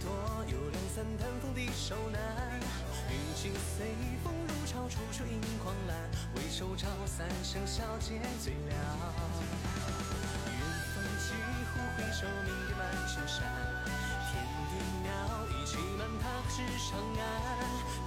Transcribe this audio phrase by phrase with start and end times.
[0.00, 0.08] 多，
[0.46, 2.20] 有两三滩风的手难。
[3.10, 3.86] 雨季随
[4.22, 5.96] 风如潮，处处迎狂澜。
[6.36, 8.72] 为手照三生小姐最了。
[10.46, 10.60] 远
[10.94, 11.34] 方几
[11.72, 13.44] 乎回首，明月满青山。
[14.30, 14.40] 天
[14.70, 15.08] 地鸟，
[15.48, 17.20] 一骑满踏至长安。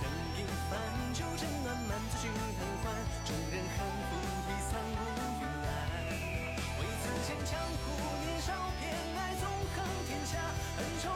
[0.02, 0.06] 等
[0.38, 0.40] 一
[0.70, 0.72] 番
[1.14, 2.94] 酒正暖，满座君贪欢。
[3.26, 3.78] 众人含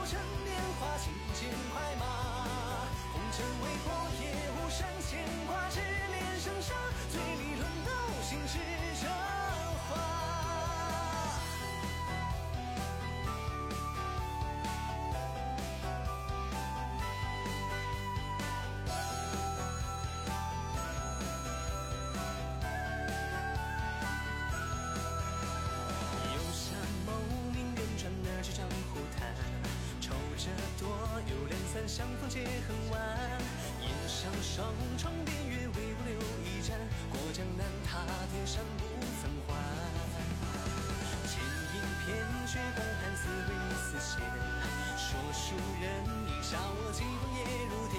[0.08, 2.04] 趁年华，轻剑快马。
[3.12, 4.24] 红尘未破，也
[4.54, 6.74] 无甚牵挂，只恋生杀。
[7.10, 7.90] 醉里论道，
[8.22, 8.58] 心事
[32.36, 33.00] 夜很晚。
[33.80, 36.76] 檐上霜窗边月，唯我留一盏。
[37.08, 38.84] 过江南，踏天山，不
[39.20, 39.56] 曾还。
[41.26, 42.12] 剑影偏
[42.46, 44.20] 雪光寒，似鬼似仙。
[44.96, 45.84] 说书人
[46.28, 47.40] 一笑，我几风也
[47.72, 47.96] 如电。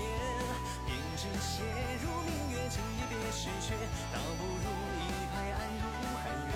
[0.86, 1.66] 编织写
[2.04, 3.74] 入明月，今夜别时缺，
[4.14, 4.68] 倒不如
[5.02, 5.84] 一拍案入
[6.14, 6.54] 寒渊。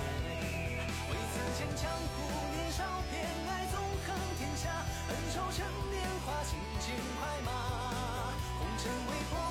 [1.10, 2.14] 为此间江湖
[2.54, 3.74] 年少偏爱纵
[4.06, 4.70] 横天下，
[5.08, 6.01] 恩仇趁年，
[8.82, 9.41] 成为风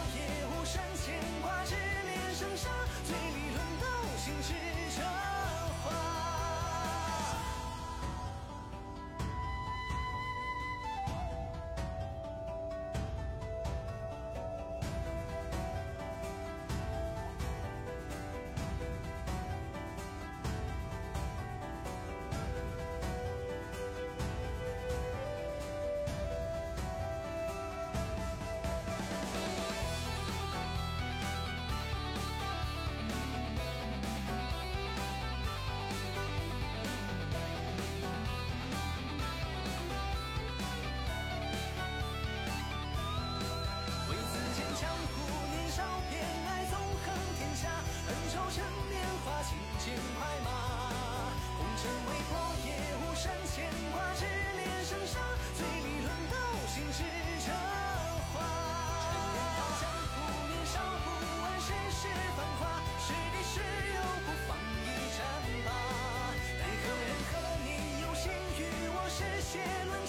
[69.53, 70.00] 我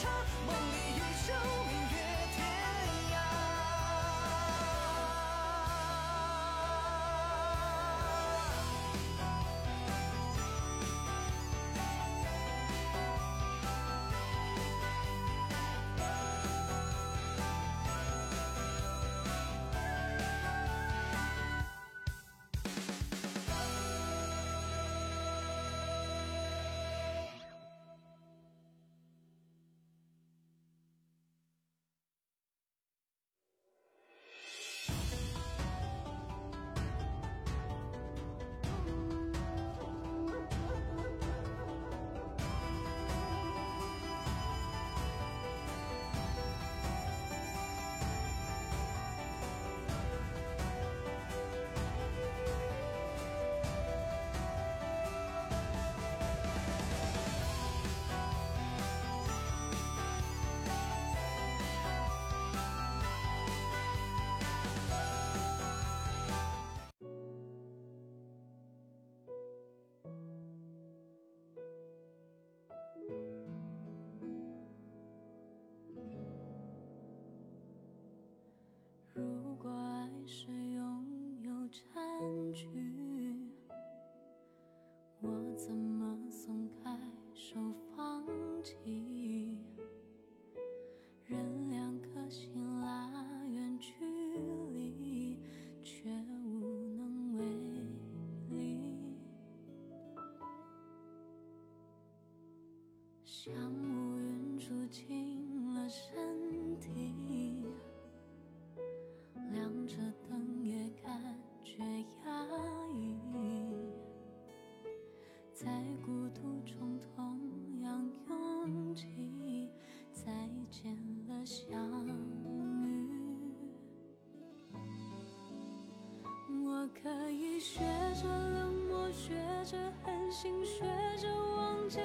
[130.43, 130.83] 心，学
[131.19, 132.01] 着忘记，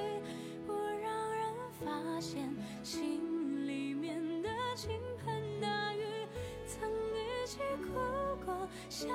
[0.64, 2.48] 不让人发现
[2.84, 4.92] 心里面的倾
[5.24, 6.04] 盆大雨，
[6.64, 7.98] 曾一起哭
[8.46, 9.08] 过、笑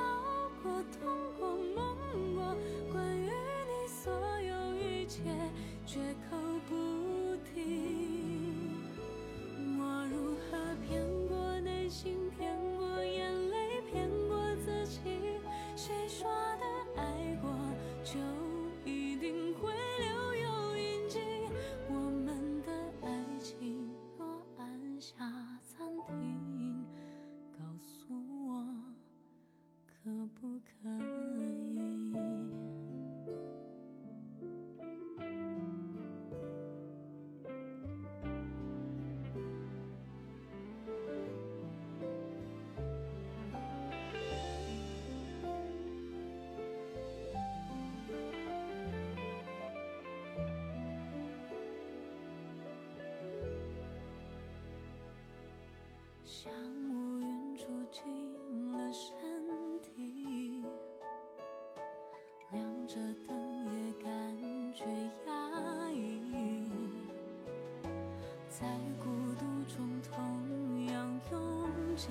[56.44, 56.52] 像
[56.90, 58.04] 乌云住进
[58.74, 59.10] 了身
[59.82, 60.62] 体，
[62.52, 62.96] 亮着
[63.26, 64.14] 灯也感
[64.74, 64.84] 觉
[65.26, 66.70] 压抑，
[68.50, 68.68] 在
[69.00, 69.06] 孤
[69.40, 72.10] 独中同样拥挤，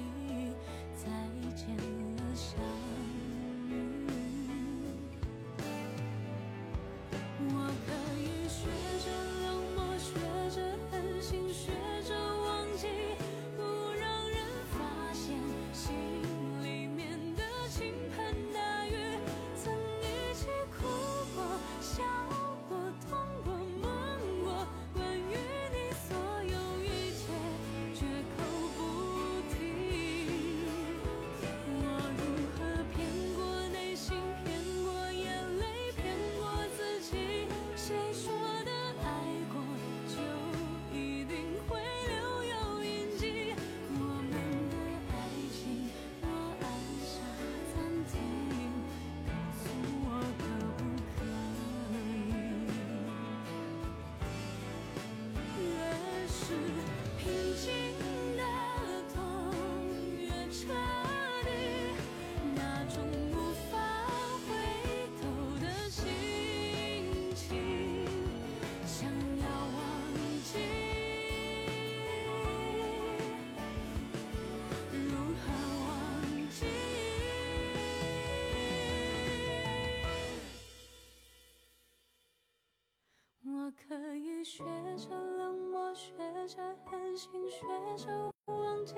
[87.17, 87.67] 心，学
[87.97, 88.95] 着忘记，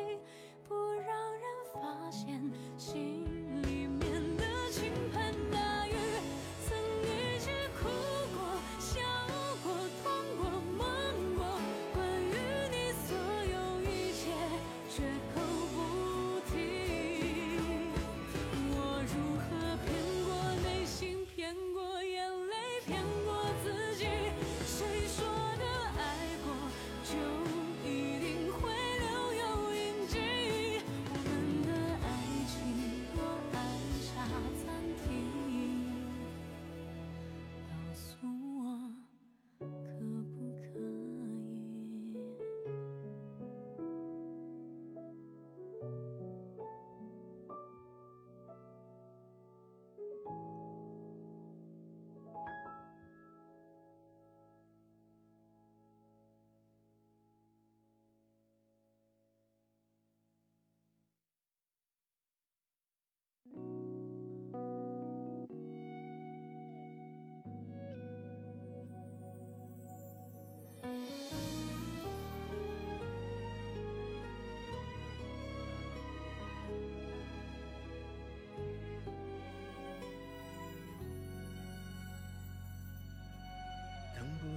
[0.68, 1.42] 不让人
[1.72, 2.40] 发现。
[2.76, 3.23] 心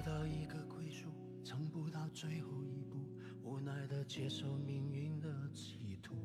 [0.08, 1.10] 到一个归宿，
[1.44, 3.10] 撑不到最后一步，
[3.44, 6.16] 无奈的接受命运的企图。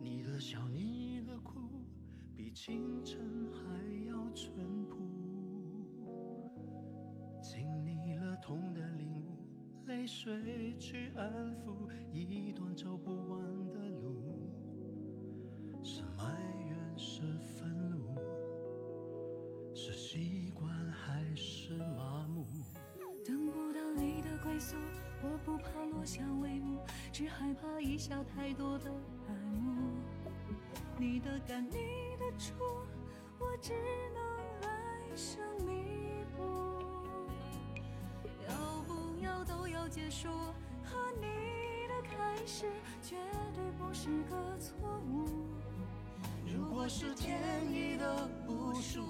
[0.00, 1.82] 你的笑，你的哭，
[2.36, 3.60] 比清晨还
[4.06, 4.96] 要淳朴。
[7.42, 9.44] 经历了痛的领悟，
[9.86, 13.17] 泪水去安抚一段走不
[27.48, 28.90] 害怕一下太多的
[29.26, 29.94] 爱慕。
[30.98, 31.76] 你的感，你
[32.18, 32.52] 的触，
[33.38, 33.72] 我只
[34.14, 34.22] 能
[34.60, 36.42] 来生弥补。
[38.46, 40.28] 要不要都要结束，
[40.84, 42.66] 和你的开始，
[43.00, 43.16] 绝
[43.54, 44.76] 对不是个错
[45.10, 45.46] 误。
[46.46, 47.40] 如果是天
[47.72, 49.06] 意的不属，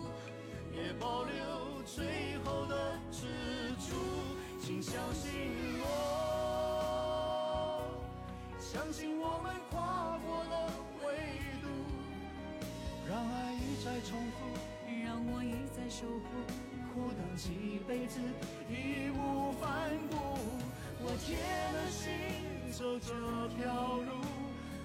[0.73, 3.27] 也保留最后的支
[3.81, 3.97] 柱。
[4.61, 5.33] 请相信
[5.81, 6.18] 我，
[8.71, 10.71] 相信我们跨过了
[11.03, 11.17] 维
[11.63, 11.67] 度，
[13.09, 14.45] 让爱一再重复，
[15.07, 16.29] 让我一再守护，
[16.93, 18.21] 苦等几辈子，
[18.69, 20.37] 义无反顾。
[21.01, 21.39] 我铁
[21.73, 22.13] 了心
[22.71, 23.09] 走这
[23.57, 24.21] 条路，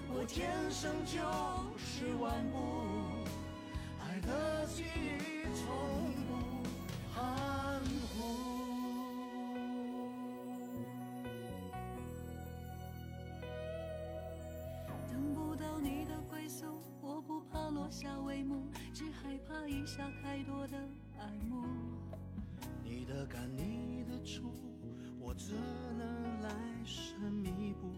[0.08, 1.20] 我天生就
[1.76, 2.56] 是顽固，
[4.00, 6.23] 爱的记忆从
[17.94, 20.76] 下帷幕，只害怕一下太多的
[21.16, 21.64] 爱慕。
[22.82, 24.52] 你的感，你的触，
[25.20, 25.52] 我只
[25.96, 26.50] 能来
[26.84, 27.92] 生弥补。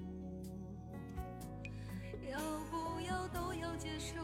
[2.30, 2.38] 要
[2.70, 4.16] 不要都要结束，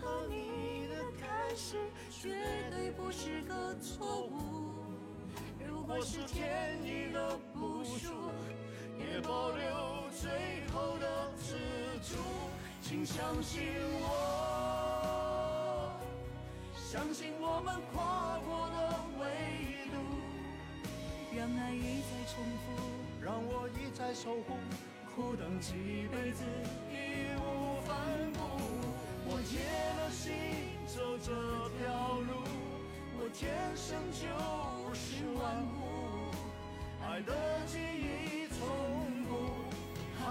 [0.00, 1.76] 和你的开始
[2.08, 2.34] 绝
[2.70, 4.72] 对不是个错误。
[5.68, 8.08] 如果是天意的不输，
[8.98, 11.56] 也保留最后的支
[12.00, 12.16] 柱。
[12.82, 13.62] 请相信
[14.00, 14.10] 我，
[16.74, 19.22] 相信我们跨过了纬
[19.92, 19.94] 度，
[21.36, 22.66] 让爱一再重复，
[23.22, 24.58] 让我一再守护，
[25.14, 26.42] 苦等几辈子，
[26.90, 26.94] 义
[27.38, 27.96] 无反
[28.32, 28.38] 顾。
[29.26, 29.60] 我铁
[29.98, 30.32] 了心
[30.88, 31.30] 走这
[31.78, 32.42] 条路，
[33.20, 34.18] 我天生就
[34.92, 35.06] 是
[35.38, 35.40] 顽
[35.78, 35.78] 固，
[37.04, 37.30] 爱的
[37.66, 38.58] 记忆从
[39.28, 39.30] 不
[40.18, 40.24] 含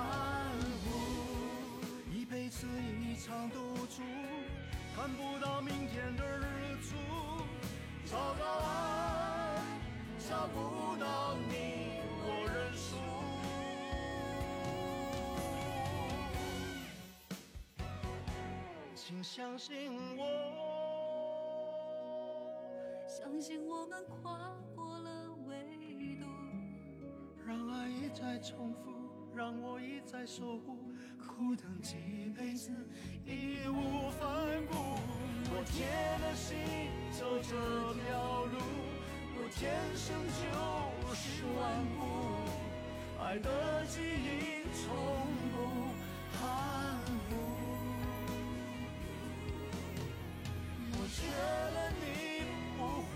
[0.79, 0.79] 糊。
[2.50, 2.66] 一辈子
[3.00, 4.02] 一场赌注，
[4.96, 6.42] 看不到明天的日
[6.82, 6.96] 出。
[8.06, 9.62] 找到爱，
[10.18, 12.98] 找不到你，我认输。
[18.96, 20.26] 请相信我，
[23.08, 25.54] 相信我们跨过了维
[26.20, 26.26] 度。
[27.46, 28.90] 让爱一再重复，
[29.36, 30.89] 让我一再守护，
[31.28, 31.96] 苦等几
[32.38, 32.72] 辈子，
[33.26, 34.20] 义无反
[34.68, 35.00] 顾。
[35.52, 35.86] 我铁
[36.22, 36.58] 了心
[37.12, 37.50] 走这
[38.04, 38.56] 条路，
[39.36, 39.60] 我天
[39.96, 40.06] 生
[40.38, 40.42] 就
[41.16, 41.24] 是
[41.58, 41.60] 顽
[41.98, 42.00] 固，
[43.22, 43.48] 爱的
[43.88, 44.86] 记忆从
[45.52, 45.56] 不
[46.38, 46.40] 含
[47.30, 47.32] 糊。
[50.92, 51.18] 我缺
[51.76, 52.04] 了你
[52.78, 53.10] 不会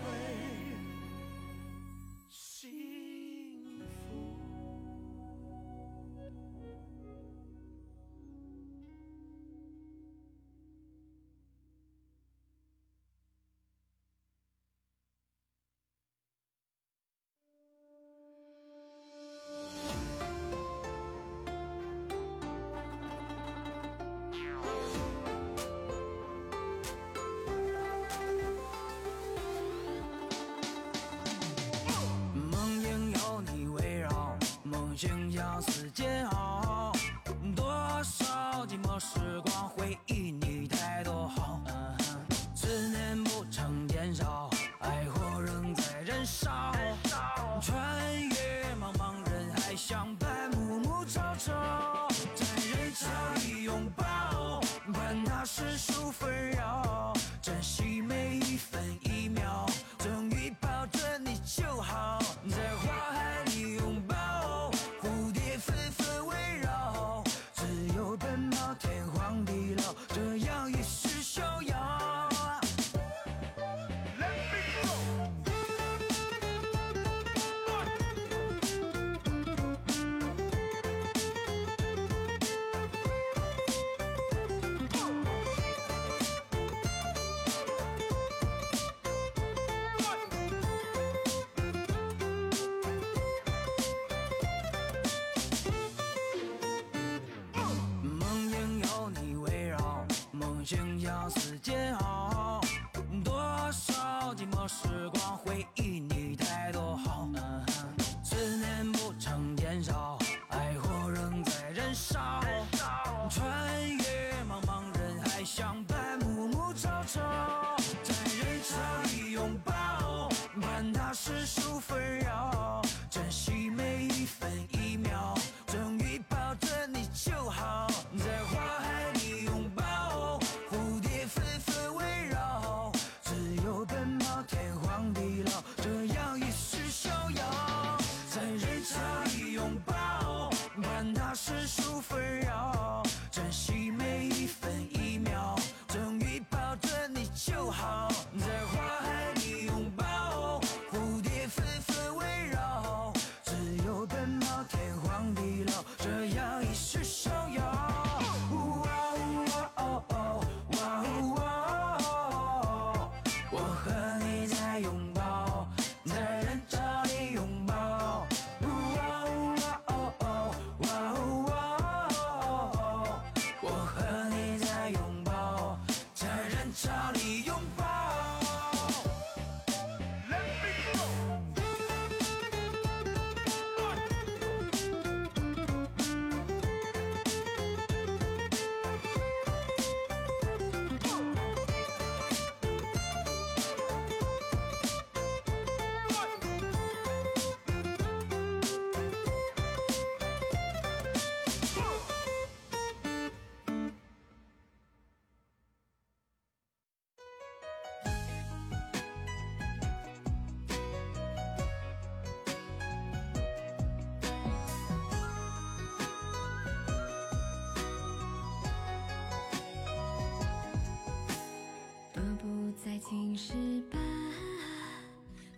[223.05, 223.53] 青石
[223.91, 223.99] 板，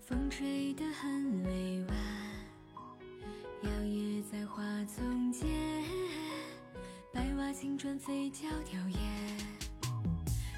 [0.04, 1.96] 风吹得很委婉，
[3.62, 5.48] 摇曳在花丛间，
[7.14, 9.00] 白瓦青砖飞迢迢烟。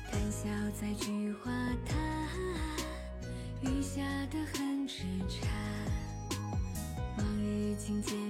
[0.10, 0.48] 谈笑
[0.80, 1.52] 在菊花
[1.86, 1.98] 潭，
[3.64, 5.50] 雨下得很痴缠，
[7.18, 8.27] 往日情结。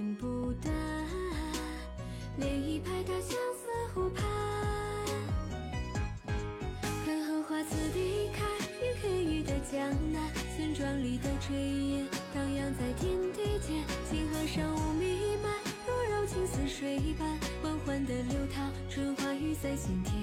[11.27, 11.51] 的炊
[11.89, 15.51] 烟荡漾在天地间，星河上雾弥漫，
[15.85, 20.13] 如柔情似水般缓缓的流淌，春花雨在心田，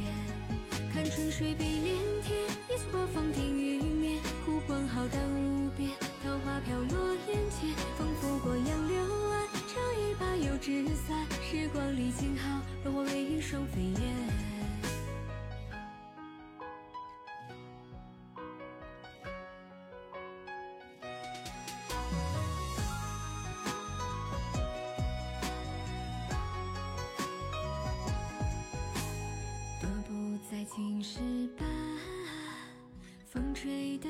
[0.95, 2.41] 看春水碧连天，
[2.71, 3.64] 一丝花风点雨。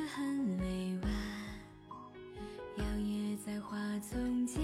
[0.07, 1.11] 很委婉，
[2.77, 4.62] 摇曳在花丛间，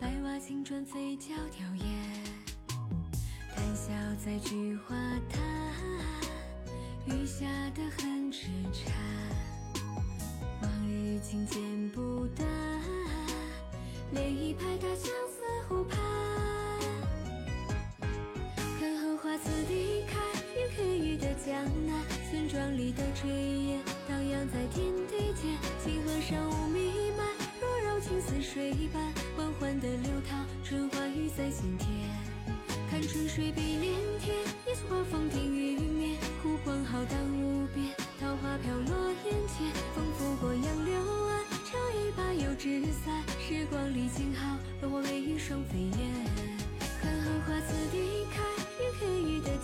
[0.00, 1.86] 白瓦青砖飞角吊眼，
[3.54, 3.92] 谈笑
[4.24, 4.96] 在菊花
[5.28, 5.42] 坛，
[7.06, 8.15] 雨下的很。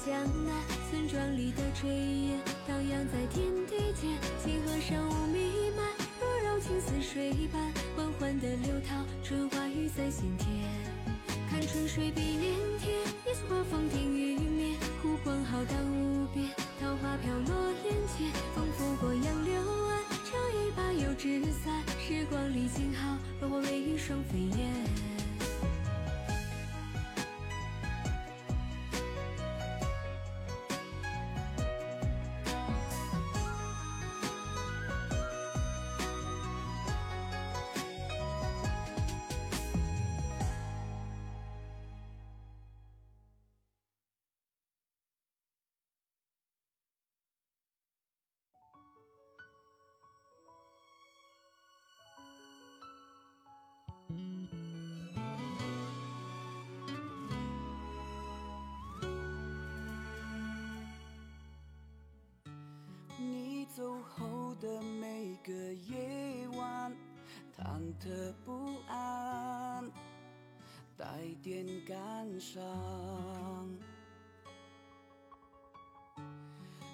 [0.05, 0.52] 江南
[63.83, 66.97] 酒后的每个夜晚
[67.53, 69.91] 忐忑不安
[70.97, 71.05] 带
[71.43, 72.63] 点感伤。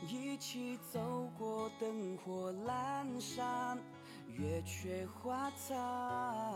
[0.08, 3.78] 一起走过灯火阑珊
[4.26, 6.47] 月缺花残。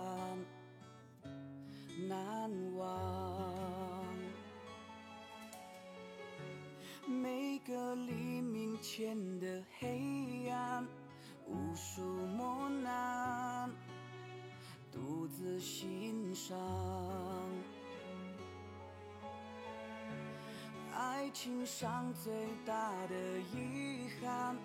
[21.43, 22.33] 情上最
[22.65, 23.17] 大的
[23.53, 24.57] 遗憾，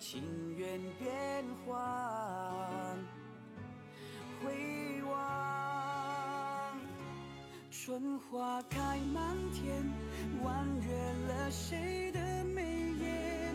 [0.00, 0.22] 情
[0.56, 1.76] 缘变幻，
[4.40, 6.80] 回望。
[7.70, 9.84] 春花开满天，
[10.42, 10.96] 婉约
[11.28, 13.54] 了谁的眉眼？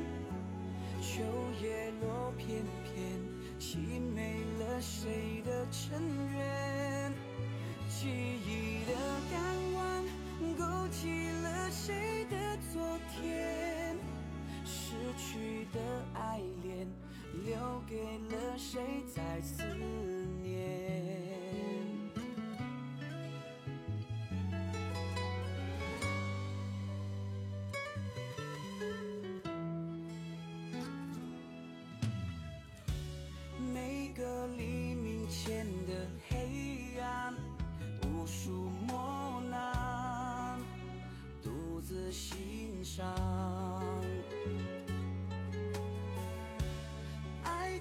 [1.01, 1.23] 秋
[1.59, 3.19] 叶落片片，
[3.59, 5.99] 凄美了谁的尘
[6.31, 7.11] 缘？
[7.89, 8.93] 记忆的
[9.31, 10.05] 港湾，
[10.55, 12.16] 勾起了谁
[19.41, 19.76] 谁在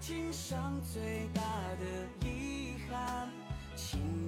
[0.06, 1.42] 今生最大
[1.80, 3.28] 的遗憾，
[3.74, 4.25] 情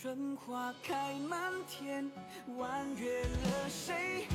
[0.00, 2.08] 春花开满天，
[2.56, 4.28] 婉约了谁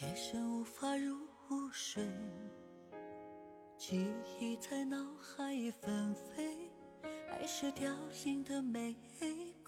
[0.00, 1.16] 夜深无法入
[1.72, 2.06] 睡，
[3.76, 4.06] 记
[4.38, 6.70] 忆在脑海纷飞，
[7.28, 7.92] 爱是凋
[8.24, 8.94] 零的玫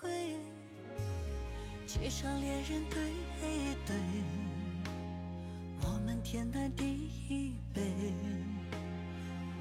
[0.01, 0.37] 瑰，
[1.85, 3.13] 街上恋人对
[3.85, 3.97] 对，
[5.83, 7.11] 我们天南地
[7.75, 7.83] 北，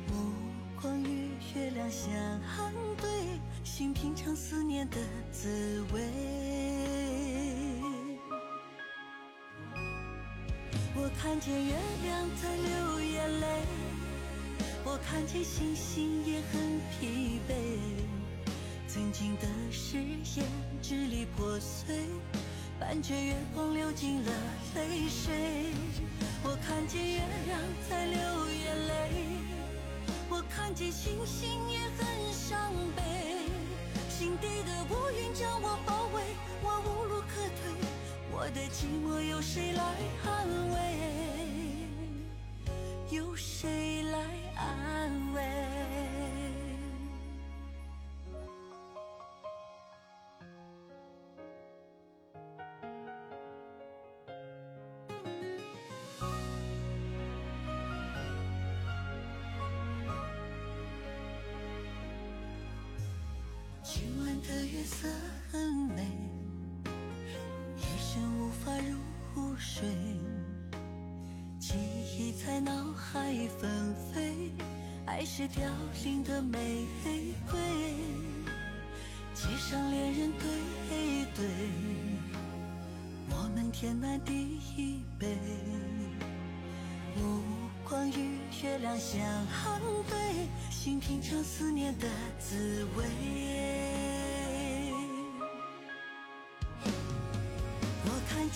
[0.08, 0.34] 目
[0.80, 2.12] 光与月亮相
[3.02, 4.98] 对，心品尝思念的
[5.32, 6.49] 滋味。
[11.40, 11.74] 看见月
[12.04, 13.48] 亮在流眼泪，
[14.84, 17.54] 我看见星星也很疲惫。
[18.90, 20.46] 曾经的誓言
[20.82, 21.96] 支离破碎，
[22.78, 24.32] 伴着月光流进了
[24.76, 25.72] 泪水。
[26.44, 28.20] 我看见月亮在流
[28.52, 29.24] 眼泪，
[30.30, 33.02] 我看见星星也很伤悲。
[34.10, 36.22] 心底的乌云将我包围，
[36.62, 37.72] 我无路可退，
[38.30, 39.82] 我的寂寞有谁来
[40.26, 41.29] 安慰？
[64.42, 65.08] 的月色
[65.52, 65.60] 很
[65.96, 66.06] 美，
[67.78, 68.72] 一生无法
[69.36, 69.84] 入睡，
[71.60, 71.76] 记
[72.18, 74.52] 忆在脑海纷飞，
[75.06, 75.62] 爱是凋
[76.04, 76.86] 零的玫
[77.52, 77.60] 瑰，
[79.34, 80.48] 街上恋人对
[81.36, 81.46] 对，
[83.30, 84.60] 我们天南地
[85.20, 85.28] 北，
[87.18, 87.42] 目
[87.88, 89.20] 光与月亮相
[90.10, 92.08] 对，心品尝思念的
[92.40, 93.79] 滋味。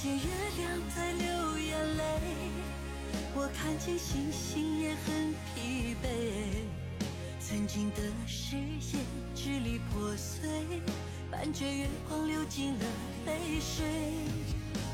[0.04, 0.22] 见月
[0.58, 2.04] 亮在流眼泪，
[3.34, 6.10] 我看见星星也很疲惫。
[7.40, 10.50] 曾经的誓言支离破碎，
[11.32, 12.86] 伴着月光流进了
[13.26, 13.86] 泪水。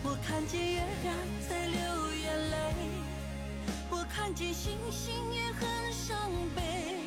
[0.04, 1.16] 我看见月亮
[1.50, 2.74] 在流眼泪，
[3.90, 7.00] 我看见星星也很伤悲。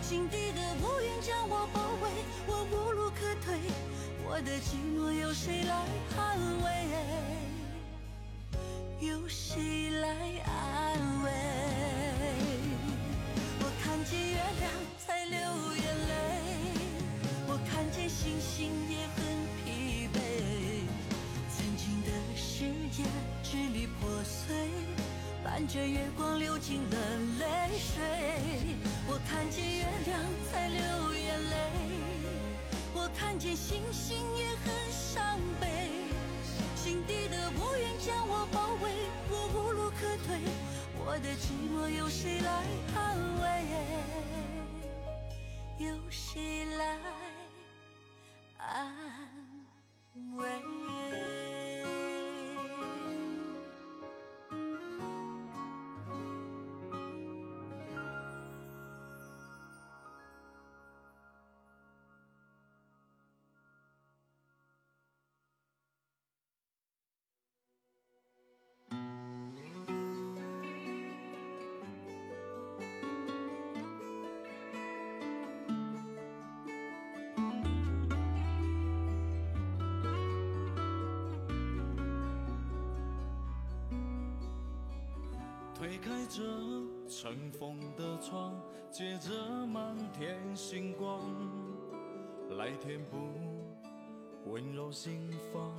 [0.00, 2.08] 心底的乌云将我包围，
[2.46, 3.60] 我无路可退，
[4.24, 5.84] 我的寂寞有谁来
[6.16, 7.15] 安慰？
[25.86, 26.96] 月光流进了
[27.38, 28.02] 泪水。
[29.08, 30.20] 我看见月亮
[30.52, 31.56] 在流眼泪，
[32.94, 35.90] 我看见星星也很伤悲。
[36.74, 38.90] 心底的乌云将我包围，
[39.30, 40.40] 我无路可退，
[40.98, 43.44] 我的寂寞有谁来安慰？
[45.78, 46.98] 有谁来
[48.58, 48.94] 安
[50.36, 51.25] 慰？
[85.96, 86.42] 推开这
[87.08, 88.54] 尘封的窗，
[88.92, 91.22] 借着满天星光，
[92.58, 93.16] 来填补
[94.44, 95.74] 温柔心房，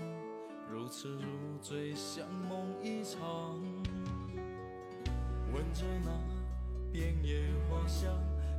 [0.71, 3.61] 如痴如醉，像梦一场。
[5.53, 6.11] 闻着那
[6.91, 8.11] 遍野花香，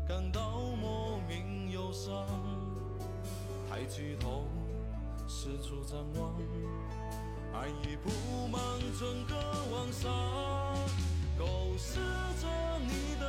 [0.07, 2.25] 感到莫名忧伤。
[3.69, 4.45] 抬起头，
[5.27, 6.33] 四处张望，
[7.53, 8.63] 爱已铺满
[8.97, 9.35] 整个
[9.75, 11.08] 晚上。
[11.79, 12.01] 试
[12.43, 12.49] 着
[12.89, 13.28] 你的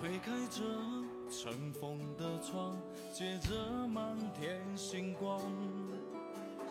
[0.00, 0.62] 推开这
[1.28, 2.76] 尘封的窗，
[3.12, 5.40] 借着满天星光，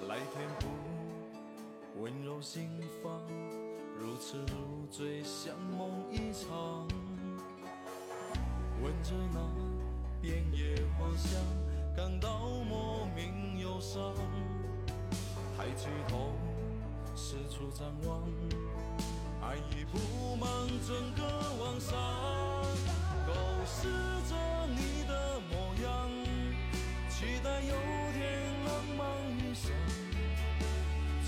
[0.07, 0.67] 来填补
[1.99, 2.69] 温柔心
[3.01, 3.21] 房，
[3.99, 6.87] 如痴如醉，像梦一场。
[8.83, 9.39] 闻着那
[10.21, 11.41] 遍野花香，
[11.95, 14.13] 感到莫名忧伤。
[15.57, 16.33] 抬起头，
[17.15, 18.21] 四处张望，
[19.41, 20.47] 爱已铺满
[20.85, 21.23] 整个
[21.63, 21.97] 晚上。
[23.25, 23.33] 构
[23.65, 23.87] 思
[24.29, 24.35] 着
[24.67, 26.07] 你的模样，
[27.09, 27.73] 期待有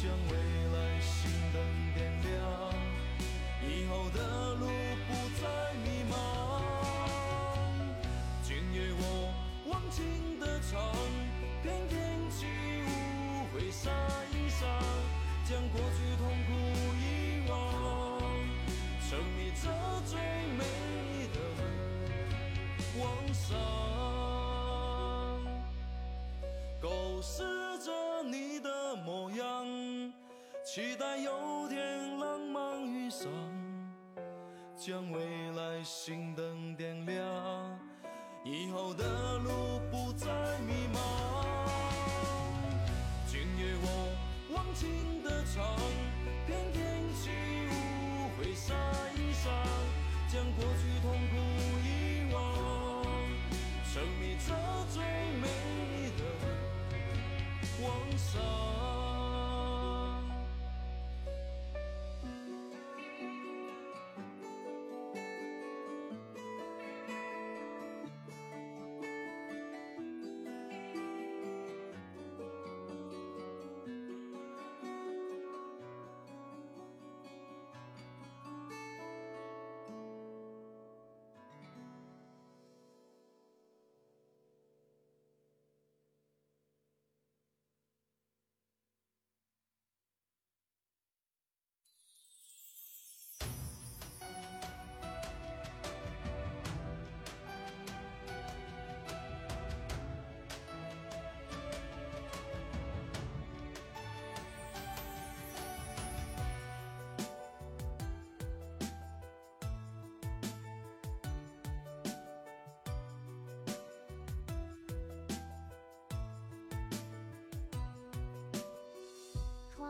[0.02, 0.34] 将未
[0.72, 1.60] 来心灯
[1.94, 2.32] 点亮，
[3.62, 4.64] 以后的路
[5.10, 5.10] 不
[5.42, 5.44] 再
[5.84, 6.14] 迷茫。
[8.42, 9.04] 今夜我
[9.68, 10.80] 忘情的唱，
[11.62, 12.46] 翩翩起
[12.88, 12.88] 舞
[13.54, 13.92] 会洒
[14.32, 14.64] 衣裳，
[15.44, 16.50] 将过去痛苦
[16.96, 17.04] 遗
[17.50, 17.52] 忘，
[19.10, 19.68] 成你这
[20.06, 20.18] 最
[20.56, 20.64] 美
[21.34, 21.38] 的
[23.02, 23.50] 妄想，
[26.80, 27.44] 构思
[30.72, 33.28] 期待有天浪漫遇上，
[34.78, 35.20] 将未
[35.54, 37.26] 来心灯点亮，
[38.46, 40.28] 以后的路不再
[40.60, 41.00] 迷茫。
[43.26, 44.16] 今夜我
[44.54, 45.76] 忘情的唱，
[46.46, 46.80] 翩翩
[47.16, 47.32] 起
[47.72, 48.76] 舞挥洒
[49.16, 49.50] 衣裳，
[50.32, 50.64] 将过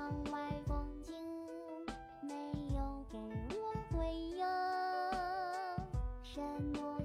[0.10, 1.14] 窗外风景
[2.22, 2.34] 没
[2.74, 3.18] 有给
[3.56, 4.44] 我回应
[6.24, 6.42] 什
[6.74, 6.99] 么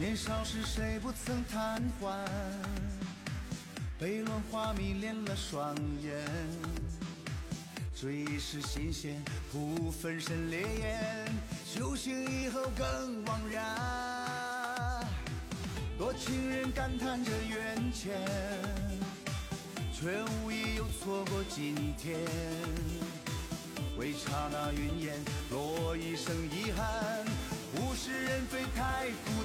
[0.00, 2.26] 年少时谁不曾贪欢，
[3.98, 6.24] 被乱花迷恋了双眼，
[7.94, 9.22] 追忆是新鲜，
[9.52, 11.30] 不分身烈焰，
[11.66, 15.06] 修行以后更枉然。
[15.98, 18.18] 多情人感叹着缘浅，
[19.92, 22.18] 却无意又错过今天，
[23.98, 25.14] 为刹那云烟
[25.50, 27.22] 落一生遗憾，
[27.74, 29.39] 物是人非太苦。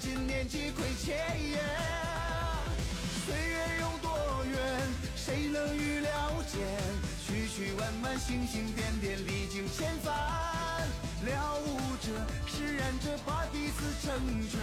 [0.00, 1.16] 今年起亏欠
[3.26, 4.58] 岁月有多远
[5.16, 6.10] 谁能预料
[6.50, 6.60] 见？
[7.26, 10.12] 曲曲弯弯星星点点历经千帆。
[11.24, 12.08] 了悟者
[12.46, 14.12] 释然着把彼此成
[14.50, 14.60] 全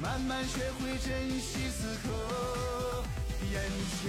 [0.00, 3.04] 慢慢学会珍惜此刻
[3.52, 3.60] 眼
[4.00, 4.06] 前。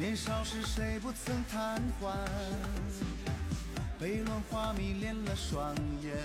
[0.00, 2.16] 年少时谁不曾贪欢？
[3.98, 6.16] 被乱花迷恋了双眼，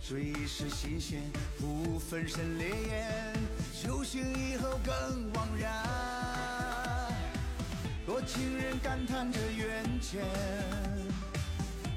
[0.00, 1.20] 追忆时新鲜，
[1.58, 3.34] 不分身烈焰。
[3.82, 5.84] 酒醒以后更惘然，
[8.06, 10.24] 多情人感叹着缘浅，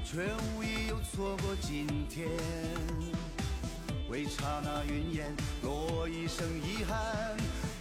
[0.04, 2.28] 却无意又错过今天。
[4.10, 7.34] 为刹那云烟，落一生遗憾。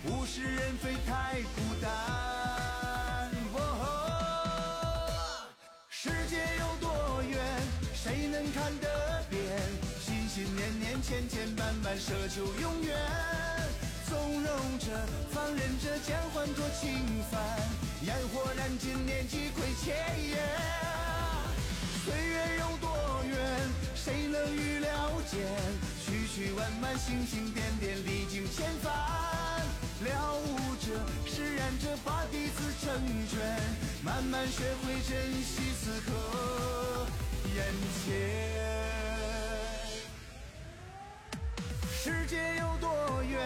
[0.06, 1.42] 物是人非太
[12.12, 12.94] 奢求永远。
[14.10, 14.44] 纵容
[14.80, 14.88] 着，
[15.32, 17.00] 放任着，将欢多侵
[17.32, 17.42] 犯。
[18.04, 19.96] 烟火燃尽，念几亏欠。
[22.04, 23.40] 岁月有多远，
[23.96, 25.40] 谁能预料见？
[26.04, 28.92] 曲曲弯弯，星星点点，历经千帆。
[30.04, 30.92] 了悟着，
[31.26, 32.92] 释然着，把彼此成
[33.30, 33.40] 全，
[34.04, 37.08] 慢慢学会珍惜此刻
[37.56, 37.64] 眼
[38.04, 38.81] 前。
[42.04, 43.40] 世界有多远，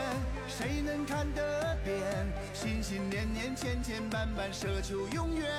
[0.48, 1.94] 谁能看得遍？
[2.54, 5.52] 心心念念，千千绊绊，奢求永远。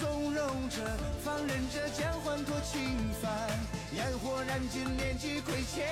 [0.00, 0.80] 纵容着，
[1.22, 3.30] 放任着，将欢多侵犯。
[3.92, 5.86] 烟火燃尽，念几亏欠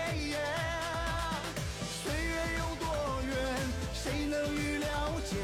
[2.03, 3.37] 岁月有多远。
[3.93, 4.89] 谁能预料
[5.29, 5.37] 见？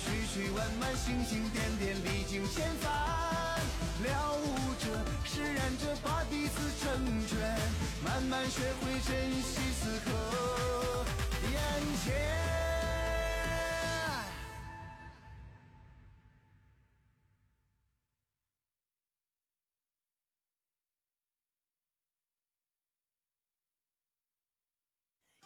[0.00, 2.90] 曲曲弯弯，星星点点，历经千帆。
[4.00, 4.88] 了悟着，
[5.26, 6.88] 释然着，把彼此成
[7.28, 7.36] 全，
[8.10, 10.10] 慢慢学会珍惜此刻
[11.44, 11.54] 眼
[12.04, 12.12] 前。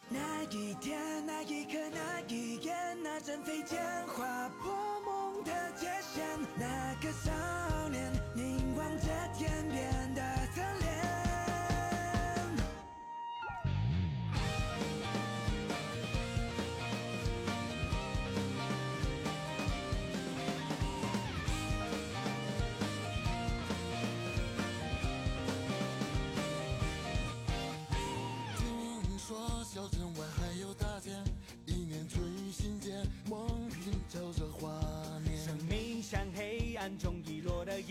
[0.09, 6.25] 那一天，那一刻，那一眼，那阵飞剑划破梦的界限。
[6.57, 7.31] 那个少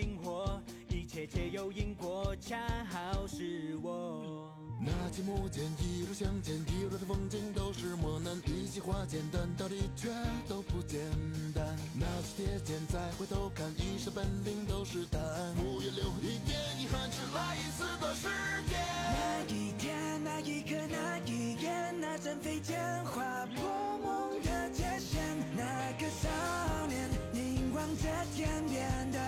[0.04, 2.58] 落的萤火，一切皆有因果，恰
[2.90, 4.52] 好是我。
[4.80, 10.10] 拿起木剑，一路向前，一路的风景都是磨难，一起划简单，道理却
[10.46, 11.00] 都不简
[11.54, 11.64] 单。
[11.94, 15.20] 拿起铁剑，再回头看，一身本领都是胆。
[15.56, 18.28] 不愿留一点遗憾，只来一次的时
[18.68, 18.78] 间。
[19.14, 25.22] 那一天，那一刻，那一眼，那阵飞剑划破梦的界限。
[25.56, 26.28] 那个少
[26.88, 28.02] 年凝望着
[28.34, 29.18] 天边的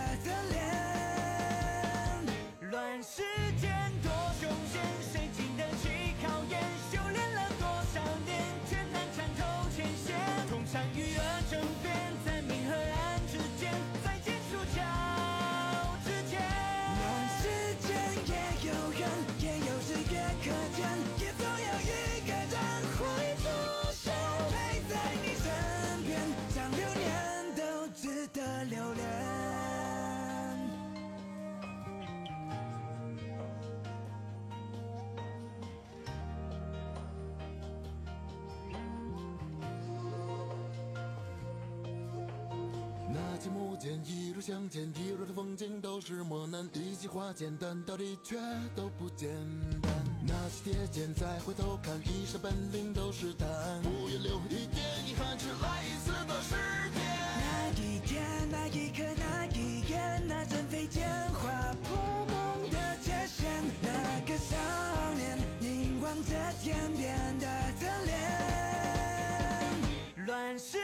[43.87, 48.37] 拿起木剑，一路向前，一路的风景都是磨难，一起划简单，道理却
[48.75, 49.29] 都不简
[49.81, 49.93] 单。
[50.27, 53.49] 拿起铁剑，再回头看，一身本领都是胆。
[53.83, 56.55] 不愿留一点遗憾，只来一次的时
[56.95, 57.01] 间。
[57.39, 61.49] 那一天，那一刻，那一眼，那阵飞剑划
[61.85, 63.47] 破梦的界限。
[63.83, 64.57] 那个少
[65.15, 67.47] 年凝望着天边的
[67.79, 68.17] 侧脸。
[70.27, 70.79] 乱世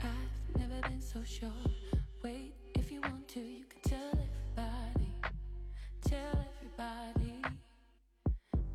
[0.00, 1.50] I've never been so sure.
[2.22, 5.14] Wait, if you want to, you can tell everybody.
[6.04, 7.34] Tell everybody.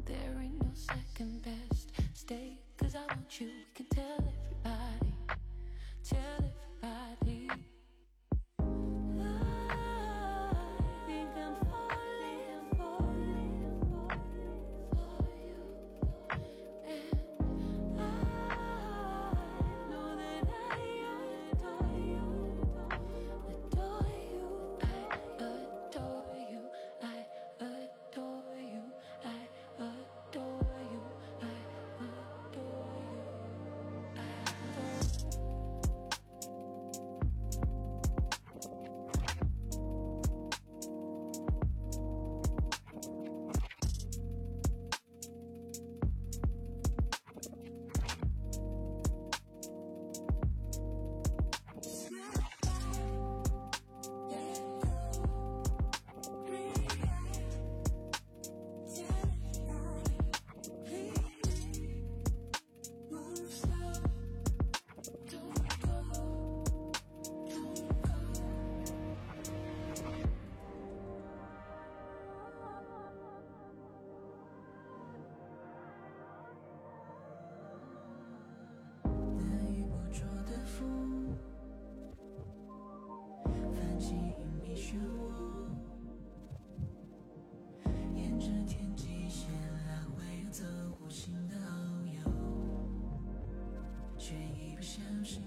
[0.05, 1.91] There ain't no second best.
[2.13, 3.47] Stay, cause I want you.
[3.47, 5.13] We can tell everybody.
[6.03, 6.66] Tell everybody.
[94.27, 95.41] 却已不小心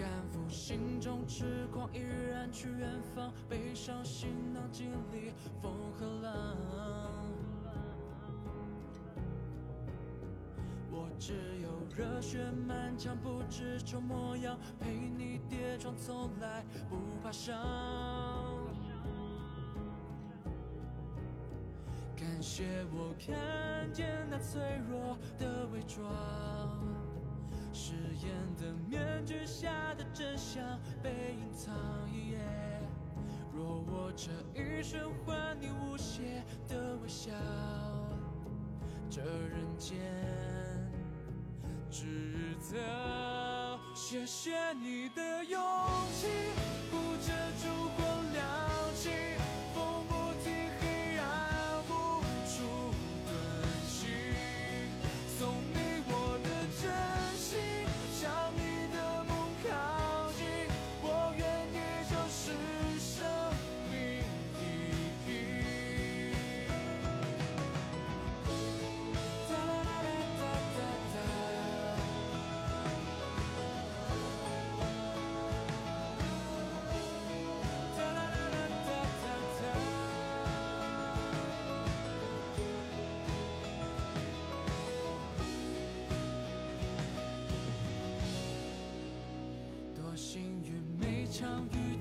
[0.00, 5.30] 赶赴心中痴狂依然去远方，背上行囊经历
[5.60, 6.56] 风和浪。
[10.90, 17.54] 我只有热血满腔，不知愁模样，陪你跌撞，从来不怕伤。
[22.16, 26.02] 感谢我看见那脆弱的伪装，
[28.22, 30.62] 演的面具下的真相
[31.02, 31.74] 被隐藏。
[33.52, 37.32] 若我这一生换你无邪的微笑，
[39.10, 39.98] 这人间
[41.90, 43.78] 值得。
[43.94, 45.60] 谢谢你的勇
[46.14, 46.28] 气，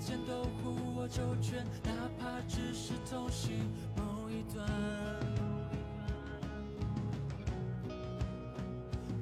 [0.10, 4.68] 场遇见都护我周全，哪怕只是同行某一段。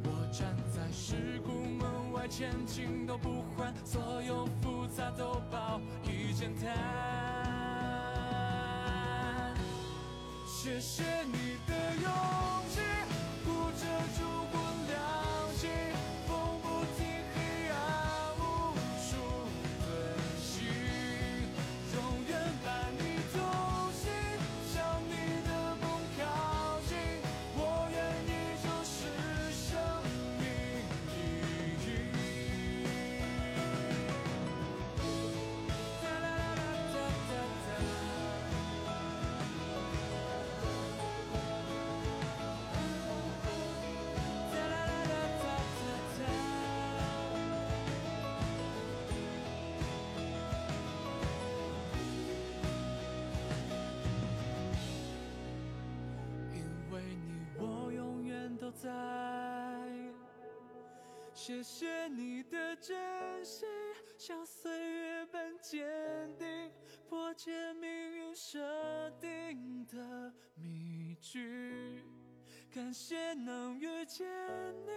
[0.04, 6.74] 我站在事故门外，前进都不换，所有复杂都报以简单。
[10.46, 11.57] 谢谢你
[61.48, 62.94] 谢谢你的真
[63.46, 63.66] 心，
[64.18, 65.88] 像岁月般坚
[66.38, 66.70] 定，
[67.08, 72.04] 破解命运设定的谜局。
[72.70, 74.28] 感谢能遇见
[74.86, 74.92] 你，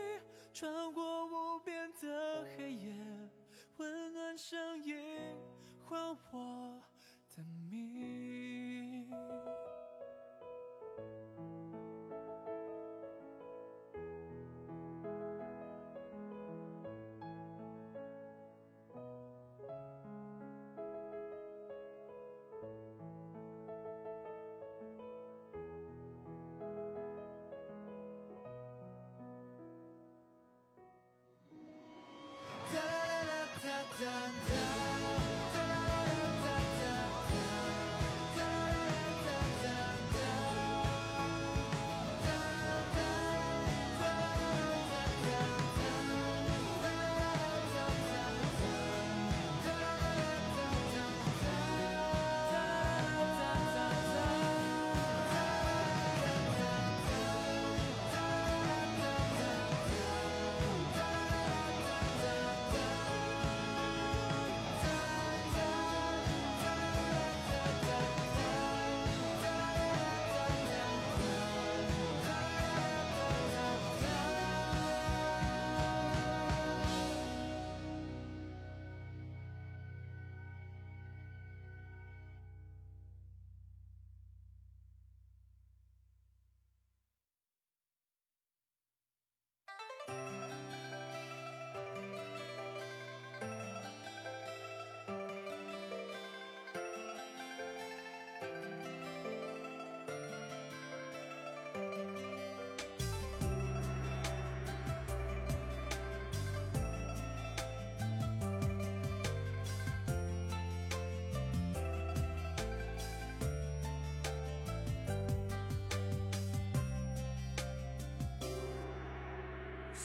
[0.52, 2.96] 穿过无边的黑夜，
[3.76, 4.98] 温暖声音
[5.84, 6.82] 还我
[7.36, 8.09] 的命。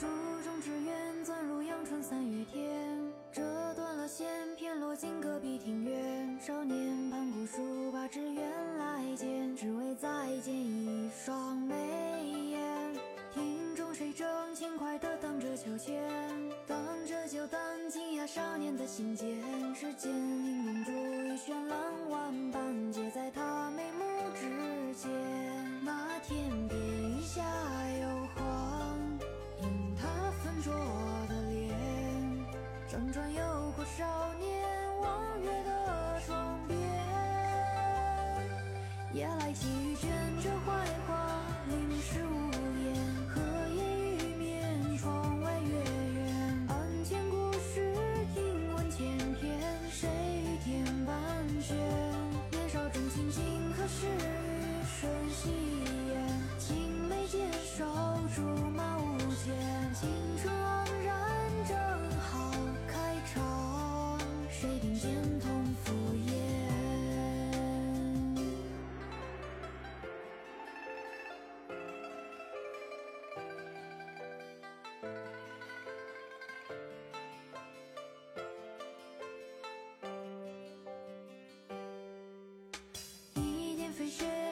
[0.05, 3.41] 书中只愿钻入阳春三月天，折
[3.75, 6.39] 断了线，偏落进隔壁庭院。
[6.39, 10.07] 少年盘古书，把纸鸢来见，只为再
[10.41, 11.75] 见一双眉
[12.51, 12.93] 眼。
[13.33, 16.03] 庭中谁正轻快地荡着秋千，
[16.67, 16.77] 荡
[17.07, 19.34] 着就，荡进呀少年的心间。
[83.95, 84.44] 飞雪，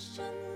[0.00, 0.49] 生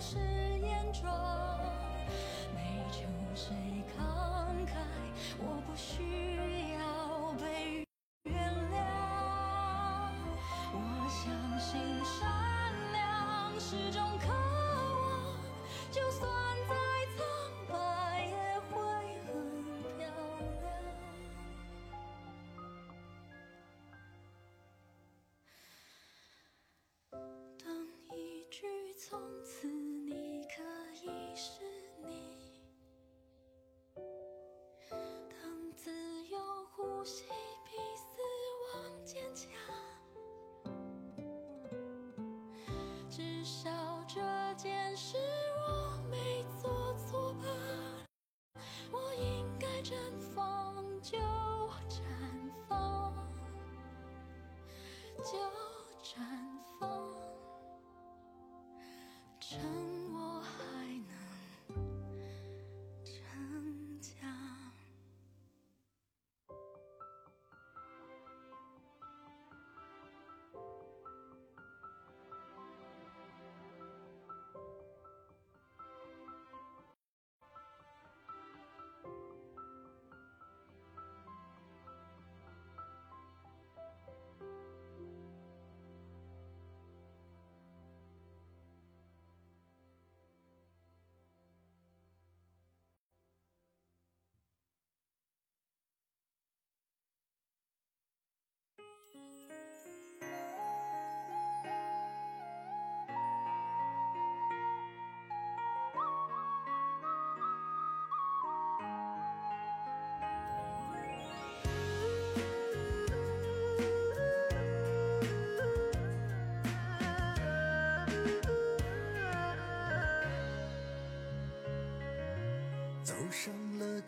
[0.00, 0.16] 是
[0.60, 1.10] 严重，
[2.54, 3.02] 没求
[3.34, 3.54] 谁
[3.94, 4.00] 慷
[4.66, 4.72] 慨，
[5.38, 6.39] 我不需要。
[37.04, 37.24] 吸
[37.64, 38.20] 比死
[38.74, 39.50] 亡坚强。
[43.08, 43.70] 至少
[44.06, 44.20] 这
[44.54, 45.16] 件事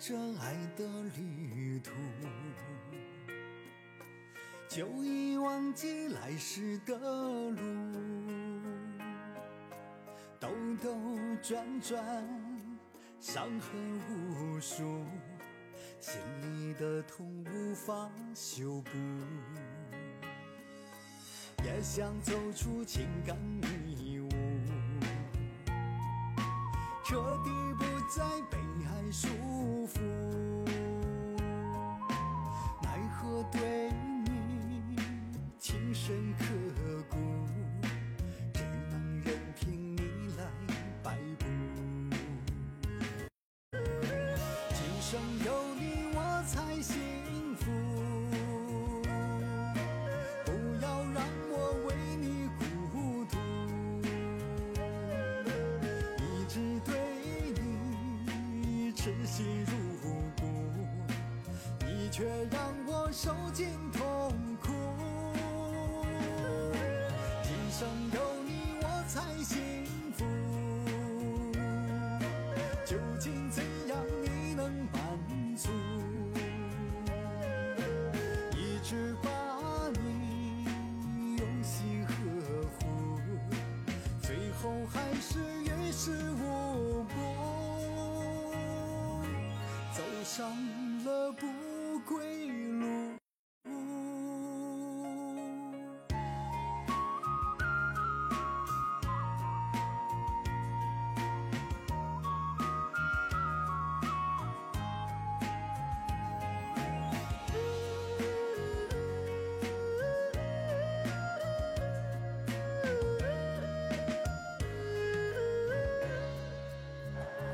[0.04, 0.84] 这爱的
[1.16, 1.92] 旅途，
[4.68, 7.56] 就已忘记来时的路。
[10.40, 10.48] 兜
[10.82, 10.98] 兜
[11.40, 12.04] 转转，
[13.20, 15.04] 伤痕无数，
[16.00, 18.90] 心里的痛无法修补。
[21.62, 23.38] 也想走出情感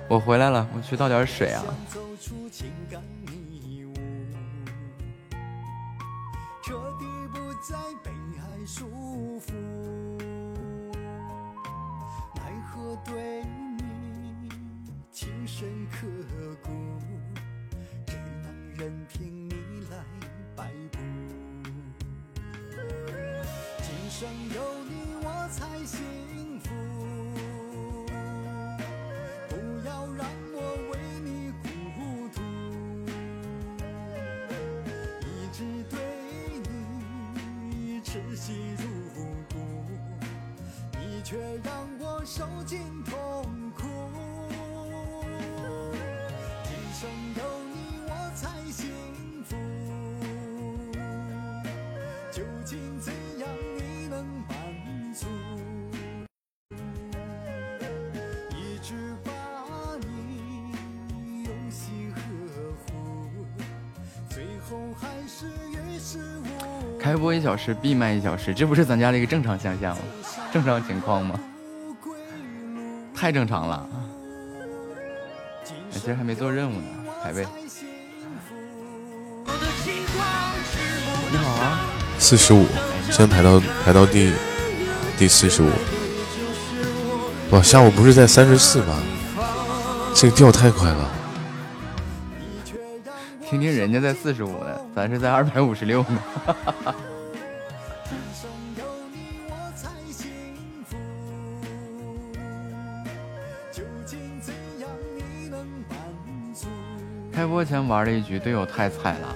[0.09, 1.63] 我回来了，我去倒点水啊。
[67.01, 70.03] 开播一小时，闭麦一小时，这不是咱家的一个正常现象吗？
[70.53, 71.39] 正常情况吗？
[73.15, 73.87] 太正常了。
[75.91, 76.87] 其实还没做任务呢，
[77.23, 77.47] 排位。
[81.31, 81.81] 你好啊，
[82.19, 82.67] 四十五，
[83.11, 84.33] 现在排到排到第
[85.19, 85.71] 第四十五。
[87.51, 89.01] 哇，下午不是在三十四吗？
[90.15, 91.11] 这个掉太快了。
[93.49, 96.23] 听听人家在四十五呢，咱是在二百五十六呢。
[107.33, 109.35] 开播前玩了一局，队友太菜了。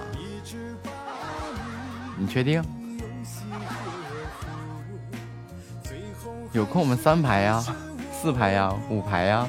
[2.15, 2.63] 你确定？
[6.51, 7.65] 有空我们三排呀，
[8.11, 9.47] 四排呀，五排呀。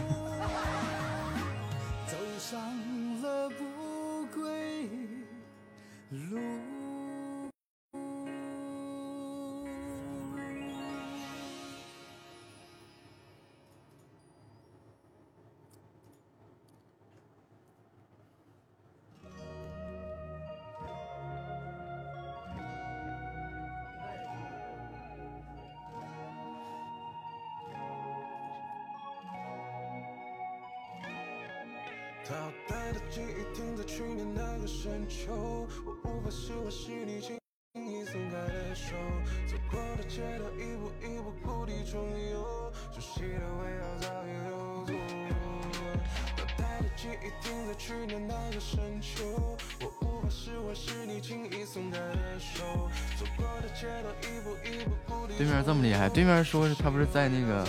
[56.94, 57.66] 不是在那个，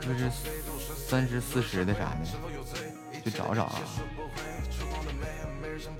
[0.00, 0.30] 不是
[1.08, 2.24] 三十四十的啥的，
[3.24, 3.80] 去找找啊。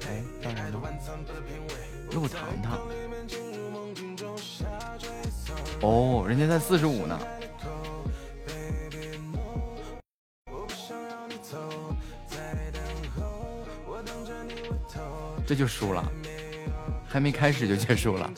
[0.07, 0.81] 哎，到哪了？
[2.13, 2.79] 肉糖糖。
[5.81, 7.19] 哦，人家在四十五呢。
[15.45, 16.09] 这就输了，
[17.09, 18.31] 还没开始就结束了。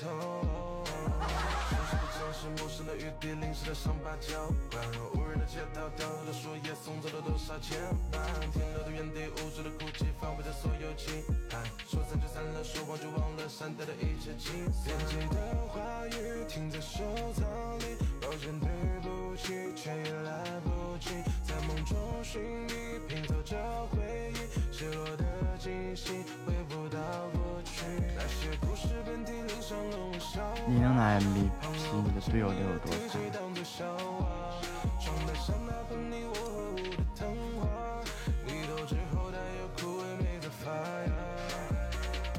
[32.36, 32.92] 队友得有多？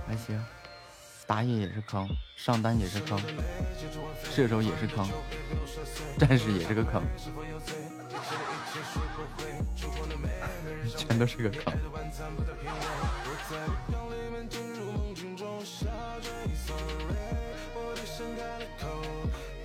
[0.06, 0.40] 还行，
[1.26, 3.20] 打野也是坑，上单也是坑，
[4.24, 5.10] 射手也是坑，
[6.20, 7.02] 战士也是个坑，
[10.96, 11.74] 全都是个坑。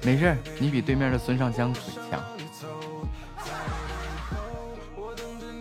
[0.04, 1.72] 没事，你比对面的孙尚香
[2.10, 2.22] 强。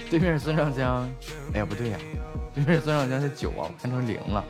[0.10, 1.10] 对面孙尚香，
[1.54, 1.98] 哎呀不对呀，
[2.54, 4.44] 对面孙尚香是九啊，我看成零了。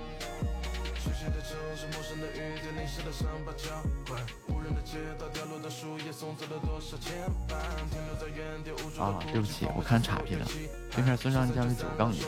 [8.99, 10.45] 啊，对不起，我看岔劈了。
[10.91, 12.19] 对面孙尚香是九杠零。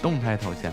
[0.00, 0.72] 动态头像。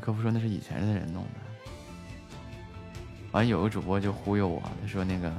[0.00, 1.30] 客服说那是以前的人弄的。
[3.32, 5.32] 完有个主播就忽悠我，他说那个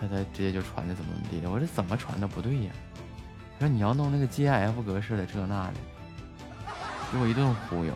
[0.00, 1.50] 他他直接就传的怎么怎么地的。
[1.50, 2.72] 我说怎么传的不对呀？
[3.58, 5.74] 他说你要弄那个 GIF 格式的这那的，
[7.12, 7.94] 给我一顿忽悠。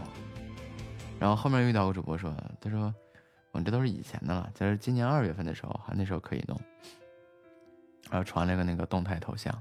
[1.19, 2.95] 然后后面遇到个主播说，他说
[3.51, 6.57] 我这都是以前的了，就是今年二月份的时候，还那时候可以弄。
[8.09, 9.53] 然后传了个那个动态头像。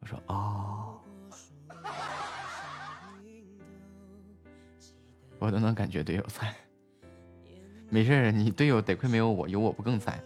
[0.00, 0.98] 我说哦，
[5.44, 6.52] 我都能感觉队友 在。
[7.90, 10.20] 没事你队友得亏没有我，有我不更菜。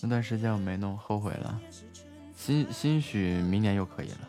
[0.00, 1.60] 那段时间我没弄，后悔了。
[2.36, 4.27] 兴兴许明年又可以了。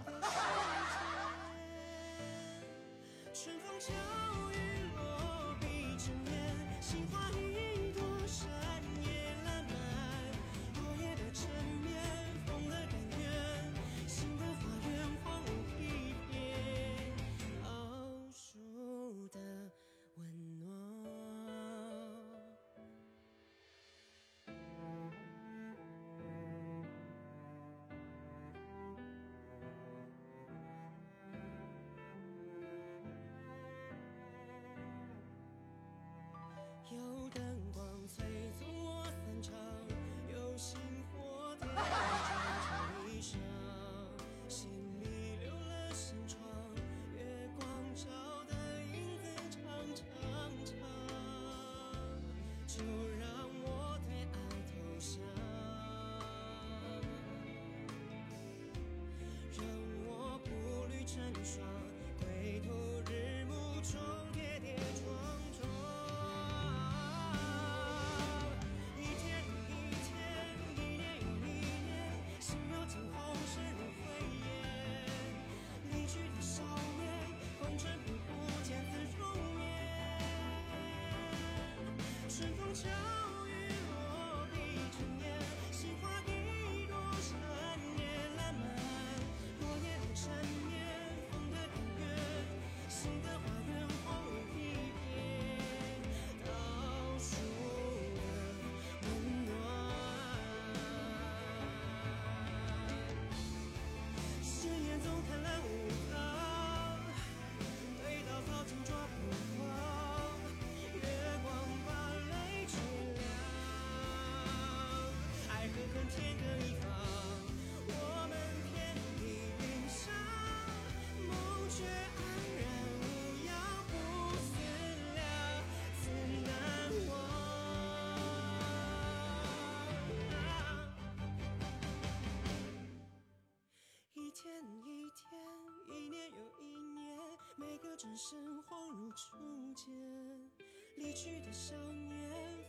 [141.21, 142.07] 去的少年，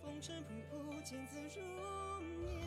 [0.02, 1.62] 风尘仆仆，见字如
[2.40, 2.66] 面。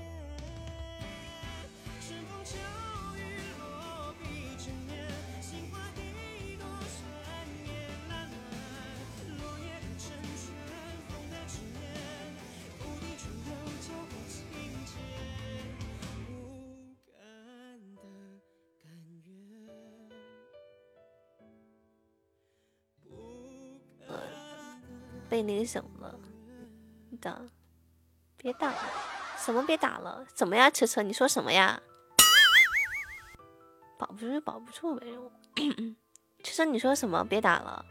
[2.00, 2.58] 春风秋
[25.34, 26.16] 被那个什么了，
[27.20, 27.42] 打，
[28.38, 28.78] 别打了，
[29.36, 30.24] 什么别打了？
[30.36, 31.02] 怎么呀，车车？
[31.02, 31.82] 你说什么呀？
[33.98, 35.08] 保不住就保不住呗。
[36.44, 37.26] 车车，你说什么？
[37.26, 37.84] 别打了。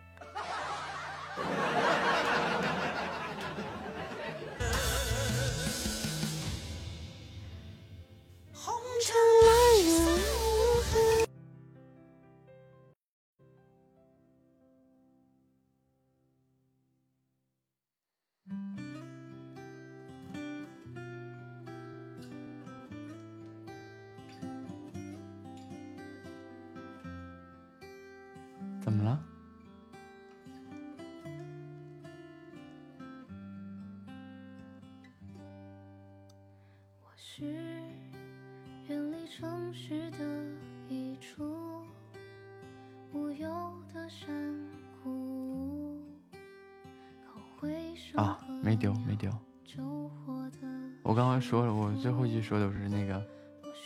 [52.03, 53.25] 最后一句说的是那个，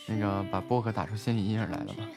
[0.07, 2.09] 那个把薄荷打出心理阴影来了吧？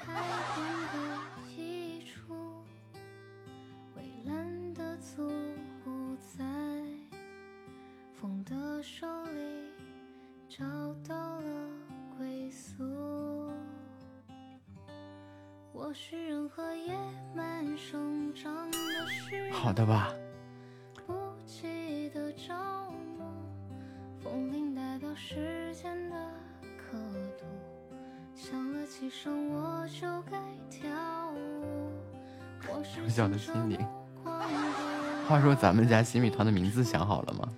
[35.89, 37.49] 家洗米团的名字想好了吗？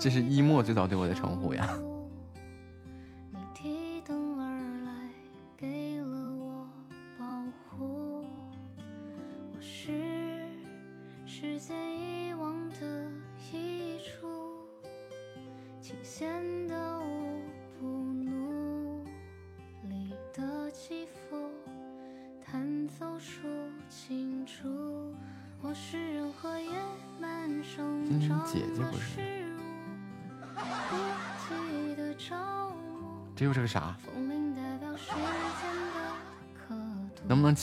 [0.00, 1.78] 这是一墨最早对我的称呼呀。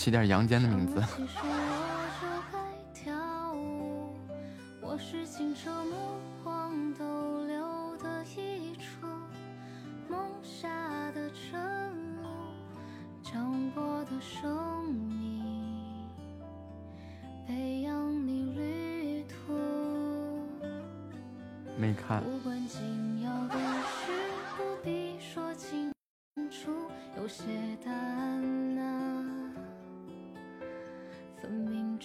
[0.08, 1.04] 起点阳间的名字。
[4.80, 6.16] 我是清澈目
[6.46, 7.07] 光的。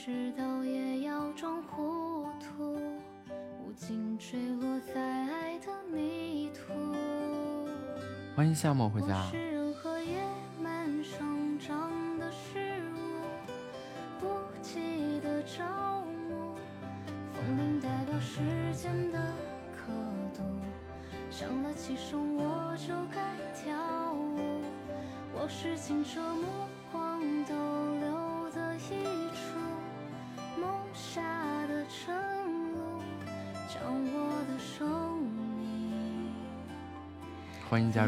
[0.04, 2.76] 迟到也要装糊涂，
[3.64, 5.66] 无尽坠落在爱的
[5.96, 6.72] 泥土。
[8.34, 9.30] 欢迎夏末回家。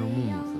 [0.02, 0.53] o mundo.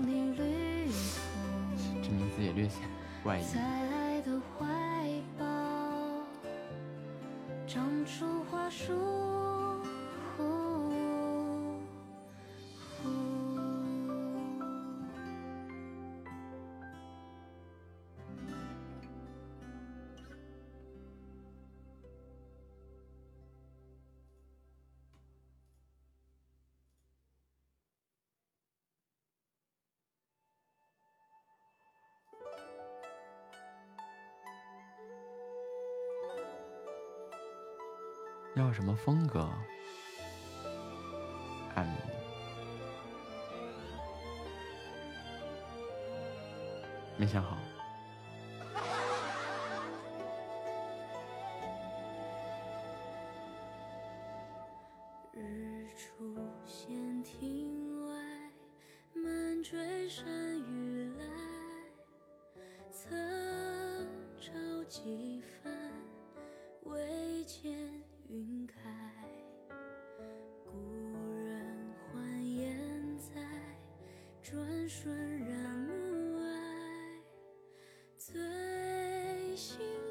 [38.95, 39.64] 风格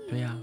[0.10, 0.42] 对呀、啊。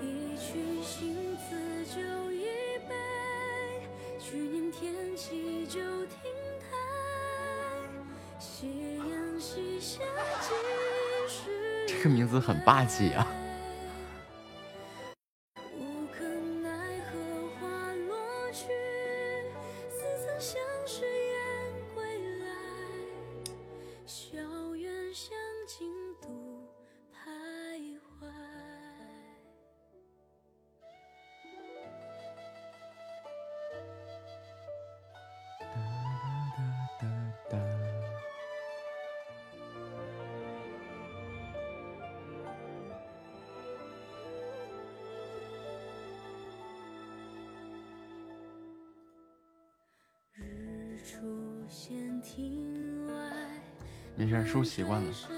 [0.00, 2.00] 一曲新词就
[2.30, 2.44] 一
[2.88, 2.90] 杯，
[4.20, 5.76] 去年天气台，
[8.38, 10.04] 夕阳西下
[10.40, 10.54] 几
[11.28, 11.50] 时？
[11.88, 13.12] 这个名字很霸气！
[54.58, 55.37] 不习惯了。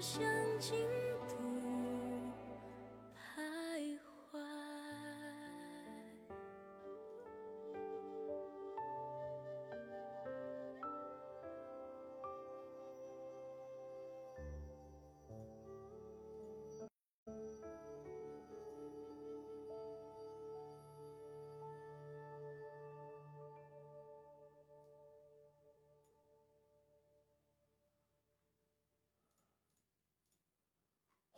[0.00, 0.22] 想
[0.60, 1.05] 清。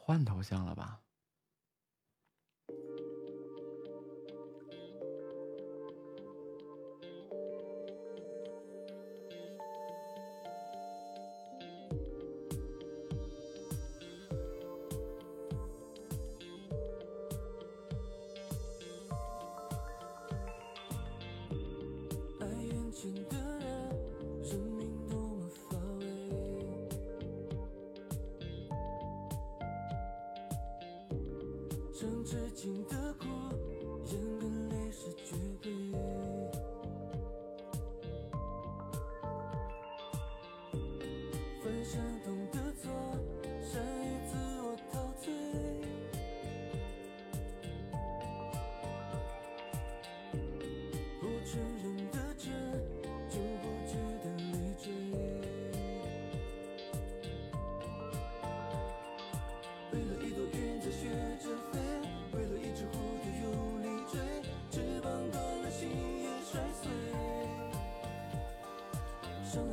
[0.09, 1.03] 换头像了吧？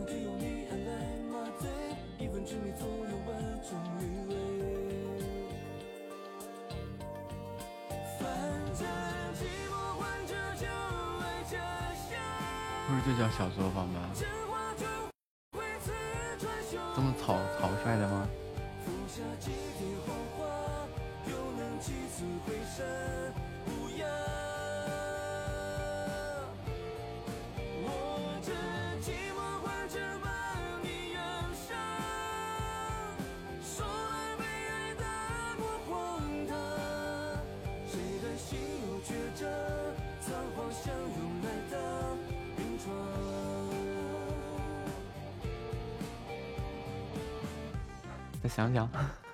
[0.08, 0.12] 你
[2.18, 3.30] 一份执迷，有万
[3.62, 4.34] 种余味。
[12.88, 14.00] 不是就叫小作坊吗？
[16.96, 18.28] 这么草草率的吗？
[19.08, 19.52] 下几
[20.06, 20.08] 黄
[20.38, 20.46] 花，
[21.30, 21.62] 又能
[22.46, 22.48] 回
[48.46, 49.25] 再想想。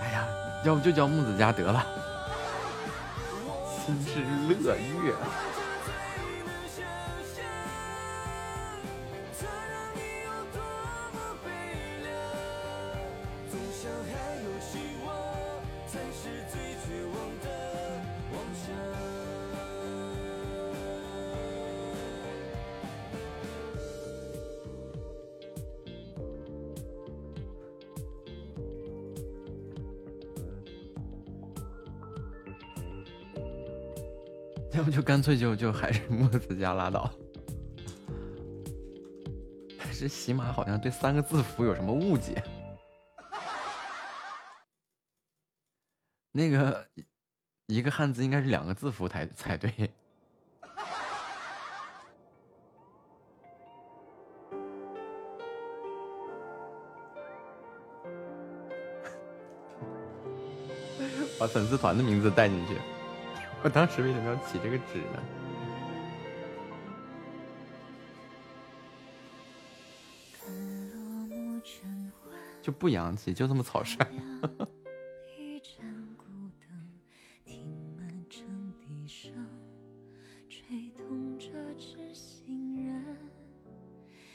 [0.00, 0.26] 哎呀，
[0.64, 1.84] 要不就叫木子家得了，
[3.86, 5.14] 真是乐乐。
[35.24, 37.10] 脆就就还是木子家拉倒。
[39.78, 42.44] 但是喜马好像对三个字符有什么误解。
[46.30, 46.86] 那个
[47.68, 49.72] 一个汉字应该是两个字符才才对。
[61.40, 62.93] 把粉丝团的名字带进去。
[63.64, 65.22] 我当时为什么要起这个纸呢？
[72.60, 74.06] 就不洋气，就这么草率。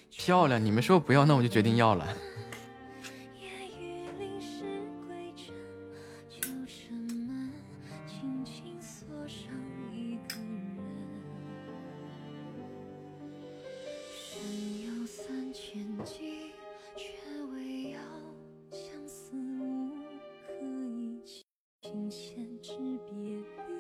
[0.10, 0.64] 漂亮！
[0.64, 2.08] 你们说不要，那我就决定要了。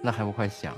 [0.02, 0.76] 那还不快想？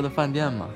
[0.00, 0.68] 的饭店吗？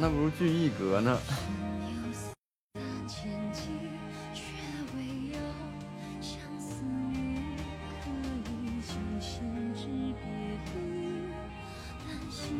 [0.00, 1.18] 那不如聚一阁呢。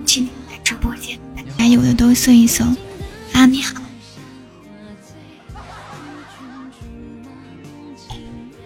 [0.04, 1.16] 今天来直播间，
[1.56, 2.66] 该有的都送一送。
[3.32, 3.80] 啊，你好，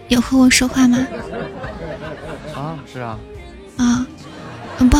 [0.07, 0.97] 有和我说话吗？
[2.55, 3.19] 啊，是啊。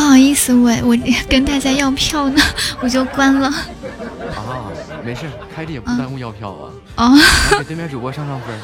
[0.08, 0.96] 好意思，我我
[1.28, 2.40] 跟大家要票呢，
[2.80, 3.48] 我就关了。
[3.48, 4.70] 啊，
[5.04, 5.22] 没事，
[5.54, 6.70] 开着也不耽误要票啊。
[6.96, 7.18] 哦，
[7.58, 8.54] 给对面主播上上分。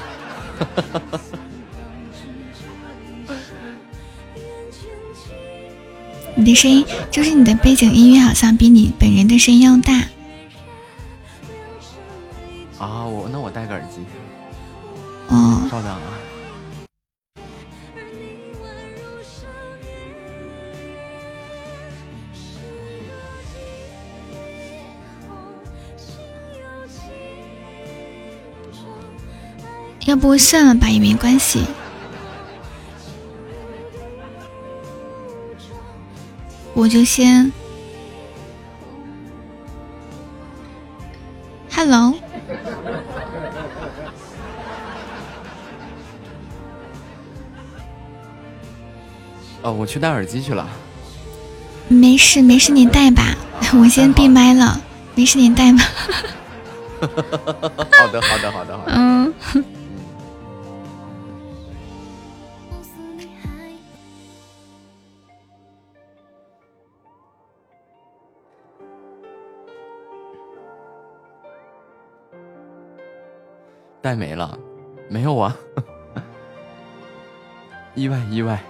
[6.37, 10.05] 你的声音就是你的背景音乐，好像比你本人的声音要大。
[30.21, 31.65] 要不算了吧，也没关系。
[36.75, 37.51] 我就先
[41.75, 42.13] ，Hello，
[49.63, 50.69] 哦，我去戴耳机去了。
[51.89, 53.35] 没事没事，你戴吧，
[53.73, 54.79] 我先闭麦了。
[55.15, 55.79] 没事，你戴吧。
[57.99, 58.93] 好的，好的，好的，好的。
[58.95, 59.30] 嗯。
[74.11, 74.59] 带没了？
[75.09, 75.57] 没有啊，
[77.95, 78.61] 意 外意外。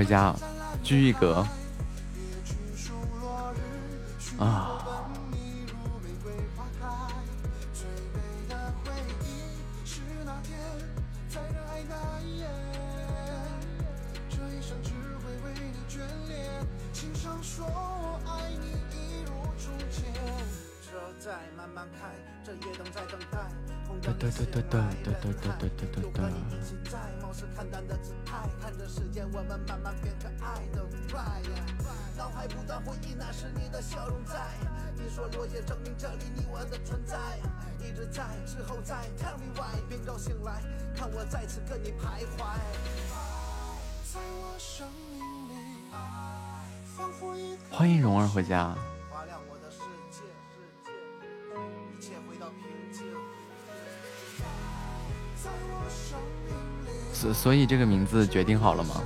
[0.00, 0.34] 回家，
[0.82, 1.46] 居一格。
[58.10, 59.00] 字决定好了吗？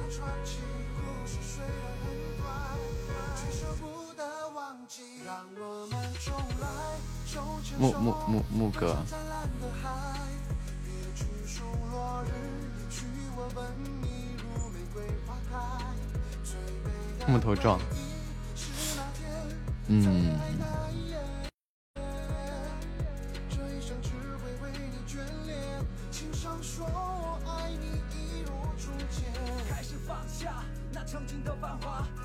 [7.78, 8.96] 木木木木哥。
[17.26, 17.80] 木头撞，
[19.88, 20.38] 嗯。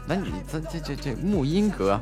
[0.10, 2.02] 那你这这这这木音阁。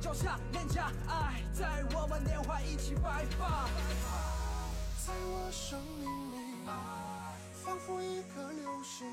[0.00, 3.68] 脚下脸颊，爱在我们年华一起白发。
[5.06, 6.66] 在我生命里，
[7.52, 9.06] 仿佛一颗流星，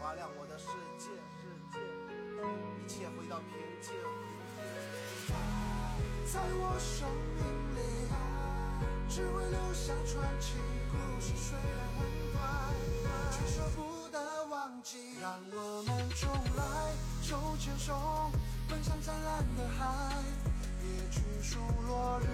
[0.00, 0.66] 划亮我的世
[0.98, 1.78] 界，世界，
[2.84, 3.48] 一切回到平
[3.80, 3.94] 静。
[6.32, 7.40] 在我生命
[7.74, 7.78] 里，
[9.08, 10.54] 只会留下传奇。
[10.90, 11.66] 故事虽然
[11.96, 11.98] 很
[12.32, 12.40] 短，
[13.30, 15.18] 却舍不得忘记。
[15.20, 16.62] 让我们重来，
[17.22, 18.30] 手牵手。
[18.68, 20.22] 奔向湛蓝的海，
[20.80, 22.24] 别去数落日，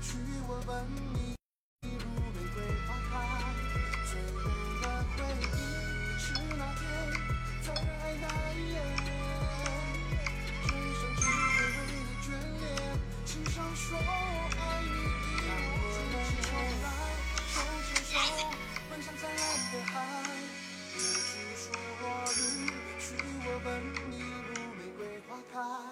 [0.00, 1.34] 去我吻你，
[1.88, 3.51] 一如玫瑰花开。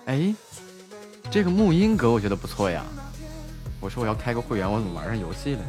[0.07, 0.35] 哎，
[1.31, 2.85] 这个木音阁我觉得不错呀。
[3.81, 5.63] 我说我要开个会员，我怎么玩上游戏了？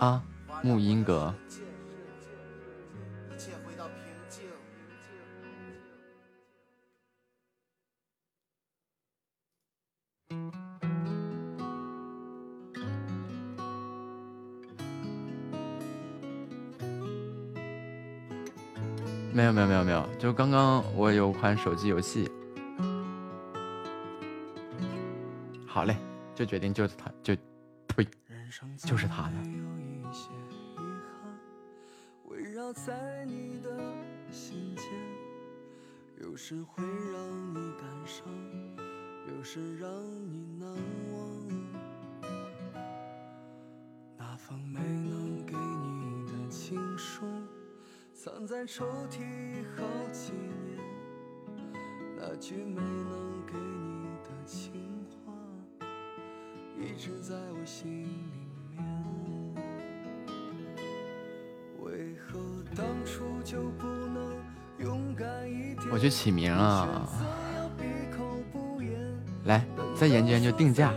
[0.00, 0.22] 啊，
[0.62, 1.34] 木音阁。
[19.32, 22.30] 没有没有没有没有，就刚刚我有款手机游戏，
[25.66, 25.94] 好嘞，
[26.34, 27.36] 就决定就是他，就
[27.86, 28.06] 呸，
[28.78, 29.32] 就是他了
[32.60, 33.70] 要在你的
[34.30, 34.84] 心间
[36.18, 38.22] 有时会让你感伤
[39.28, 39.90] 有时让
[40.28, 40.68] 你难
[41.14, 41.30] 忘。
[44.18, 47.24] 那封没能给你的情书
[48.12, 49.82] 藏在抽屉好
[50.12, 50.78] 几年
[52.14, 55.32] 那句没能给你的情话
[56.78, 58.39] 一直在我心里
[65.92, 67.08] 我去起名啊！
[69.44, 69.64] 来，
[69.96, 70.92] 再研究研究定价。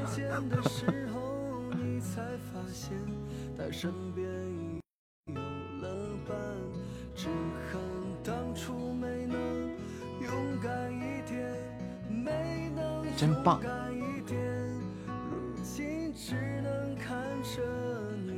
[13.15, 13.61] 真棒！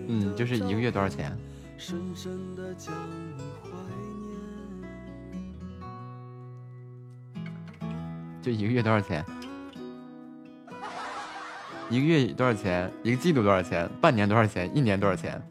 [0.08, 1.36] 嗯，就是一个月多少钱？
[8.42, 9.24] 就一个月多少钱？
[11.92, 12.92] 一个月多少钱？
[13.04, 13.88] 一个季度多少钱？
[14.02, 14.76] 半年多少钱？
[14.76, 15.40] 一年多少钱？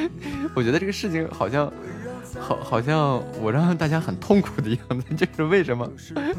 [0.56, 1.70] 我觉得这个事情好像，
[2.50, 5.88] 好，好像我让大家很痛苦的样子， 这是为什么？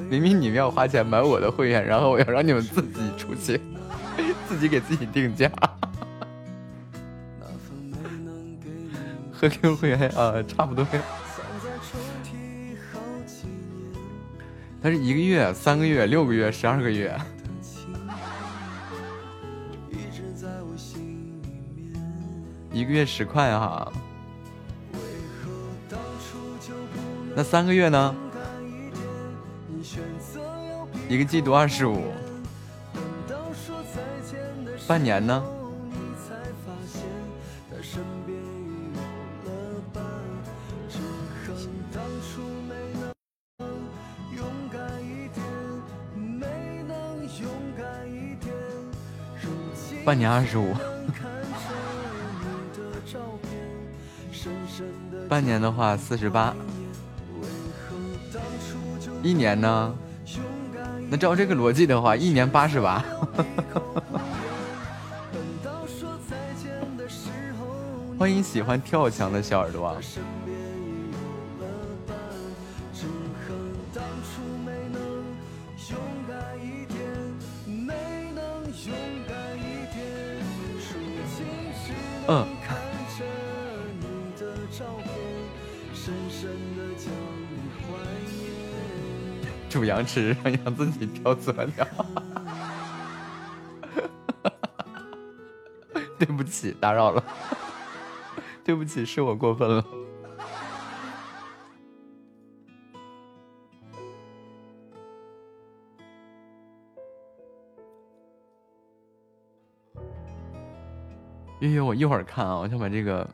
[0.10, 3.62] 明明你们要花钱买我的会员，然后我要让你们自己出去，
[4.46, 5.50] 自己给自己定价。
[9.32, 11.02] 和 Q 会员啊，差不多呀。
[14.84, 17.18] 它是一个月、三个月、六个月、十二个月。
[22.74, 23.92] 一个月十块哈，
[27.34, 28.16] 那三个月呢？
[31.08, 32.12] 一个季度二十五，
[34.88, 35.44] 半年呢？
[50.04, 50.74] 半年二十五。
[55.30, 56.54] 半年的话四十八，
[59.24, 59.94] 一年呢？
[61.10, 63.04] 那照这个逻辑的话，一年八十八。
[68.18, 69.98] 欢迎喜欢跳墙的小耳朵。
[90.02, 91.88] 羊吃， 让自己挑佐料。
[96.18, 97.24] 对不起，打扰了。
[98.66, 99.86] 对不起，是我过分了。
[111.60, 113.30] 月月，我一会儿看啊，我想把这个，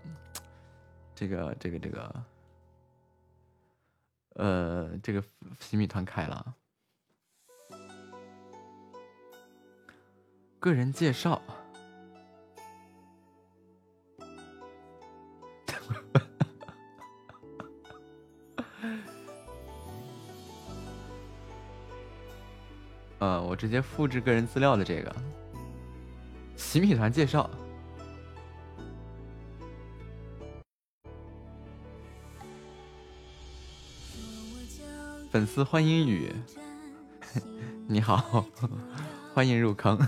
[1.16, 2.14] 这个，这个，这个。
[4.38, 5.24] 呃，这个
[5.60, 6.56] 洗米团开了。
[10.60, 11.42] 个人介绍。
[23.20, 25.16] 嗯， 我直接复制个人资料的这个
[26.56, 27.50] 洗米团介绍。
[35.38, 36.34] 粉丝欢迎雨，
[37.88, 38.44] 你好，
[39.36, 39.96] 欢迎入坑。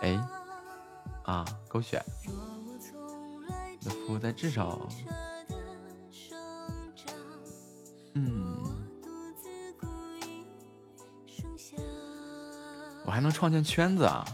[0.00, 0.18] 哎，
[1.24, 2.02] 啊，勾选，
[3.82, 4.88] 的服务在至少，
[8.14, 8.56] 嗯，
[13.04, 14.24] 我还能创建圈子啊。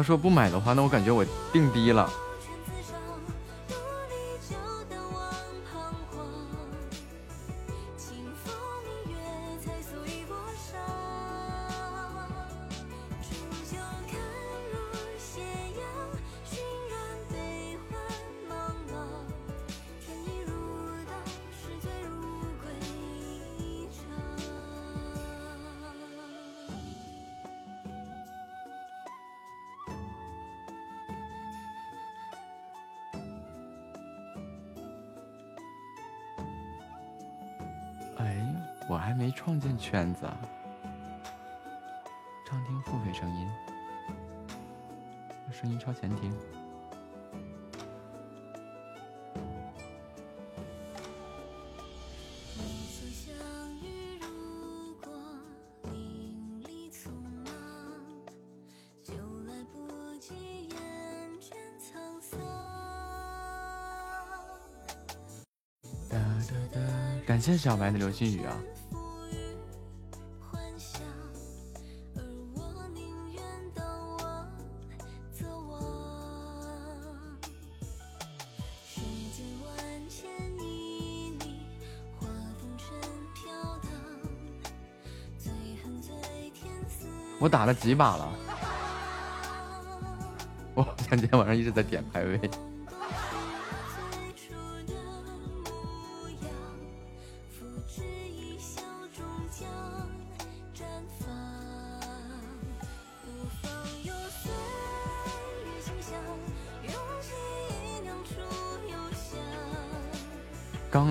[0.00, 1.22] 要说不买的话，那我感觉我
[1.52, 2.10] 定低了。
[67.56, 68.56] 小白的流星雨啊！
[87.40, 88.28] 我打了几把了？
[90.74, 92.38] 我好 像今天晚上一直在点排位。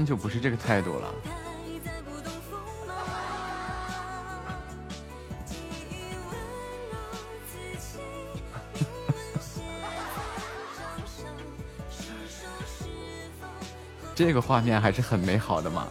[0.09, 1.13] 就不是这个态度了。
[14.15, 15.87] 这个画面还是很美好的嘛。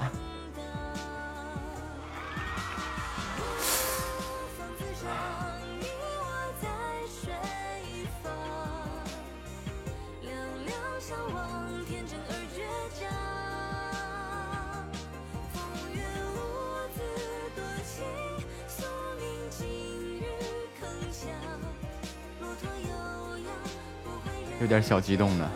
[24.89, 25.51] 小激动呢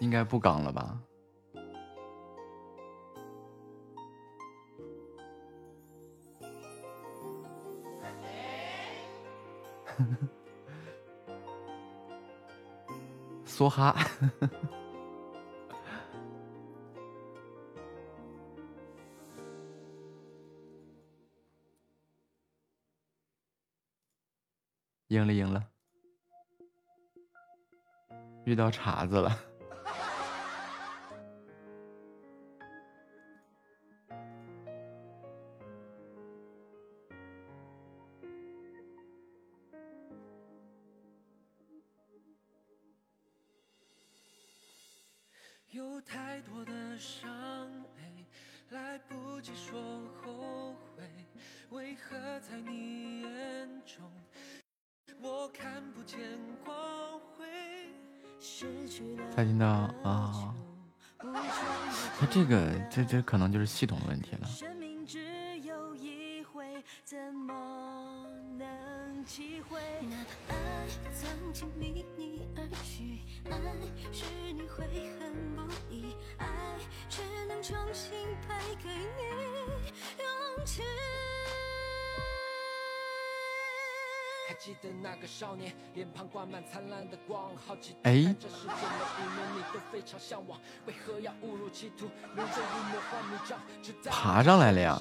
[0.00, 1.00] 应该不刚了吧？
[13.46, 13.96] 梭哈。
[28.50, 29.49] 遇到茬子了。
[63.10, 64.46] 这可能就是系统的问题了。
[64.46, 65.18] 生命只
[65.64, 68.24] 有一回，怎么
[68.56, 69.80] 能体会？
[70.48, 70.54] 爱
[71.12, 71.68] 曾经
[88.02, 88.34] 哎！
[94.10, 94.98] 爬上来了呀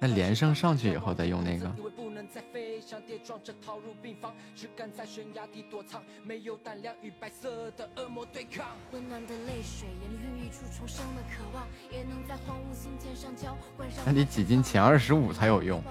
[0.00, 1.68] 那连声上去以后再用那个
[8.92, 10.41] 温暖的泪水言语
[14.04, 15.82] 那你几斤前二十五才有用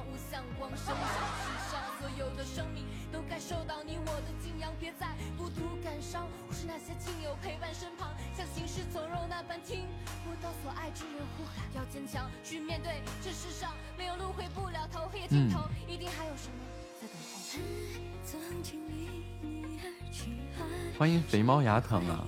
[20.97, 22.27] 欢迎肥猫牙疼啊。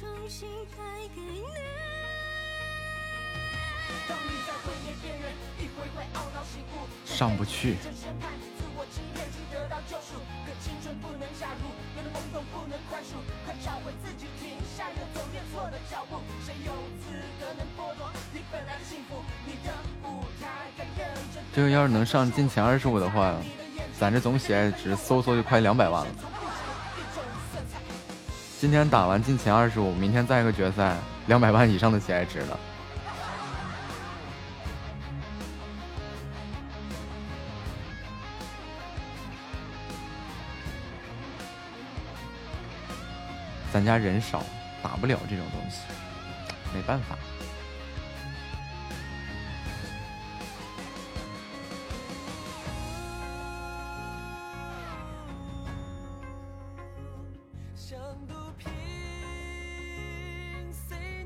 [0.00, 0.82] 重新开
[1.14, 1.44] 给一
[7.04, 7.76] 上不去。
[21.52, 23.36] 这个要是能上进前二十五的话
[23.98, 26.39] 咱这总喜爱值嗖嗖就快两百万了。
[28.60, 30.94] 今天打完进前二十五明天再一个决赛
[31.28, 32.60] 两百万以上的血还值了。
[43.72, 44.44] 咱家人少
[44.82, 45.78] 打不了这种东西
[46.74, 47.29] 没办法。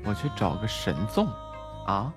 [0.05, 1.27] 我去找个神纵。
[1.85, 2.13] 啊？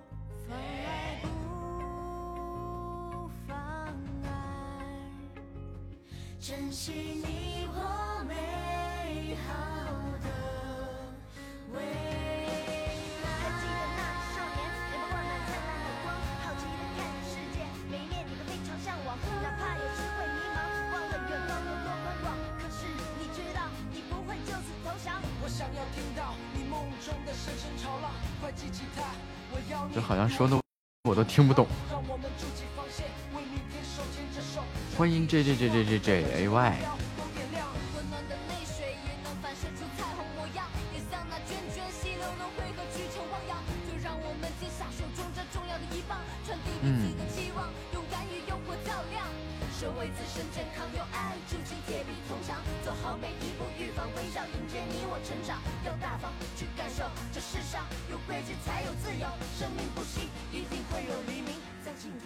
[29.94, 30.58] 这好像说的
[31.04, 31.66] 我都听不懂。
[34.96, 36.97] 欢迎 j j j j j j a y。
[56.08, 57.04] 大方去感受，
[57.34, 59.28] 这世上有规矩才有自由，
[59.58, 61.54] 生命不息，一定会有黎明
[61.84, 62.24] 在尽头。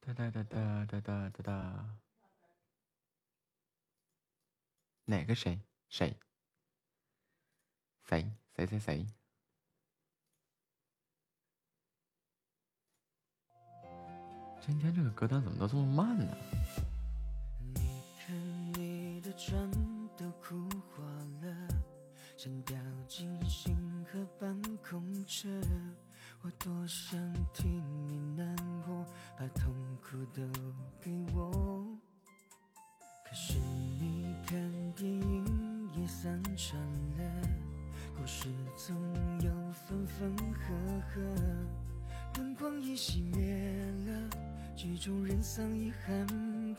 [0.00, 2.07] 哒哒哒哒哒哒哒哒。
[5.10, 5.58] 哪个谁？
[5.88, 6.14] 谁？
[8.04, 8.30] 谁？
[8.54, 9.06] 谁谁谁？
[14.60, 16.36] 今天这个歌单怎么都这么慢呢？
[18.18, 18.36] 看
[18.74, 19.72] 你的妆
[20.14, 21.02] 都哭花
[21.40, 21.68] 了，
[22.36, 22.76] 像掉
[23.08, 25.48] 进星河般空着。
[26.42, 27.18] 我多想
[27.54, 29.06] 替你难过，
[29.38, 30.46] 把痛苦都
[31.00, 31.98] 给我。
[33.24, 33.58] 可是
[34.98, 36.76] 电影也散场
[37.18, 37.48] 了，
[38.16, 38.96] 故事总
[39.40, 40.74] 有分分合
[41.08, 41.20] 合，
[42.34, 43.54] 灯光已熄灭
[44.08, 44.28] 了，
[44.74, 46.26] 剧中人丧遗憾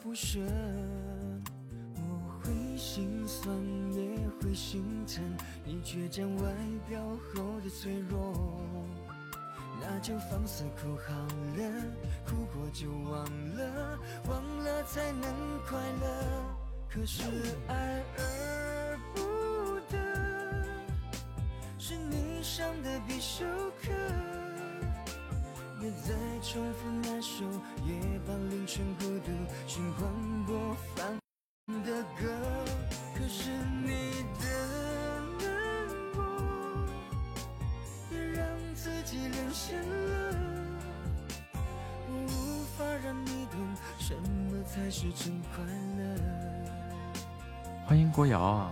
[0.04, 0.42] 不舍。
[1.96, 3.56] 我会心酸
[3.94, 5.24] 也会心疼，
[5.64, 6.54] 你倔强外
[6.90, 7.02] 表
[7.34, 8.60] 后的脆弱。
[9.80, 11.14] 那就放肆哭好
[11.56, 11.84] 了，
[12.28, 13.24] 哭过就忘
[13.56, 13.98] 了，
[14.28, 15.24] 忘了才能
[15.66, 16.59] 快乐。
[16.92, 17.22] 可是
[17.68, 19.22] 爱而不
[19.92, 19.96] 得，
[21.78, 23.46] 是你上的必修
[23.80, 23.92] 课。
[25.80, 27.46] 别再重复那首
[27.86, 29.32] 夜半凌晨孤独
[29.68, 30.12] 循环
[30.46, 31.08] 播放
[31.86, 32.28] 的歌。
[33.16, 33.52] 可是
[33.86, 34.44] 你的
[35.40, 35.48] 难
[36.16, 36.18] 过，
[38.10, 38.44] 别让
[38.74, 40.36] 自己沦陷了。
[42.10, 43.56] 我无法让你懂
[44.00, 45.64] 什么才是真快
[45.98, 46.49] 乐。
[47.90, 48.72] 欢迎郭瑶啊！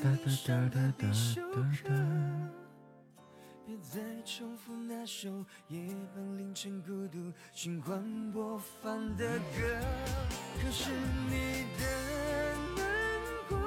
[0.00, 1.90] 是你上的必修课。
[3.66, 5.28] 别再重复那首
[5.68, 9.78] 夜半凌晨孤独循环播放的歌。
[10.62, 10.90] 可是
[11.28, 11.84] 你的
[12.76, 12.82] 难
[13.50, 13.58] 过，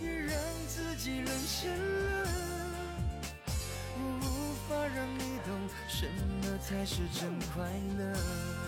[0.00, 0.32] 也让
[0.66, 2.28] 自己沦陷了。
[3.98, 5.52] 我无法让你懂
[5.86, 7.62] 什么才是真快
[7.98, 8.65] 乐。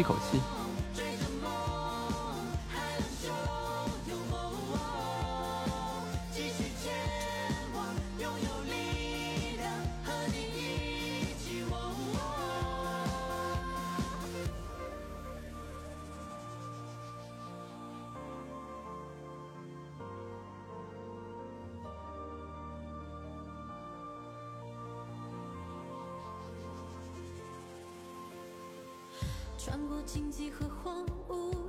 [0.00, 0.49] 一口气。
[30.06, 31.59] 荆棘和荒芜。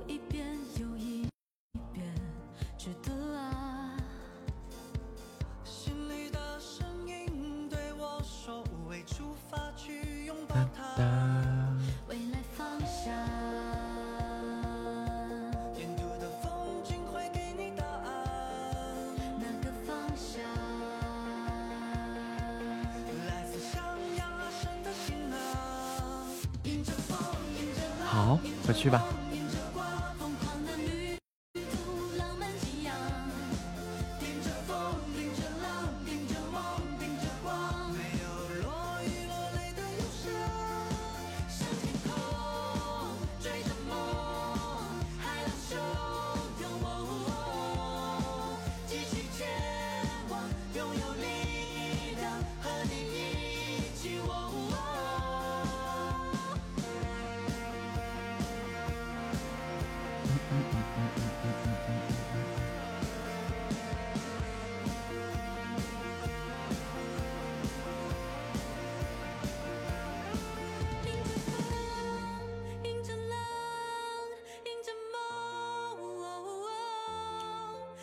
[28.64, 29.04] 快去吧。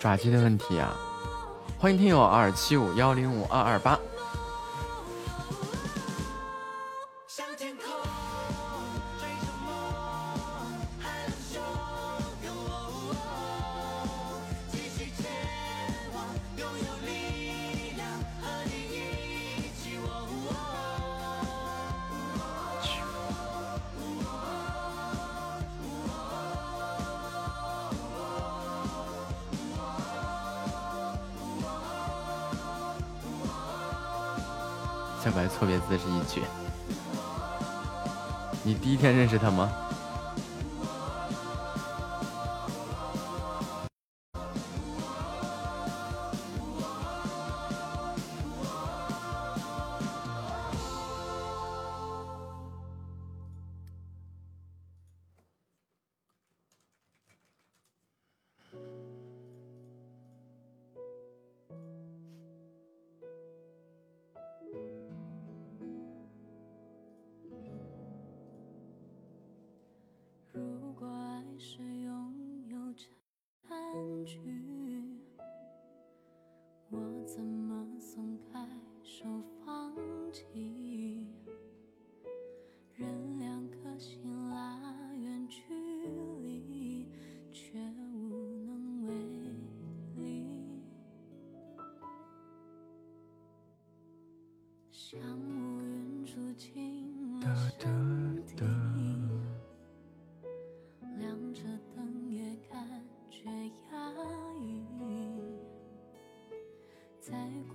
[0.10, 0.99] 打击的问题啊。
[1.77, 3.99] 欢迎听友二七五幺零五二二八。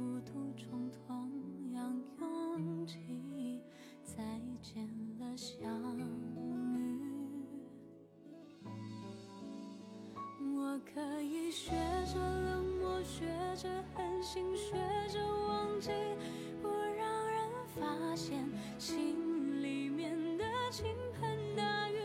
[0.05, 1.31] 孤独中同
[1.72, 1.98] 样
[2.59, 3.62] 拥挤
[4.02, 4.22] 再
[4.60, 4.86] 见
[5.18, 6.05] 了相遇
[10.55, 11.70] 我可以学
[12.12, 13.24] 着冷漠学
[13.56, 14.74] 着狠心学
[15.09, 15.90] 着忘记
[16.60, 18.47] 不让人发现
[18.78, 20.85] 心里面的倾
[21.18, 21.97] 盆大雨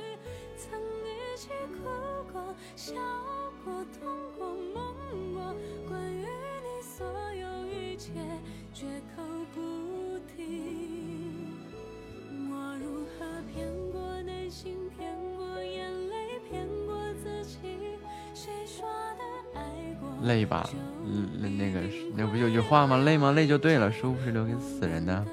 [0.55, 1.49] 曾一起
[1.83, 2.93] 哭过笑
[8.73, 9.23] 绝口
[9.53, 11.47] 不提。
[12.49, 17.57] 我如何骗过内心，骗过眼泪，骗过自己？
[18.33, 18.87] 谁说
[19.17, 19.61] 的爱
[19.99, 20.09] 过？
[20.25, 20.69] 累吧，
[21.39, 21.81] 那那个
[22.15, 22.97] 那不就有话吗？
[22.97, 23.31] 累吗？
[23.31, 25.25] 累就对了，舒服是留给死人的。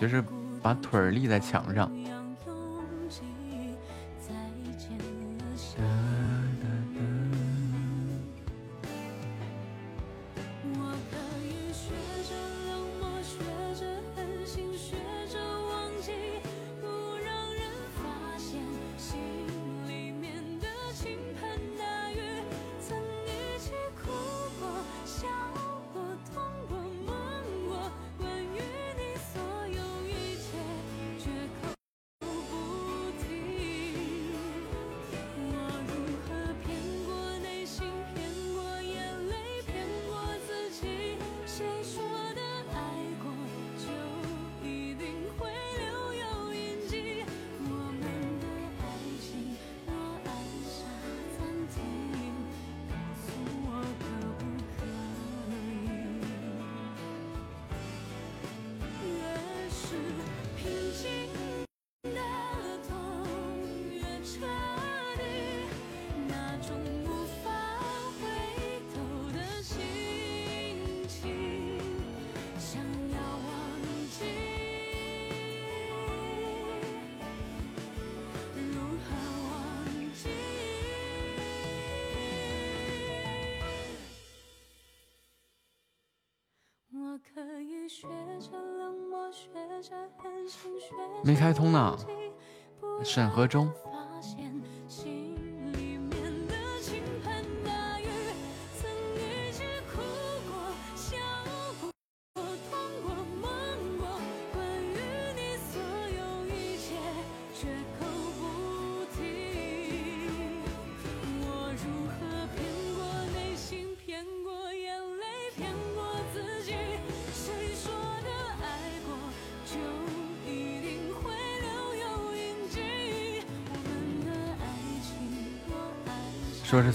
[0.00, 0.22] 就是
[0.62, 1.90] 把腿儿立在墙上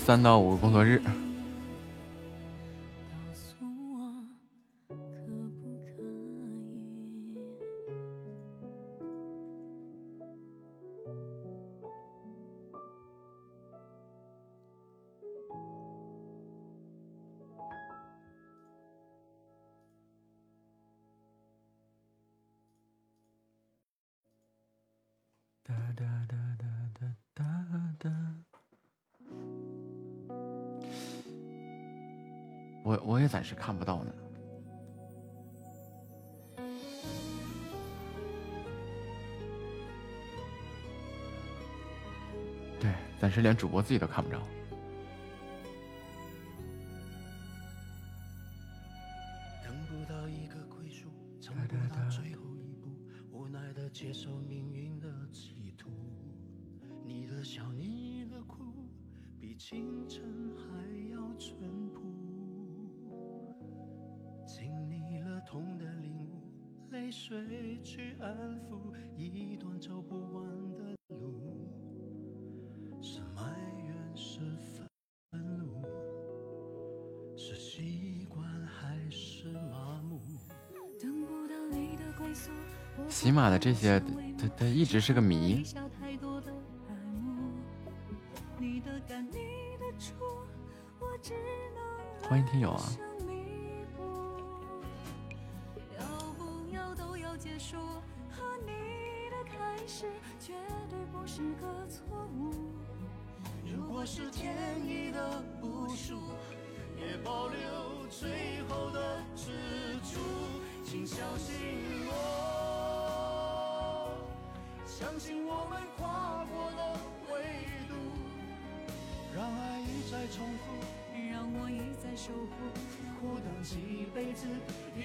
[0.05, 1.01] 三到五个工作日。
[43.44, 44.41] 连主播自己都看不着。
[83.64, 83.98] 这些
[84.38, 85.64] 他，他一直是个谜。
[92.27, 92.84] 欢迎听友啊。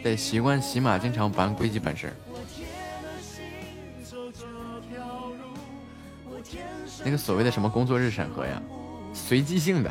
[0.03, 2.13] 得习惯骑马，经常不按规矩办事。
[7.05, 8.61] 那个所谓的什么工作日审核呀，
[9.13, 9.91] 随机性的。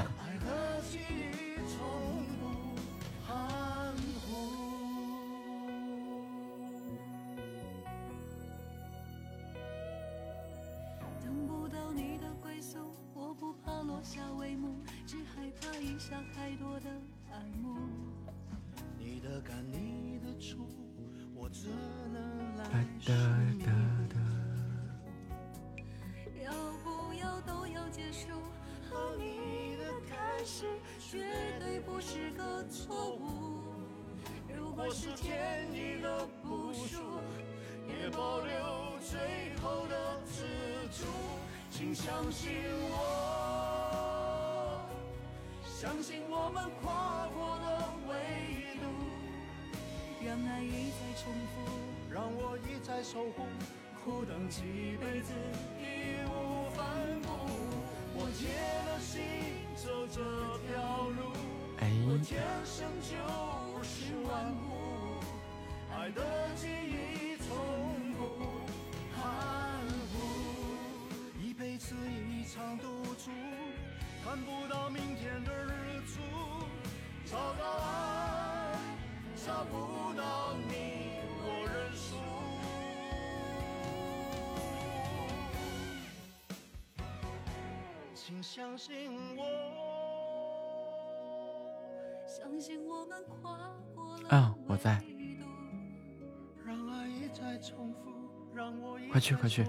[99.12, 99.66] 快去快去。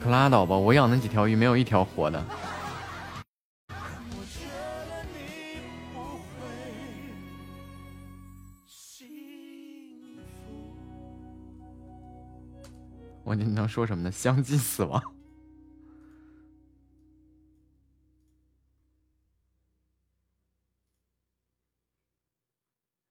[0.00, 2.24] 可拉倒吧，我养那几条鱼没有一条活的。
[13.28, 14.10] 我你能说什么呢？
[14.10, 15.02] 相继死亡。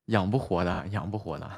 [0.08, 1.48] 养不活的，养不活的。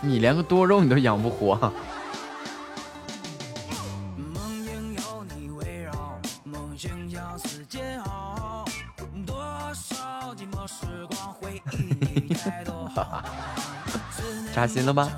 [0.00, 1.72] 你连个多肉你都养不活。
[14.54, 15.10] 扎心了吧。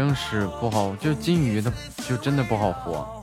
[0.00, 1.70] 真是不好就金鱼的
[2.08, 3.22] 就真的不好活。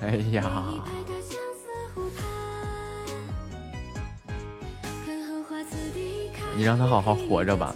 [0.00, 0.84] 哎呀。
[6.56, 7.72] 你让他好好活着吧。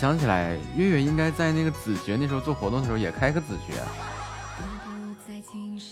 [0.00, 3.74] 想起来，月月应该在那个子爵那时候做活动的时候也开个子爵，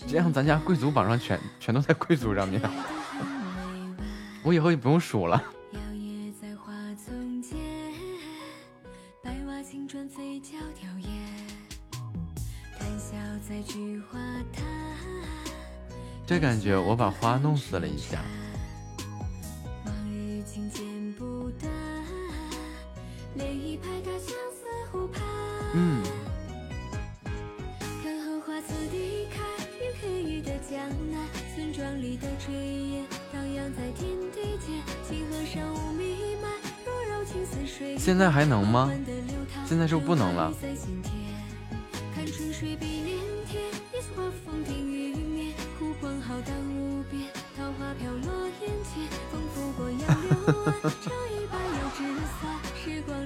[0.07, 2.59] 这样咱家贵族榜上全全都在贵族上面，
[4.41, 5.39] 我以后就不用数了。
[16.25, 18.17] 这感觉，我把花弄死了一下。
[38.31, 38.91] 还能吗？
[39.65, 40.53] 现在是不是不能了？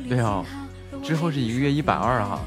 [0.07, 0.45] 对哦，
[1.03, 2.39] 之后是一个月一百二哈。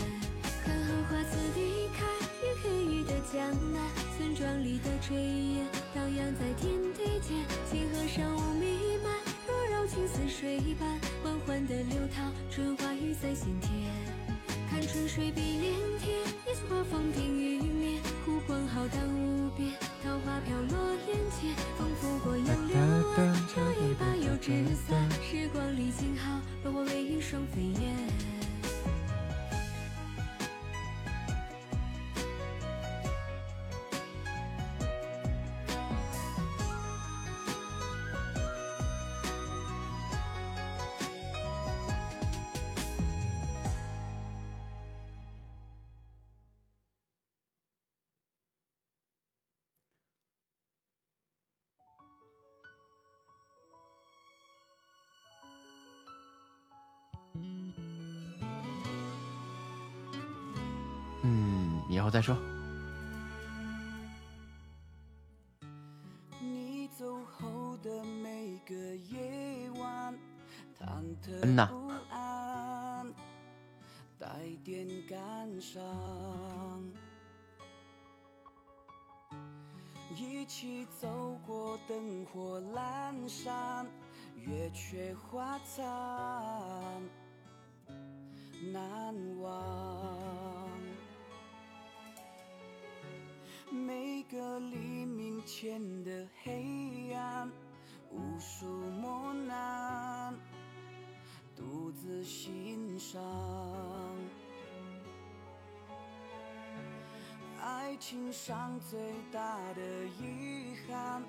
[108.89, 109.01] 最
[109.33, 109.83] 大的
[110.21, 111.21] 遗憾，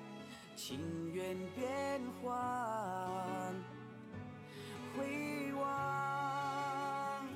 [0.54, 0.78] 情
[1.12, 3.52] 缘变幻，
[4.96, 7.26] 回望。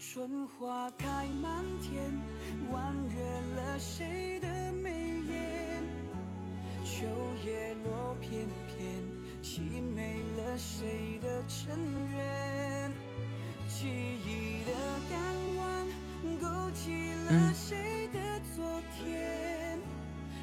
[0.00, 2.20] 春花开满天，
[2.72, 3.22] 婉约
[3.54, 4.90] 了谁的眉
[5.20, 5.84] 眼？
[6.84, 7.06] 秋
[7.44, 8.76] 叶落片片，
[9.40, 11.78] 凄美了谁的尘
[12.10, 12.92] 缘？
[13.68, 14.72] 记忆的
[15.08, 15.16] 港
[15.58, 15.86] 湾，
[16.40, 18.27] 勾起了谁的昨
[18.96, 19.78] 天？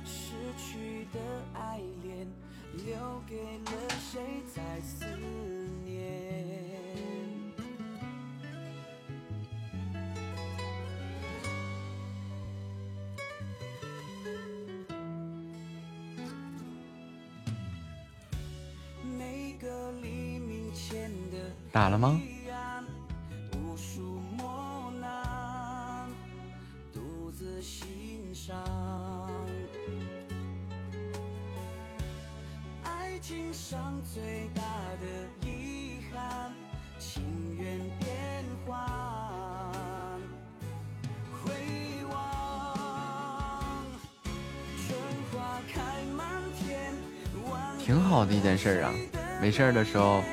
[0.04, 1.20] 失去的
[1.54, 2.28] 爱恋，
[2.86, 3.72] 留给了
[4.12, 4.22] 谁
[4.54, 5.06] 在思
[5.84, 6.04] 念？
[19.18, 22.22] 每个黎明前的打了吗？
[48.66, 48.92] 事儿啊。
[49.40, 50.24] 没事儿的时候，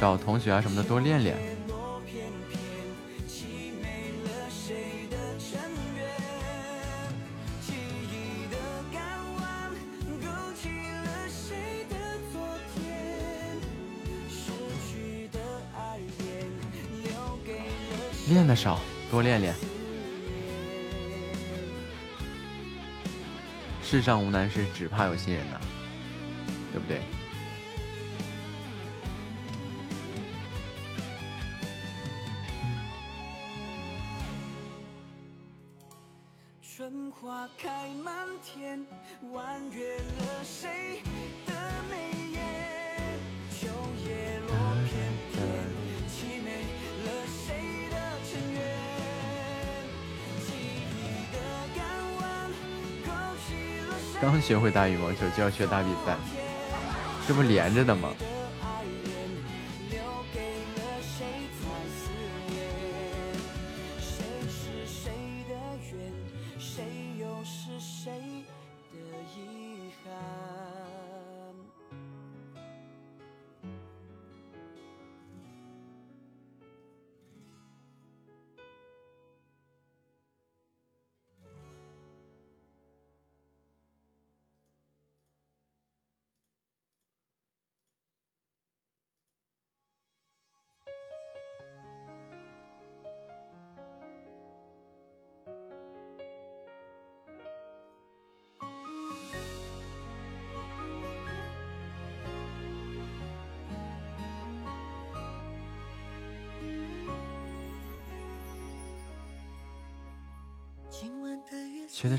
[0.00, 1.36] 找同学啊什么的多练练。
[18.30, 18.80] 练的少，
[19.10, 19.54] 多练练。
[23.82, 25.60] 世上无难事，只怕有心人呐，
[26.72, 27.00] 对不对？
[54.46, 56.16] 学会打羽毛球就要学打比赛，
[57.26, 58.10] 这不连着的吗？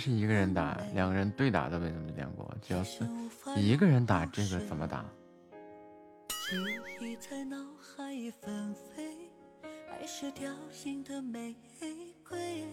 [0.08, 2.50] 是一个人打，两个人对打都没怎么练过。
[2.62, 3.06] 只要是
[3.58, 5.04] 一个人打，这个怎么打？
[6.30, 6.56] 记
[7.02, 9.18] 忆在脑海纷飞，
[9.92, 10.50] 爱是凋
[10.86, 11.54] 零的玫
[12.26, 12.64] 瑰，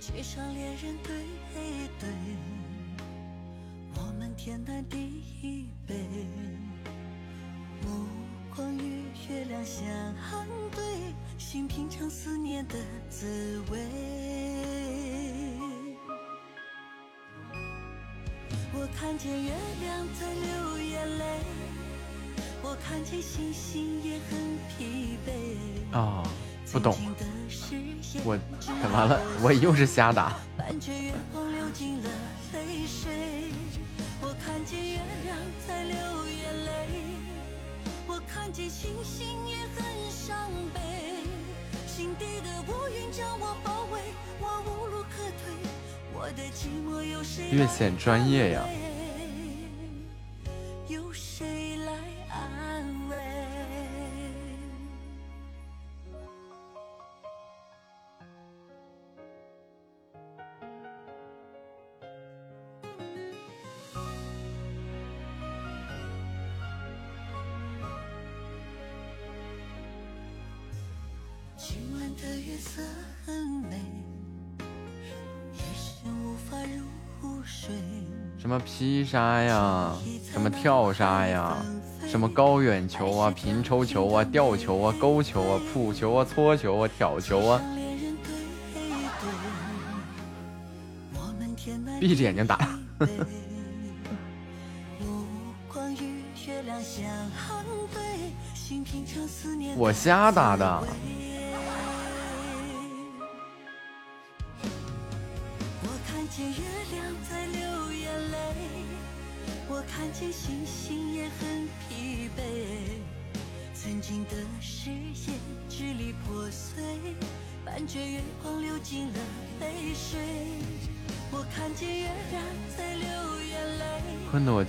[0.00, 1.14] 街上恋人对
[2.00, 2.08] 对，
[3.94, 5.94] 我们天南地北，
[7.82, 8.06] 目
[8.56, 9.86] 光与月亮相
[10.74, 12.76] 对，心品尝思念的
[13.10, 14.31] 滋味。
[19.22, 21.24] 见月亮在流眼泪，
[22.60, 25.96] 我看见星星也很疲惫。
[25.96, 26.24] 啊、
[26.72, 26.98] 不懂，
[28.24, 28.36] 我
[28.92, 30.36] 完了，我又是瞎打。
[30.58, 31.62] 半觉月光流
[78.82, 79.92] 击，杀呀，
[80.32, 81.56] 什么跳杀呀，
[82.08, 87.62] 什么高远球啊、平抽球啊、吊球啊、勾球啊、扑球啊、搓球啊、挑球啊，
[92.00, 92.58] 闭着眼睛打。
[99.76, 100.82] 我瞎打的。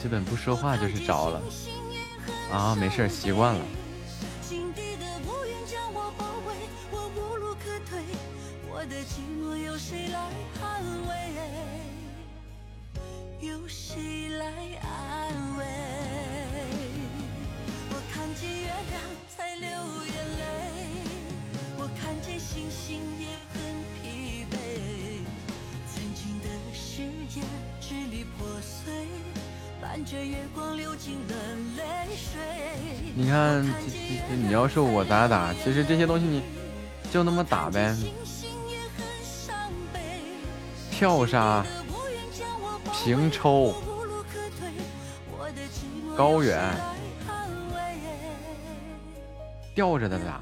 [0.03, 1.41] 基本不说话就是着了。
[2.51, 3.61] 啊，没事，习惯了。
[34.63, 35.53] 这这你要是我咋打？
[35.53, 36.41] 其实这些东西你
[37.11, 37.95] 就那么打呗。
[40.89, 41.65] 跳杀、
[42.93, 43.73] 平抽、
[46.15, 46.73] 高远、
[49.75, 50.41] 吊着的打。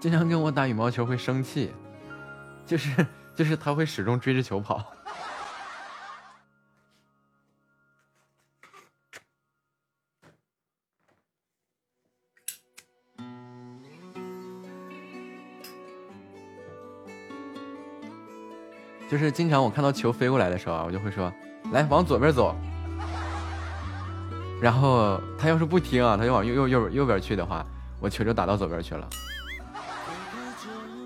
[0.00, 1.72] 经常跟我打羽毛球会生气，
[2.66, 4.84] 就是就是他会始终追着球跑。
[19.10, 21.32] 就是经常我看到球飞过来的时候啊，我就会说
[21.72, 22.56] ：“来，往左边走。”
[24.60, 27.64] 然后他要是不听啊，他就往右右右右边去的话，
[28.00, 29.08] 我球就打到左边去了。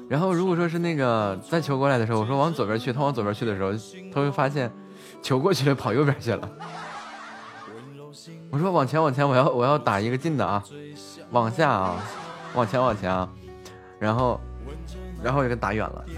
[0.09, 3.73] 然后如果说是那个再球过来的时候，我说往左边去，他往左边去的时候，
[4.13, 4.73] 他会发现
[5.23, 6.49] 球过去了，跑右边去了。
[8.51, 10.65] 我说往前往前，我要我要打一个近的啊，
[11.31, 11.97] 往下啊，
[12.55, 13.29] 往前往前啊，
[13.99, 14.41] 然后
[15.23, 16.05] 然后就给打远了。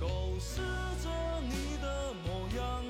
[0.00, 0.06] 构
[0.38, 0.60] 思
[1.02, 1.08] 着
[1.48, 2.82] 你的模样，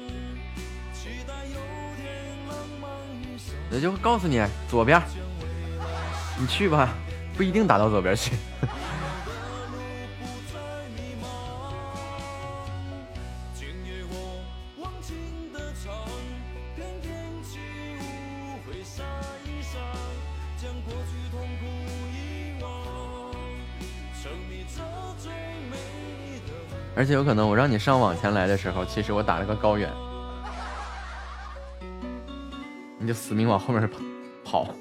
[0.93, 1.61] 期待有
[1.97, 2.91] 天浪漫
[3.23, 3.55] 余生。
[3.71, 5.01] 那就告诉你，左边
[6.39, 6.95] 你去吧，
[7.37, 8.33] 不一定打到左边去。
[27.05, 29.93] 而且有可能我让你上网前来的时候，其实我打了个高远，
[32.99, 33.87] 你就死命往后面
[34.43, 34.65] 跑。
[34.65, 34.75] 跑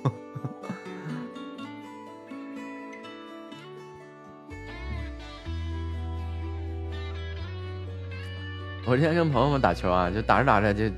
[8.85, 10.95] 我之前跟朋友们打球啊，就打着打着就就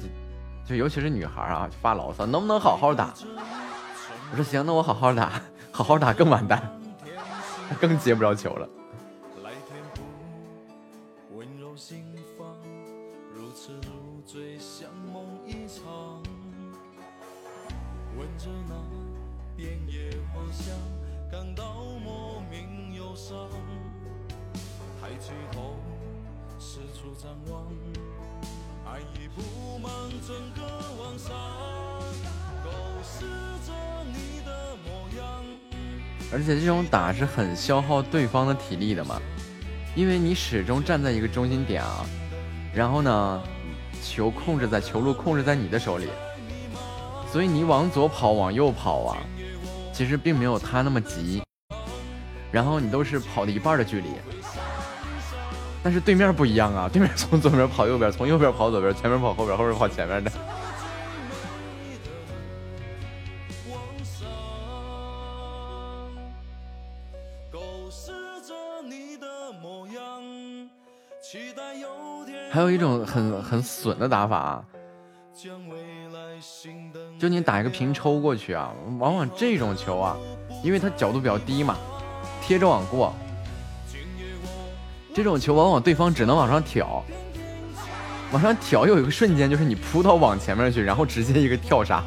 [0.63, 3.11] 就尤其是女孩啊，就发牢骚，能不能好好打？
[4.29, 6.61] 我说行，那我好好打，好好打更完蛋，
[7.81, 8.69] 更接不着球了。
[36.59, 39.21] 这种打是很消耗对方的体力的嘛，
[39.95, 42.05] 因为你始终站在一个中心点啊，
[42.73, 43.41] 然后呢，
[44.03, 46.07] 球控制在球路控制在你的手里，
[47.31, 49.17] 所以你往左跑往右跑啊，
[49.93, 51.41] 其实并没有他那么急，
[52.51, 54.07] 然后你都是跑了一半的距离，
[55.83, 60.31] 但是对面不一样啊，对面从左边跑右边，从右边跑左边，前面跑后边，后边跑前面的。
[72.55, 74.63] 还有一种很很损的打法，
[77.19, 80.15] 就你打一个平抽过去啊，往往这种球啊，
[80.63, 81.75] 因为它角度比较低嘛，
[82.41, 83.13] 贴着网过，
[85.13, 87.03] 这种球往往对方只能往上挑，
[88.31, 92.01] 往上挑有一个瞬间就是你扑到网前面去，然后直接一个跳杀，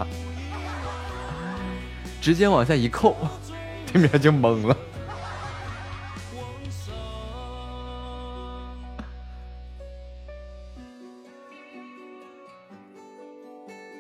[2.22, 3.14] 直接往下一扣，
[3.92, 4.74] 对面就懵了。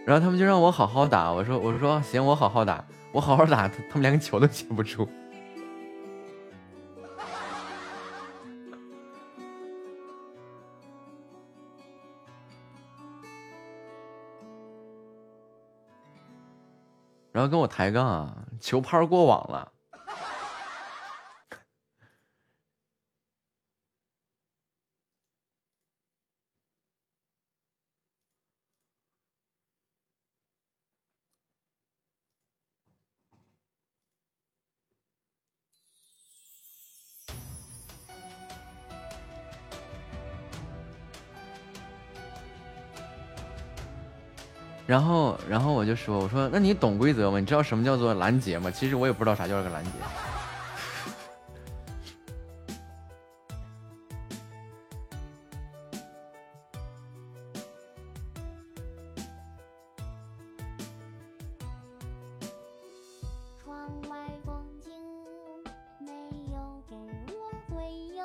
[0.08, 5.06] 然后他们就让我好好打，我说我说行，我好好打，我好好打，他们连个球都接不住。
[17.32, 19.72] 然后跟我抬杠啊，球拍过网了。
[44.88, 47.38] 然后，然后我就说：“我说，那你懂规则吗？
[47.38, 48.70] 你知道什么叫做拦截吗？
[48.70, 49.90] 其实我也不知道啥叫个拦截。
[63.62, 63.76] 窗
[64.08, 64.90] 外风景
[66.00, 66.10] 没
[66.50, 66.96] 有给
[67.34, 68.22] 我回应，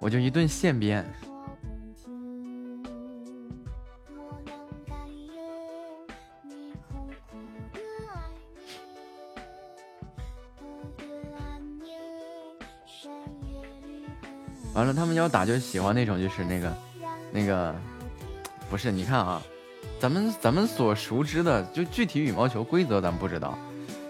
[0.00, 1.06] 我就一顿现编。
[14.84, 16.76] 完了，他们要打就喜欢那种，就是那个，
[17.32, 17.74] 那个，
[18.68, 18.92] 不是？
[18.92, 19.42] 你看啊，
[19.98, 23.58] 咱们咱们所熟知的，就具体羽毛球规则咱不知道，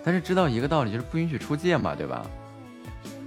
[0.05, 2.27] 但是知道一个道理，就是不允许出界嘛，对吧？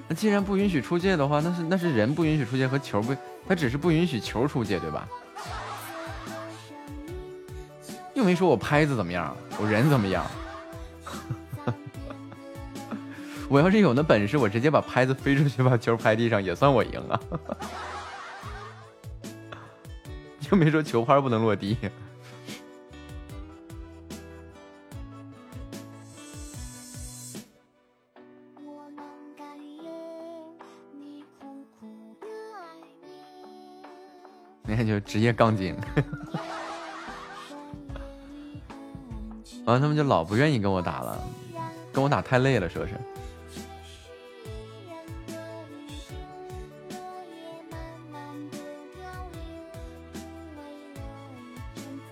[0.10, 3.16] 那既然不允许出界的话，那是那是人不允许出界和球不，
[3.48, 5.08] 他只是不允许球出界，对吧？
[8.14, 10.26] 又没说我拍子怎么样，我人怎么样。
[13.50, 17.20] 我要是有那本事，我直接把拍子飞出去，把球拍地上，也算我赢啊。
[20.52, 21.78] 又没说球拍不能落地。
[30.94, 32.28] 你苦苦的
[32.60, 32.62] 爱
[34.66, 34.76] 你。
[34.78, 35.74] 那就职业杠精。
[39.66, 41.18] 完了，他们就老不愿意跟我打了，
[41.94, 42.94] 跟我打太累了，说是。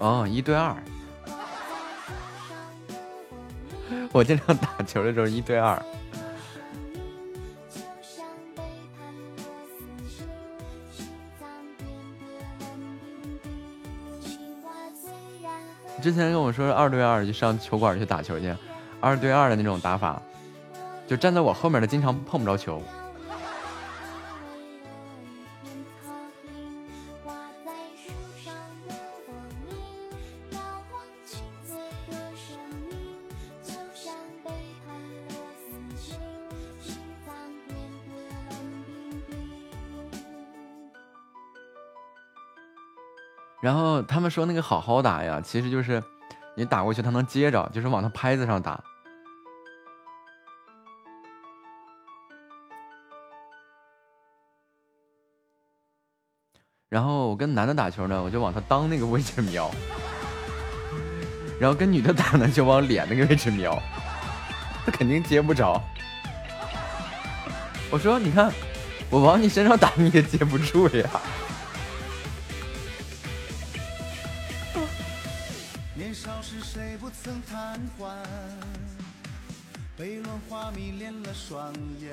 [0.05, 0.75] 哦，一对二。
[4.13, 5.81] 我经常打球的时候一对二。
[16.03, 18.55] 之前跟我说二对二就上球馆去打球去，
[19.01, 20.21] 二对二的那种打法，
[21.07, 22.79] 就站在我后面的经常碰不着球。
[43.65, 46.03] 然后他们说那个好好打呀，其实就是
[46.53, 48.79] 你打过去他能接着，就是往他拍子上打。
[56.89, 59.71] 然后我跟男的打球呢，我就往他裆那个位置瞄；
[61.59, 63.81] 然后跟女的打呢，就往脸那个位置瞄，
[64.85, 65.81] 他肯定接不着。
[67.89, 68.53] 我说：“你看，
[69.09, 71.09] 我往你身上打，你也接不住呀。”
[80.71, 82.11] 迷恋了双眼，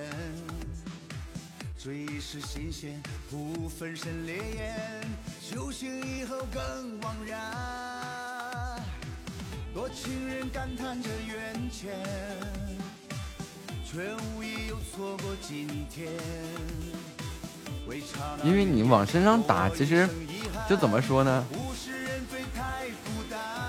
[1.78, 5.00] 追忆时新鲜，不分身烈焰，
[5.50, 7.40] 酒醒以后更惘然。
[9.74, 11.90] 多情人感叹着缘浅，
[13.84, 16.12] 却无意又错过今天。
[18.44, 20.08] 因为你往身上打，其实
[20.68, 21.44] 就怎么说呢？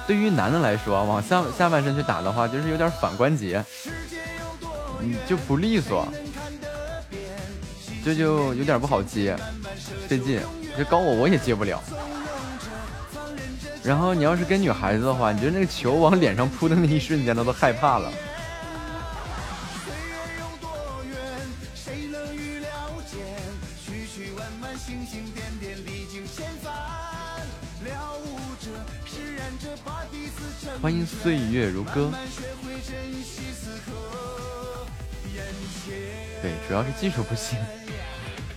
[0.05, 3.65] 对于男的来说，往下下半身去打的话，就是有点反关节，
[5.03, 6.07] 你就不利索，
[8.03, 9.35] 这就有点不好接，
[10.07, 10.40] 费劲。
[10.77, 11.83] 这高我我也接不了。
[13.83, 18.11] 然后你要是跟女孩子的话，你觉得那个球往脸上扑的那一瞬间，她都害怕了。
[30.82, 32.11] 欢迎岁月如歌。
[36.67, 37.58] 主要是技术不行，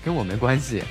[0.05, 0.83] 跟我没关系。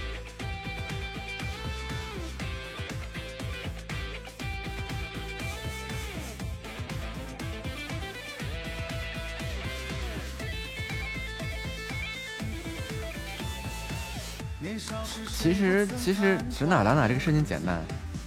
[15.38, 17.80] 其实其实指哪打哪这个事情简单，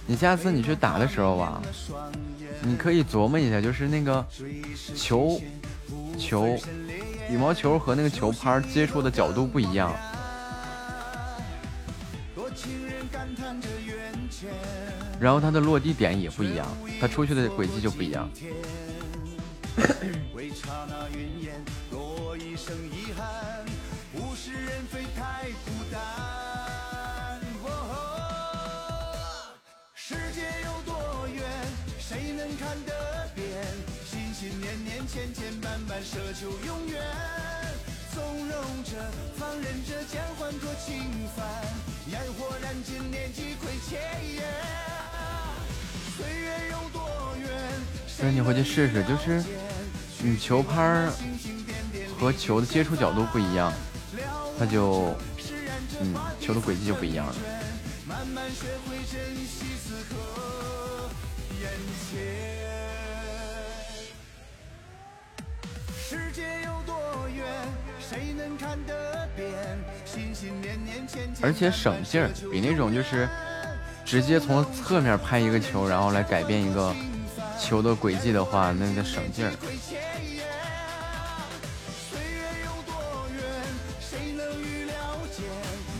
[0.07, 1.61] 你下次你去打的时候吧，
[2.61, 4.25] 你可以琢磨一下，就是那个
[4.95, 5.39] 球
[6.17, 6.57] 球
[7.29, 9.93] 羽毛球和那个球拍接触的角度不一样，
[15.19, 16.67] 然后它的落地点也不一样，
[16.99, 18.27] 它出去的轨迹就不一样。
[29.93, 31.45] 世界有多远
[32.09, 33.45] 谁能看得遍？
[34.09, 36.99] 心心念念，千千万万，奢求永远。
[38.11, 38.93] 纵容着，
[39.37, 41.03] 放任着，将换作情
[41.37, 41.45] 烦，
[42.09, 43.99] 烟火燃尽，念几亏切
[44.33, 44.43] 眼。
[46.17, 47.07] 岁月有多
[47.41, 47.47] 远？
[48.07, 49.43] 所以你回去试试，就是
[50.23, 51.07] 你球拍
[52.19, 53.71] 和球的接触角度不一样，
[54.57, 55.15] 它就
[56.01, 57.35] 嗯球的轨迹就不一样了。
[58.07, 59.77] 慢慢学会珍惜
[66.09, 66.95] 世界有多
[67.29, 67.45] 远，
[67.99, 69.47] 谁能看得遍？
[70.05, 73.29] 心心念念，千千而且省劲儿，比那种就是
[74.03, 76.95] 直接从侧面拍一个球，然后来改变一个
[77.59, 79.51] 球的轨迹的话，那个省劲儿。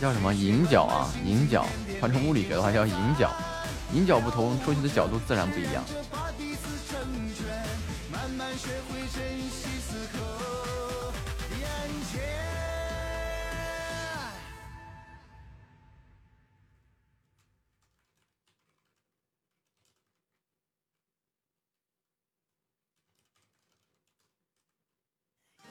[0.00, 1.08] 叫什么银角啊？
[1.24, 1.64] 银角，
[2.00, 3.30] 换成物理学的话叫银角。
[3.92, 5.82] 迎角不同，出去的角度自然不一样。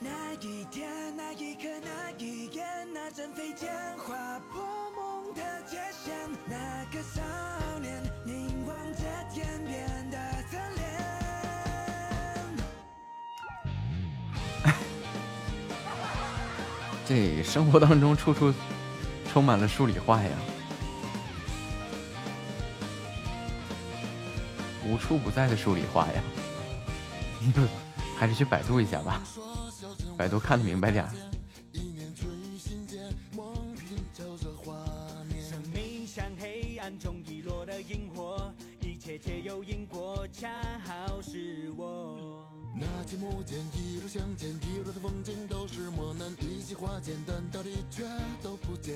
[0.02, 4.64] 那一天，那一刻，那一眼，那阵飞剑划破
[4.96, 6.16] 梦的界限，
[6.48, 7.59] 那个伤
[17.10, 18.54] 这生活当中处处
[19.34, 20.30] 充满了数理化呀，
[24.86, 26.22] 无处不在的数理化呀。
[28.16, 29.24] 还是去百度一下吧，
[30.16, 31.10] 百度看得明白点儿。
[35.42, 40.48] 生命像黑暗中遗落的萤火，一切皆有因果，恰
[40.86, 42.19] 好是我。
[43.10, 48.04] 那期幕间一路向前，一路的风景都是磨难，一起化简单，道理却
[48.44, 48.94] 都不简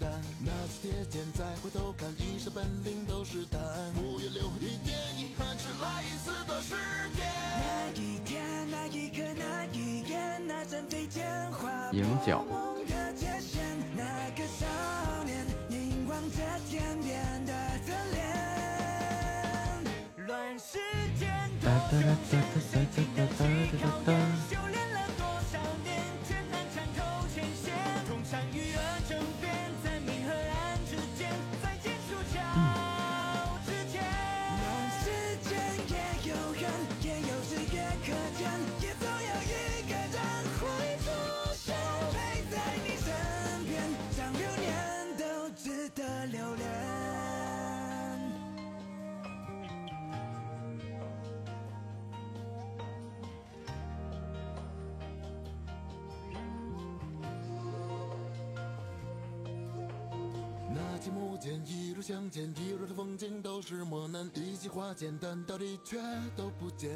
[0.00, 0.10] 单。
[0.42, 3.60] 那次铁剑再回头看，一身本领都是胆，
[3.92, 6.74] 不愿留一点遗憾，只来一次的时
[7.14, 7.22] 间。
[7.60, 8.40] 那一天，
[8.70, 13.60] 那一刻，那一眼，那阵飞剑划迎角，梦的界限，
[13.94, 14.64] 那个少
[15.24, 17.52] 年凝望着天边的
[17.84, 18.24] 侧脸。
[20.26, 20.78] 乱世
[21.18, 21.28] 间
[23.16, 24.89] 哒哒哒哒哒
[61.40, 65.96] 那期幕间一路向前，一路的风景都是磨难，一起化简单，道理却
[66.36, 66.90] 都不简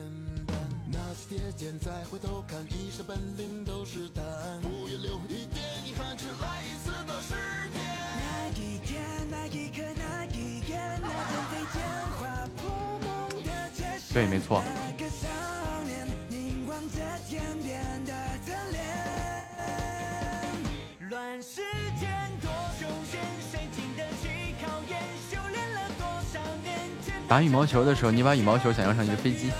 [0.46, 0.54] 单。
[0.92, 4.22] 那次铁剑再回头看，一身本领都是胆，
[4.60, 7.32] 不愿留一点遗憾，只来一次的时
[7.72, 7.80] 间。
[8.20, 11.80] 那一天，那一刻，那一眼，那阵飞剑
[12.18, 12.68] 划破
[13.00, 14.12] 梦的界限。
[14.12, 14.62] 对，没错。
[27.34, 29.50] 打羽毛球的时候，你把羽毛球想象成一个飞机。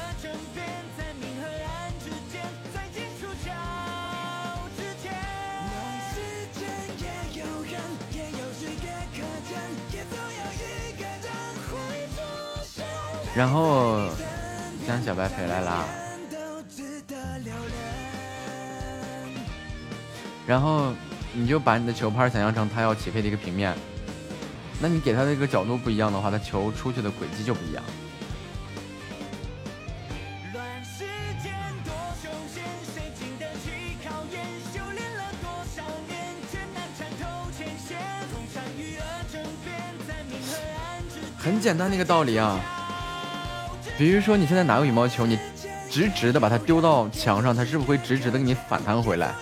[13.35, 14.09] 然后，
[14.87, 15.85] 江小白回来啦。
[20.47, 20.93] 然后，
[21.33, 23.77] 你就把你的球拍想象成它要起飞的一个平面。
[24.85, 27.83] 那你给他的一个角度不一样的话，他球出去的轨迹就不一样。
[41.39, 42.61] 很简单的一个道理啊，
[43.97, 45.39] 比如说你现在拿个羽毛球，你
[45.91, 49.35] 直直的把它丢到墙上，它是不是会直直的给你反弹回来？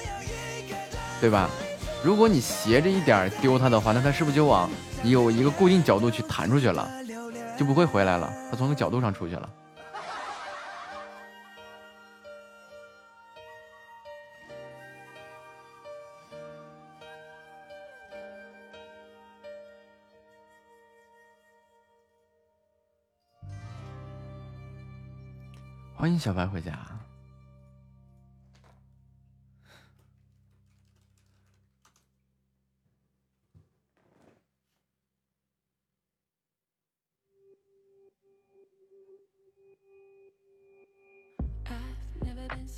[1.20, 1.50] 对吧？
[2.04, 4.70] 如果你斜着一点丢它的话，那它是不是就往
[5.04, 6.88] 有一个固定角度去弹出去了，
[7.58, 8.32] 就不会回来了？
[8.50, 9.50] 他从个角度上出去了。
[25.94, 26.72] 欢迎小白回家。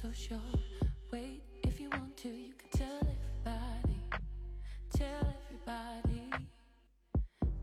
[0.04, 0.38] So sure.
[1.10, 3.98] Wait, if you want to, you can tell everybody.
[4.90, 6.28] Tell everybody.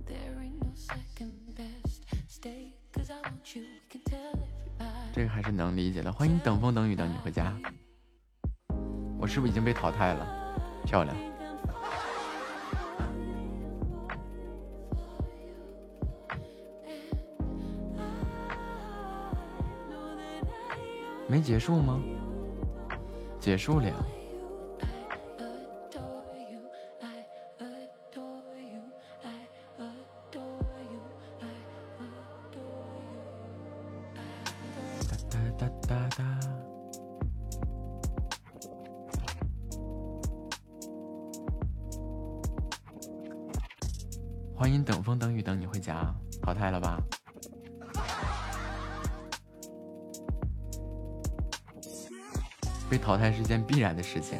[0.07, 2.01] There ain't no second best.
[2.27, 3.61] Stay, cause I want you.
[3.61, 5.13] We can tell everybody.
[5.13, 6.11] 这个还是能理解的。
[6.11, 7.55] 欢迎等风等雨等你回家。
[9.19, 10.55] 我是不是已经被淘汰了？
[10.83, 11.15] 漂亮。
[21.27, 22.01] 没结束吗？
[23.41, 23.95] 结束了呀。
[35.09, 36.39] 哒哒哒哒哒。
[44.55, 46.13] 欢迎等风等雨等你回家，
[46.43, 46.90] 淘汰了吧？
[53.21, 54.39] 还是件必然的事情。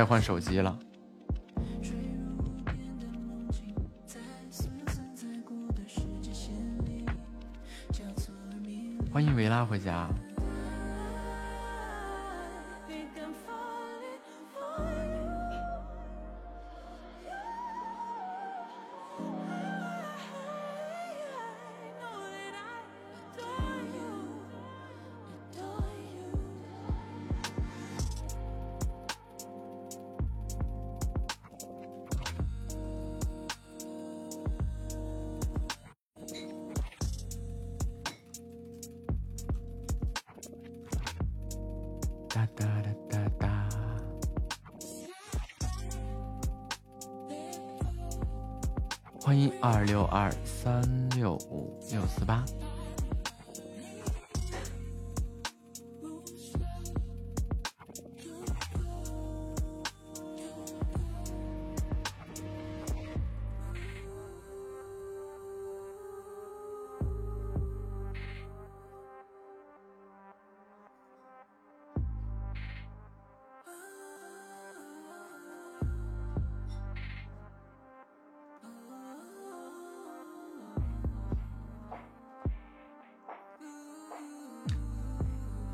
[0.00, 0.78] 该换手机了。
[9.12, 10.08] 欢迎维拉回家。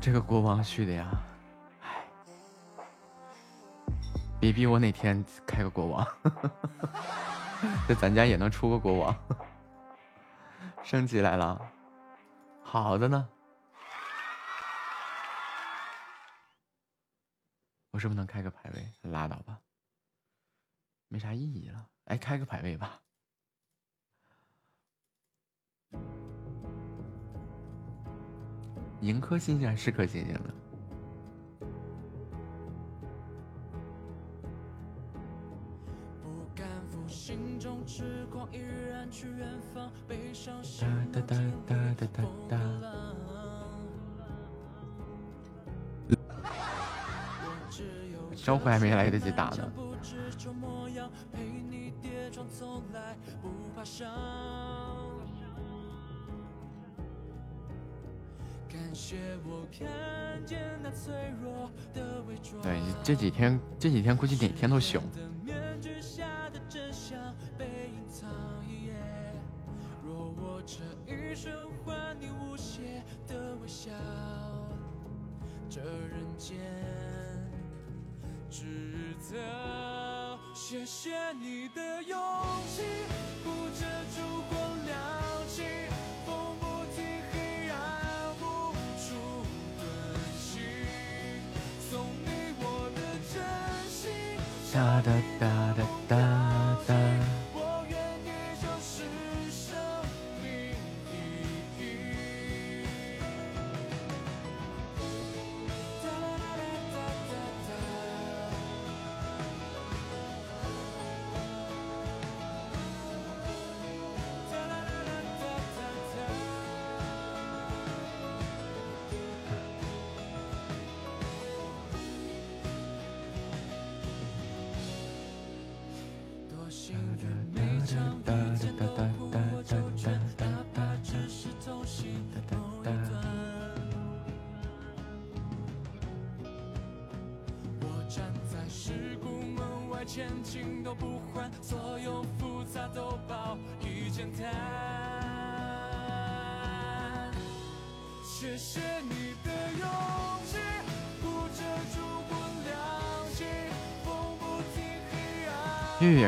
[0.07, 1.21] 这个国王续的呀，
[1.81, 2.07] 哎，
[4.39, 6.07] 别逼我哪天开个国王，
[7.89, 9.13] 这咱家也能出个国王，
[10.81, 11.61] 升级来了，
[12.63, 13.27] 好的呢，
[17.91, 18.93] 我是不是能开个排位？
[19.01, 19.59] 拉倒吧，
[21.09, 23.01] 没啥意义了，哎，开个排位吧。
[29.01, 30.53] 迎颗星星还是颗星星呢？
[41.11, 41.35] 哒哒
[41.67, 42.53] 哒哒哒哒
[48.35, 49.71] 招呼还没来得及打呢。
[62.61, 65.01] 对，这几天这几天估计哪天都凶。
[75.69, 76.57] 这人间
[78.49, 80.39] 值得。
[80.53, 82.19] 谢谢你的勇
[82.67, 82.81] 气，
[83.43, 84.97] 不遮烛光亮
[85.47, 85.61] 起，
[95.01, 97.36] 哒哒哒哒哒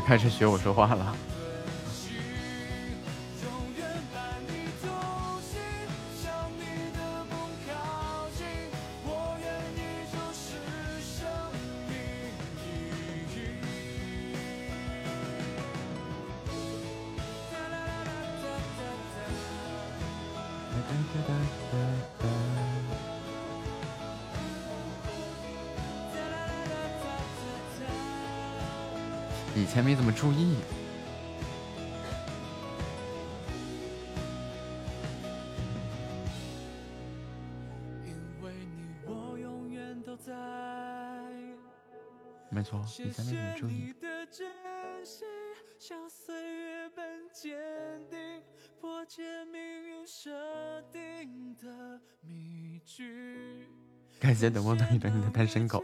[0.10, 1.29] 开始学我说话了。
[42.98, 43.94] 没错，以前没怎么注意。
[44.02, 44.48] 的真
[45.06, 45.28] 心，
[45.78, 47.56] 像岁月般坚
[48.10, 48.18] 定，
[48.82, 53.68] 破解命运设定的迷局。
[54.20, 55.84] 感谢等我等一等你的单身狗。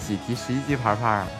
[0.00, 1.39] 喜提十一级牌牌。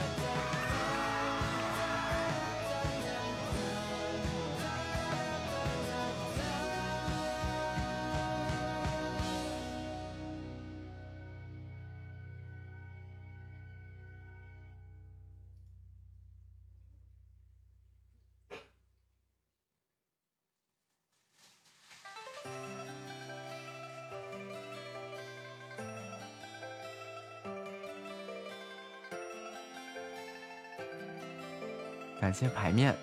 [32.40, 32.96] 这排面。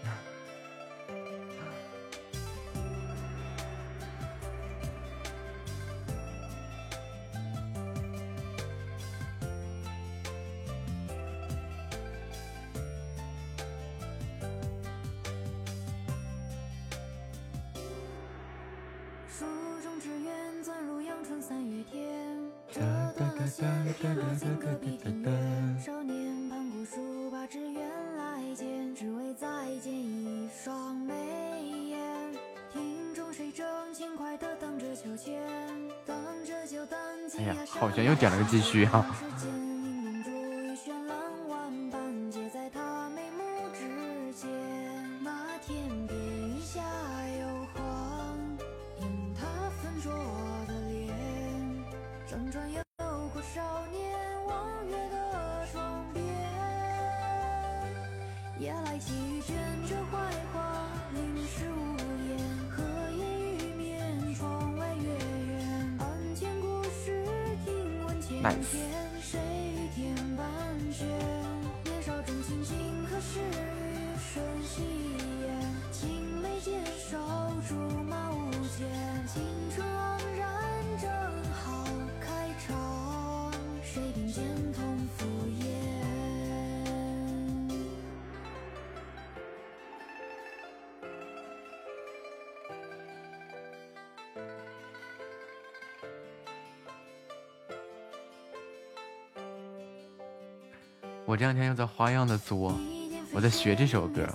[38.30, 39.06] 还是继续哈。
[68.52, 68.87] 听闻
[101.38, 102.76] 我这两天又在花样的作，
[103.32, 104.28] 我在学这首歌。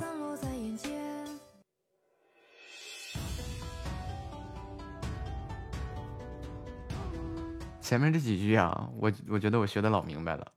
[7.80, 10.52] 前面这几句啊，我我觉得我学的老明白了，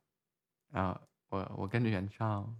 [0.70, 1.00] 啊，
[1.30, 2.56] 我我跟着原唱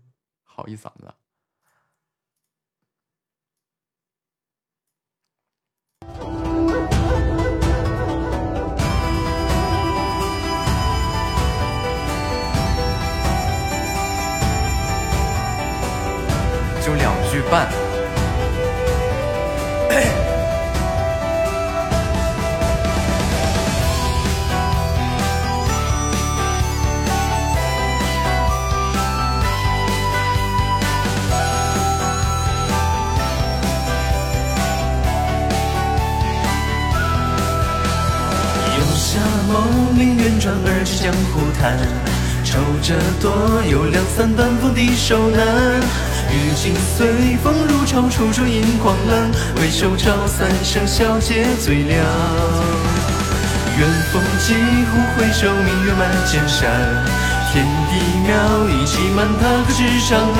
[45.07, 45.39] 手难。
[46.33, 49.31] 雨尽随风如潮，处处映狂澜。
[49.55, 52.05] 回首朝三生，笑，皆最凉。
[53.79, 54.53] 远风几
[54.91, 56.69] 乎回首，明月满千山。
[57.53, 57.95] 天地
[58.27, 60.39] 渺，一骑满踏可知长安。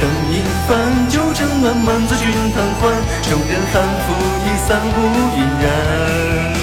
[0.00, 2.90] 灯影泛酒正暖，满座君贪欢。
[3.28, 4.14] 众人酣服
[4.46, 4.96] 已散无
[5.36, 6.55] 嫣然。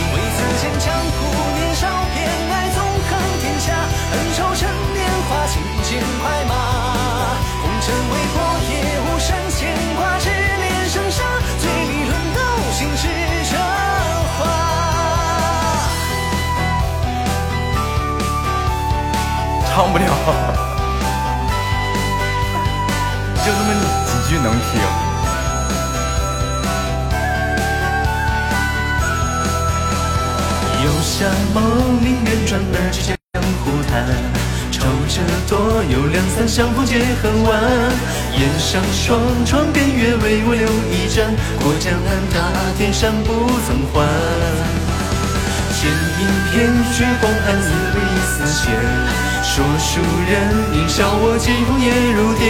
[19.75, 20.05] 唱不了，
[23.43, 24.69] 就那么几句能听。
[30.83, 31.57] 游侠梦，
[32.03, 33.17] 命远转而至江
[33.65, 33.91] 湖叹。
[34.71, 35.17] 愁着
[35.49, 37.59] 多有两三，相逢皆恨晚。
[38.37, 41.33] 檐上霜，窗边月，为我留一盏。
[41.63, 42.37] 过江南，踏
[42.77, 44.05] 天山，不曾还。
[45.73, 48.69] 剑影偏雪光寒，似离丝线。
[49.53, 52.49] 说书人应笑我几红叶如蝶，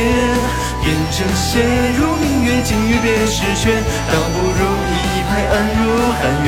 [0.80, 1.59] 辨证写
[1.99, 3.75] 入明月，今月别时缺，
[4.07, 6.32] 倒不如一拍案如汉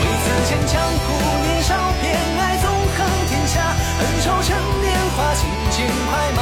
[0.00, 1.12] 为此间江湖
[1.44, 1.76] 年少。
[2.00, 3.60] 偏爱纵横天下，
[4.00, 6.40] 恩仇趁年华，轻剑快马。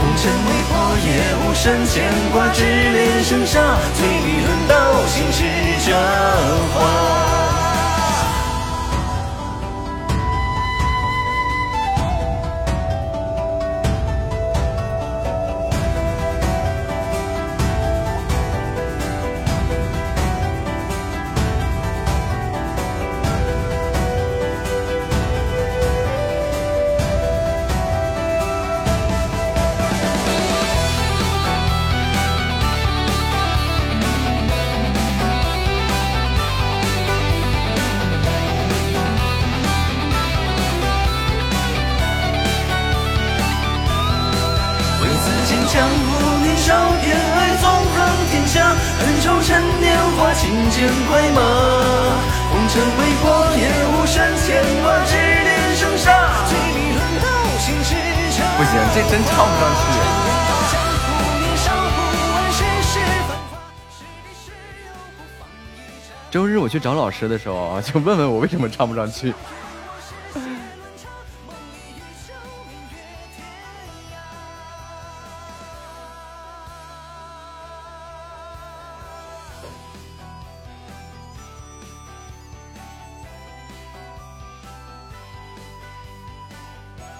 [0.00, 1.12] 红尘未破，也
[1.44, 3.60] 无甚牵挂，只恋生杀，
[4.00, 5.44] 醉里论道，醒时
[5.84, 5.92] 折
[6.72, 7.41] 花。
[66.72, 69.34] 去找老师的时候啊， 就问问我为什么唱不上去。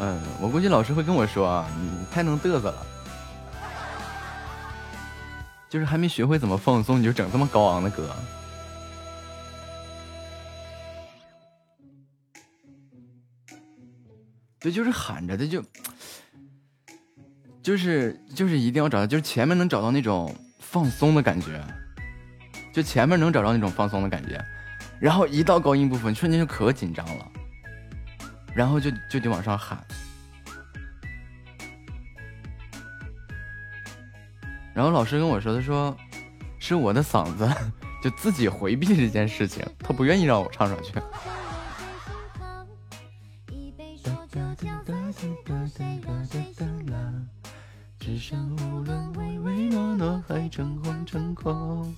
[0.01, 2.87] 嗯，我估计老师会跟我说啊，你太能嘚瑟了，
[5.69, 8.09] 就是还没学会怎么放松，你就整这么高昂的歌。
[14.63, 15.63] 对，就是喊着的，就
[17.63, 21.61] 就是就是一定要找到，就是前面能找到那种放松的感觉，
[22.73, 24.41] 就前面能找到那种放松的感觉，
[25.01, 27.29] 然后一到高音部分，瞬间就可紧张了，
[28.55, 29.85] 然后就就得往上喊，
[34.73, 35.97] 然后老师跟我说，他说
[36.61, 37.49] 是我的嗓子
[38.01, 40.93] 就自己回避这件事情，他不愿意让我唱上去。
[44.33, 47.13] 哒哒哒哒哒哒哒哒啦
[48.01, 51.95] 只剩无沌唯唯诺诺还诚惶诚恐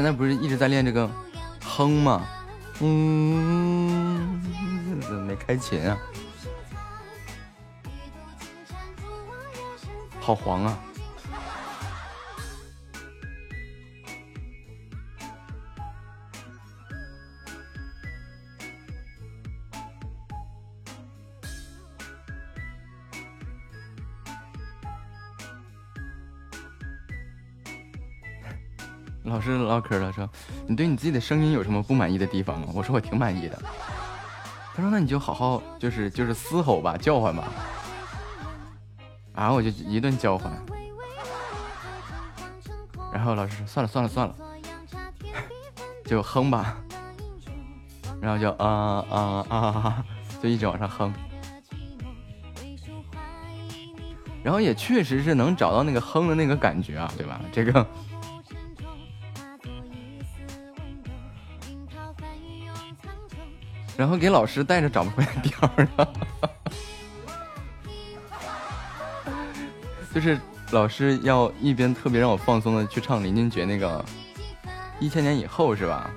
[0.00, 1.06] 现在不是一直在练这个
[1.62, 2.26] 哼吗？
[2.80, 4.40] 嗯，
[5.02, 5.98] 怎么没开琴啊？
[10.18, 10.78] 好黄啊！
[29.80, 30.28] 唠嗑了，说
[30.66, 32.66] 你对你自己的声音有什么不满意的地方吗？
[32.74, 33.58] 我说我挺满意的。
[34.74, 37.44] 他说那你就好好就是就是嘶吼吧，叫唤吧。
[39.34, 40.52] 啊，我就一顿叫唤。
[43.10, 44.34] 然后老师说算了算了算了，
[46.04, 46.76] 就哼吧。
[48.20, 50.04] 然后就啊啊啊，
[50.42, 51.10] 就一直往上哼。
[54.42, 57.40] 然后也确实是能找到那个哼的那个感觉啊，对吧？
[57.50, 57.86] 这个。
[64.00, 66.08] 然后给老师带着找不回来调儿了，
[70.14, 73.98] 就是老师要一边特别让我放松的去唱林俊杰那个
[74.98, 76.10] 《一千年以后》是吧？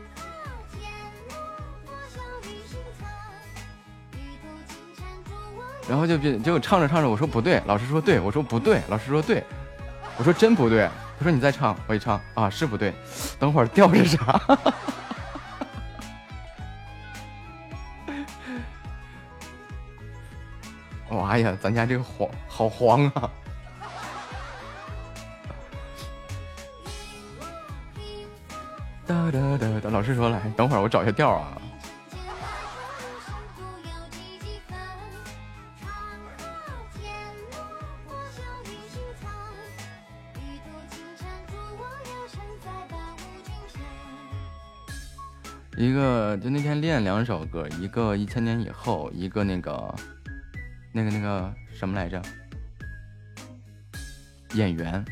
[5.89, 9.43] 然后就别结果唱着唱着我说不对，老师说对，我说不对，老师说对，
[10.17, 10.89] 我说真不对，
[11.19, 12.93] 他说你再唱，我一唱啊是不对，
[13.37, 14.41] 等会儿调是啥？
[21.23, 23.31] 妈呀，咱家这个黄好黄啊！
[29.07, 31.57] 哒哒哒哒，老师说来，等会儿我找一下调啊。
[45.77, 49.95] 一个就那天练两首歌，一个一千年以后，一个那个。
[50.93, 52.21] 那个那个什么来着？
[54.53, 55.03] 演员。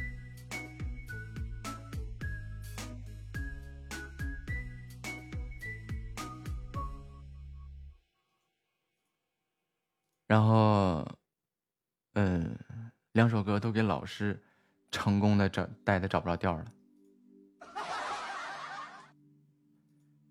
[10.27, 11.05] 然后，
[12.13, 12.55] 嗯，
[13.13, 14.41] 两首歌都给老师
[14.91, 16.65] 成功的找带的找不着调了。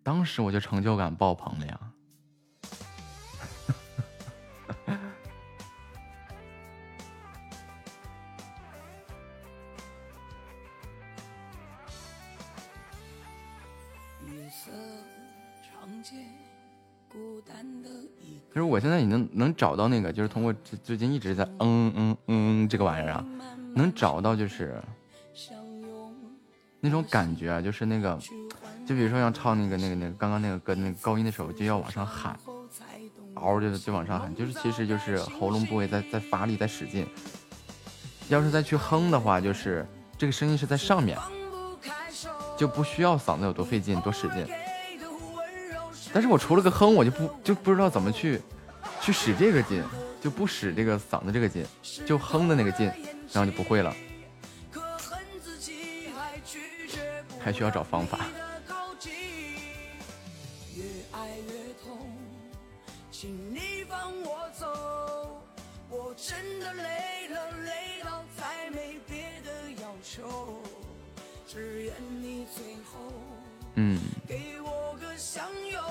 [0.02, 1.89] 当时我就成就感爆棚了呀！
[18.52, 23.24] 就是我现在已经能找到那个，就是通过最近一直在嗯嗯嗯这个玩意儿啊，
[23.74, 24.82] 能找到就是
[26.80, 28.18] 那种感觉啊，就是那个，
[28.86, 32.36] 就比如说要唱那个那个那个刚刚那个歌那个高音的时候，就要往上喊，
[33.34, 37.06] 嗷就就往上喊，就是其实就是喉咙部位在在发力在使劲。
[38.28, 39.86] 要是再去哼的话，就是
[40.18, 41.16] 这个声音是在上面，
[42.56, 44.46] 就不需要嗓子有多费劲多使劲。
[46.12, 48.40] 但是我除了个哼，我就不就不知道怎么去
[49.00, 49.82] 去使这个劲，
[50.20, 51.64] 就不使这个嗓子这个劲，
[52.04, 52.86] 就哼的那个劲，
[53.32, 53.94] 然后就不会了，
[57.38, 58.18] 还需要找方法。
[60.76, 61.98] 越爱越痛，
[63.10, 65.42] 请你放我走。
[65.88, 70.62] 我真的累了，累到再没别的要求，
[71.46, 73.12] 只愿你最后
[73.82, 75.42] 嗯给我个相
[75.72, 75.82] 拥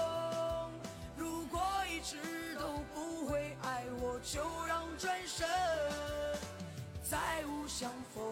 [1.18, 1.60] 如果
[1.92, 2.18] 一直
[2.54, 5.48] 都不会爱我就让转身。
[7.02, 8.24] 再无相逢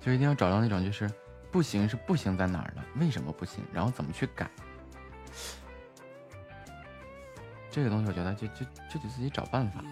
[0.00, 1.06] 就一定要找到那种就是
[1.50, 4.50] 不行是不行在哪儿了，为什么不行，然后怎么去改。
[7.70, 9.82] 这个东西我觉得就就就得自己找办法，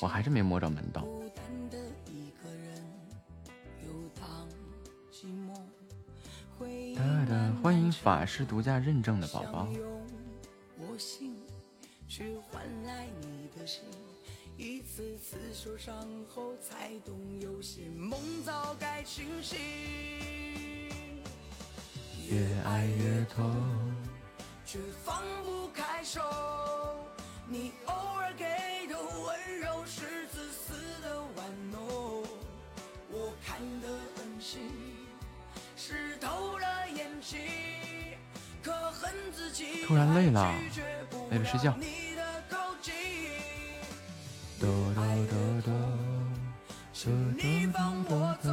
[0.00, 1.06] 我还是没摸着门道。
[6.94, 9.68] 哒哒，欢迎法师独家认证的宝宝。
[10.78, 11.36] 我心，
[12.50, 13.84] 换来你的心。
[14.58, 15.94] 一次次受伤
[16.28, 19.58] 后，才懂有些梦早该清醒。
[22.28, 23.52] 越爱越痛，
[24.64, 26.20] 却放不开手。
[27.48, 32.22] 你偶尔给的温柔是自私的玩弄，
[33.10, 34.70] 我看得很清，
[35.76, 37.40] 湿透了眼睛，
[38.62, 40.54] 可恨自己突然累了
[41.44, 41.74] 睡觉。
[44.62, 45.34] 哆哆哆
[45.64, 45.72] 哆，
[46.92, 48.48] 请你放我走，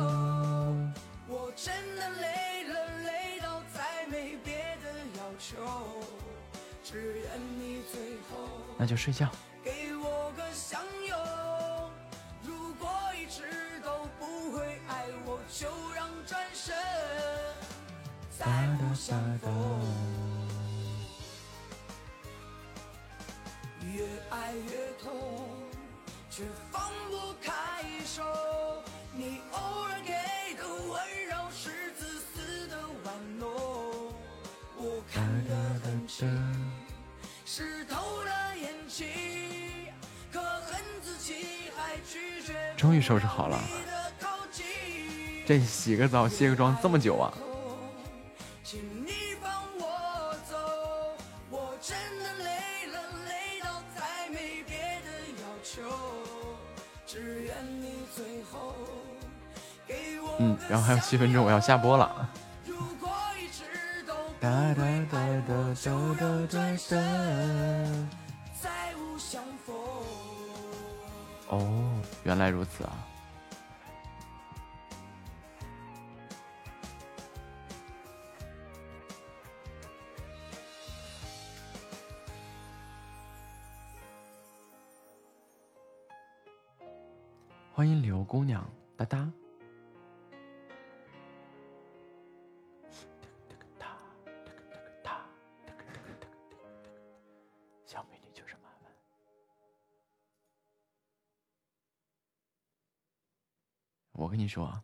[1.27, 2.73] 我真的累了，
[3.03, 4.89] 累到再没别的
[5.19, 5.55] 要求，
[6.83, 7.25] 只愿
[7.59, 9.29] 你最后那就睡觉。
[43.09, 43.59] 收拾好了，
[45.43, 47.33] 这洗个澡、卸个妆这么久啊？
[60.38, 62.29] 嗯，然后还有七分钟，我要下播了。
[64.39, 66.59] 哒哒哒哒哒哒哒
[66.91, 68.28] 哒。
[71.50, 73.08] 哦，原来如此啊！
[87.74, 89.32] 欢迎刘姑娘，哒哒。
[104.50, 104.84] 说，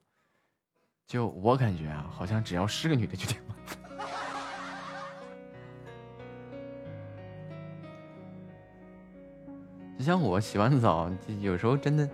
[1.06, 3.77] 就我感觉啊，好像只要是个女的就挺麻烦。
[9.98, 11.11] 就像我洗完澡，
[11.42, 12.08] 有时候真的，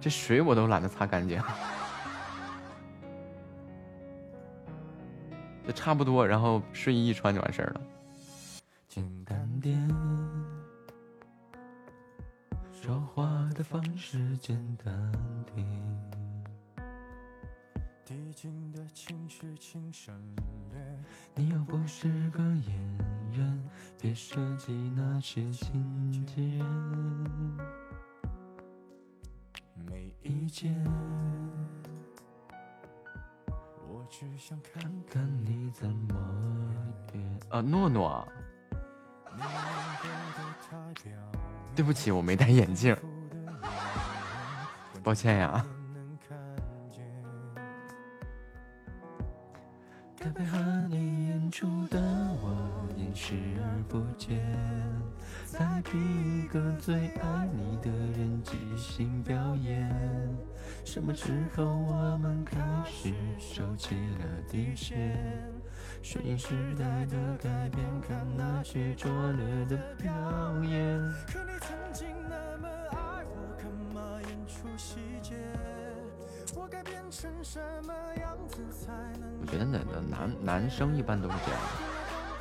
[0.00, 1.40] 这水我都懒得擦干净，
[5.66, 7.80] 就差不多，然后睡衣一穿就完事儿了。
[8.88, 9.88] 简单点，
[12.72, 15.12] 说话的方式简单
[15.54, 16.17] 点。
[18.28, 20.14] 递进的情绪请省
[20.70, 20.78] 略。
[21.34, 22.98] 你又不是个演
[23.32, 26.42] 员，别设计那些情节。
[29.86, 30.74] 没意见，
[33.88, 36.14] 我只想看看你怎么
[37.10, 37.24] 变。
[37.48, 38.28] 啊，诺诺，
[41.74, 42.94] 对不起，我没戴眼镜，
[45.02, 45.64] 抱歉呀。
[50.28, 50.58] 该配合
[50.90, 51.98] 你演出的
[52.42, 54.38] 我演视而不见，
[55.46, 59.90] 再逼一个最爱你的人即兴表演。
[60.84, 65.16] 什么时候我们开始收起了底线？
[66.02, 70.12] 顺应时代的改变，看那些拙劣的表
[70.64, 71.00] 演。
[79.64, 81.66] 能我觉得男的男男生一般都是这样的。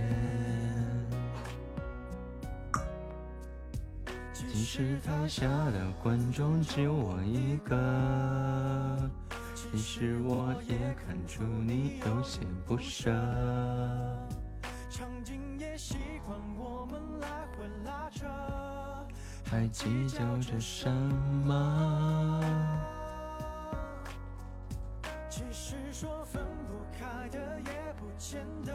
[4.32, 9.10] 其实台下的观众只有我一个，
[9.54, 13.10] 其实我也看出你有些不舍。
[14.88, 18.24] 场景也习惯我们来回拉扯，
[19.50, 22.40] 还计较着什么？
[25.30, 28.74] 其实说分不开的也不见得。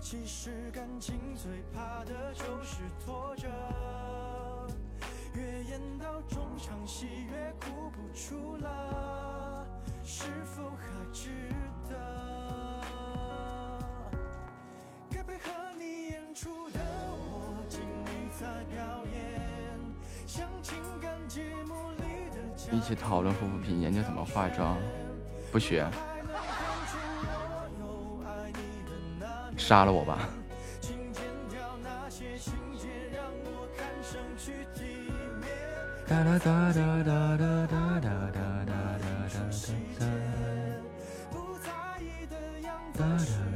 [0.00, 3.46] 其实感情最怕的就是拖着，
[5.34, 9.64] 越演到中场戏越哭不出了，
[10.02, 11.30] 是否还值
[11.88, 11.96] 得？
[15.08, 19.20] 该配合你演出的我尽力力在表演，
[20.26, 24.78] 像情感节目里的一起讨论护肤品，研究怎么化妆，
[25.50, 25.84] 不学，
[29.56, 30.28] 杀了我吧！
[36.06, 39.48] 哒哒哒哒哒哒哒哒哒哒哒哒哒。
[39.98, 40.06] 哒
[42.94, 43.47] 哒哒哒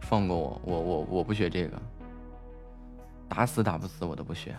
[0.00, 1.76] 放过我，我我我不学这个，
[3.28, 4.54] 打死打不死我都不学。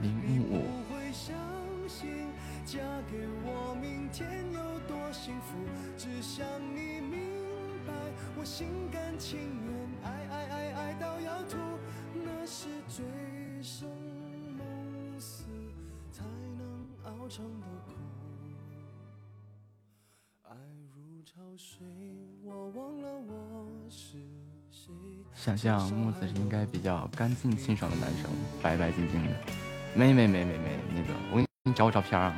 [0.00, 1.34] 你不会相
[1.88, 2.26] 信
[2.66, 2.78] 嫁
[3.10, 5.56] 给我明天有多幸福
[5.96, 7.18] 只想你明
[7.86, 7.92] 白
[8.36, 11.56] 我心甘情愿爱爱爱爱到要吐
[12.14, 13.04] 那是醉
[13.62, 13.88] 生
[14.58, 15.44] 梦死
[16.10, 16.22] 才
[16.58, 17.92] 能熬成的苦
[20.42, 20.54] 爱
[20.94, 21.86] 如潮水
[22.42, 24.18] 我忘了我是
[24.70, 24.92] 谁
[25.34, 28.30] 想象木子是应该比较干净清爽的男生
[28.62, 29.61] 白白净净的。
[29.94, 32.34] 没没没没没，那个，我给你找我照片啊。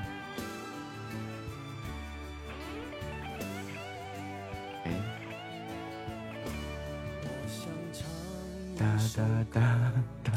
[8.77, 8.85] 哒
[9.17, 9.93] 哒哒
[10.25, 10.33] 哒。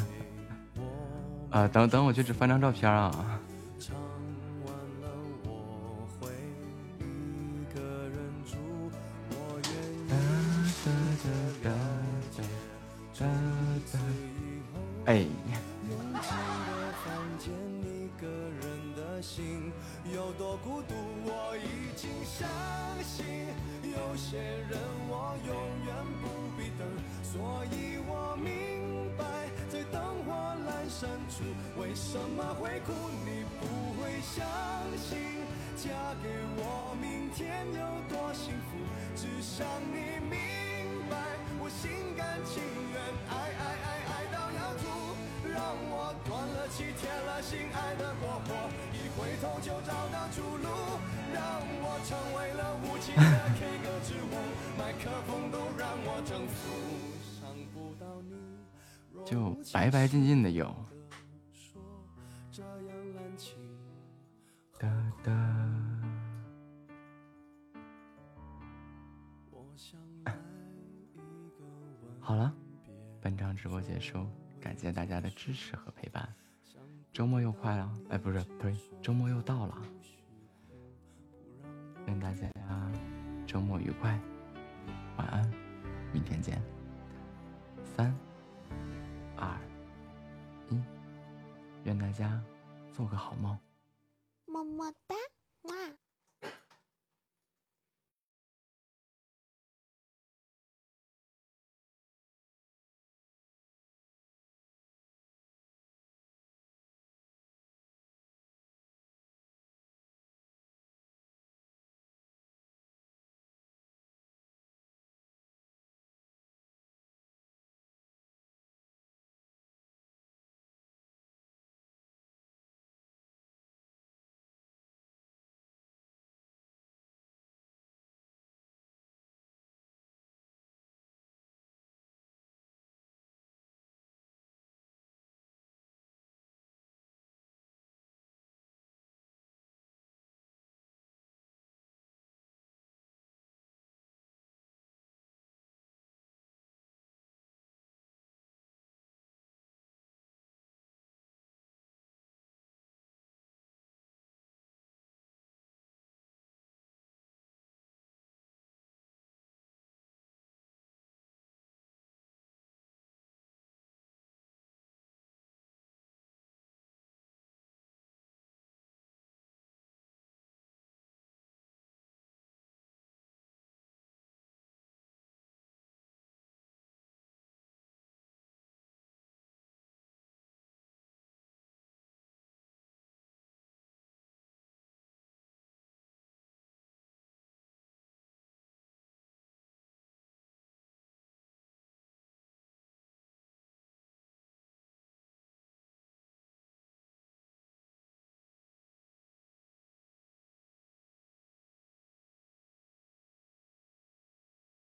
[1.50, 3.37] 啊，等等，我去，只翻张照片啊。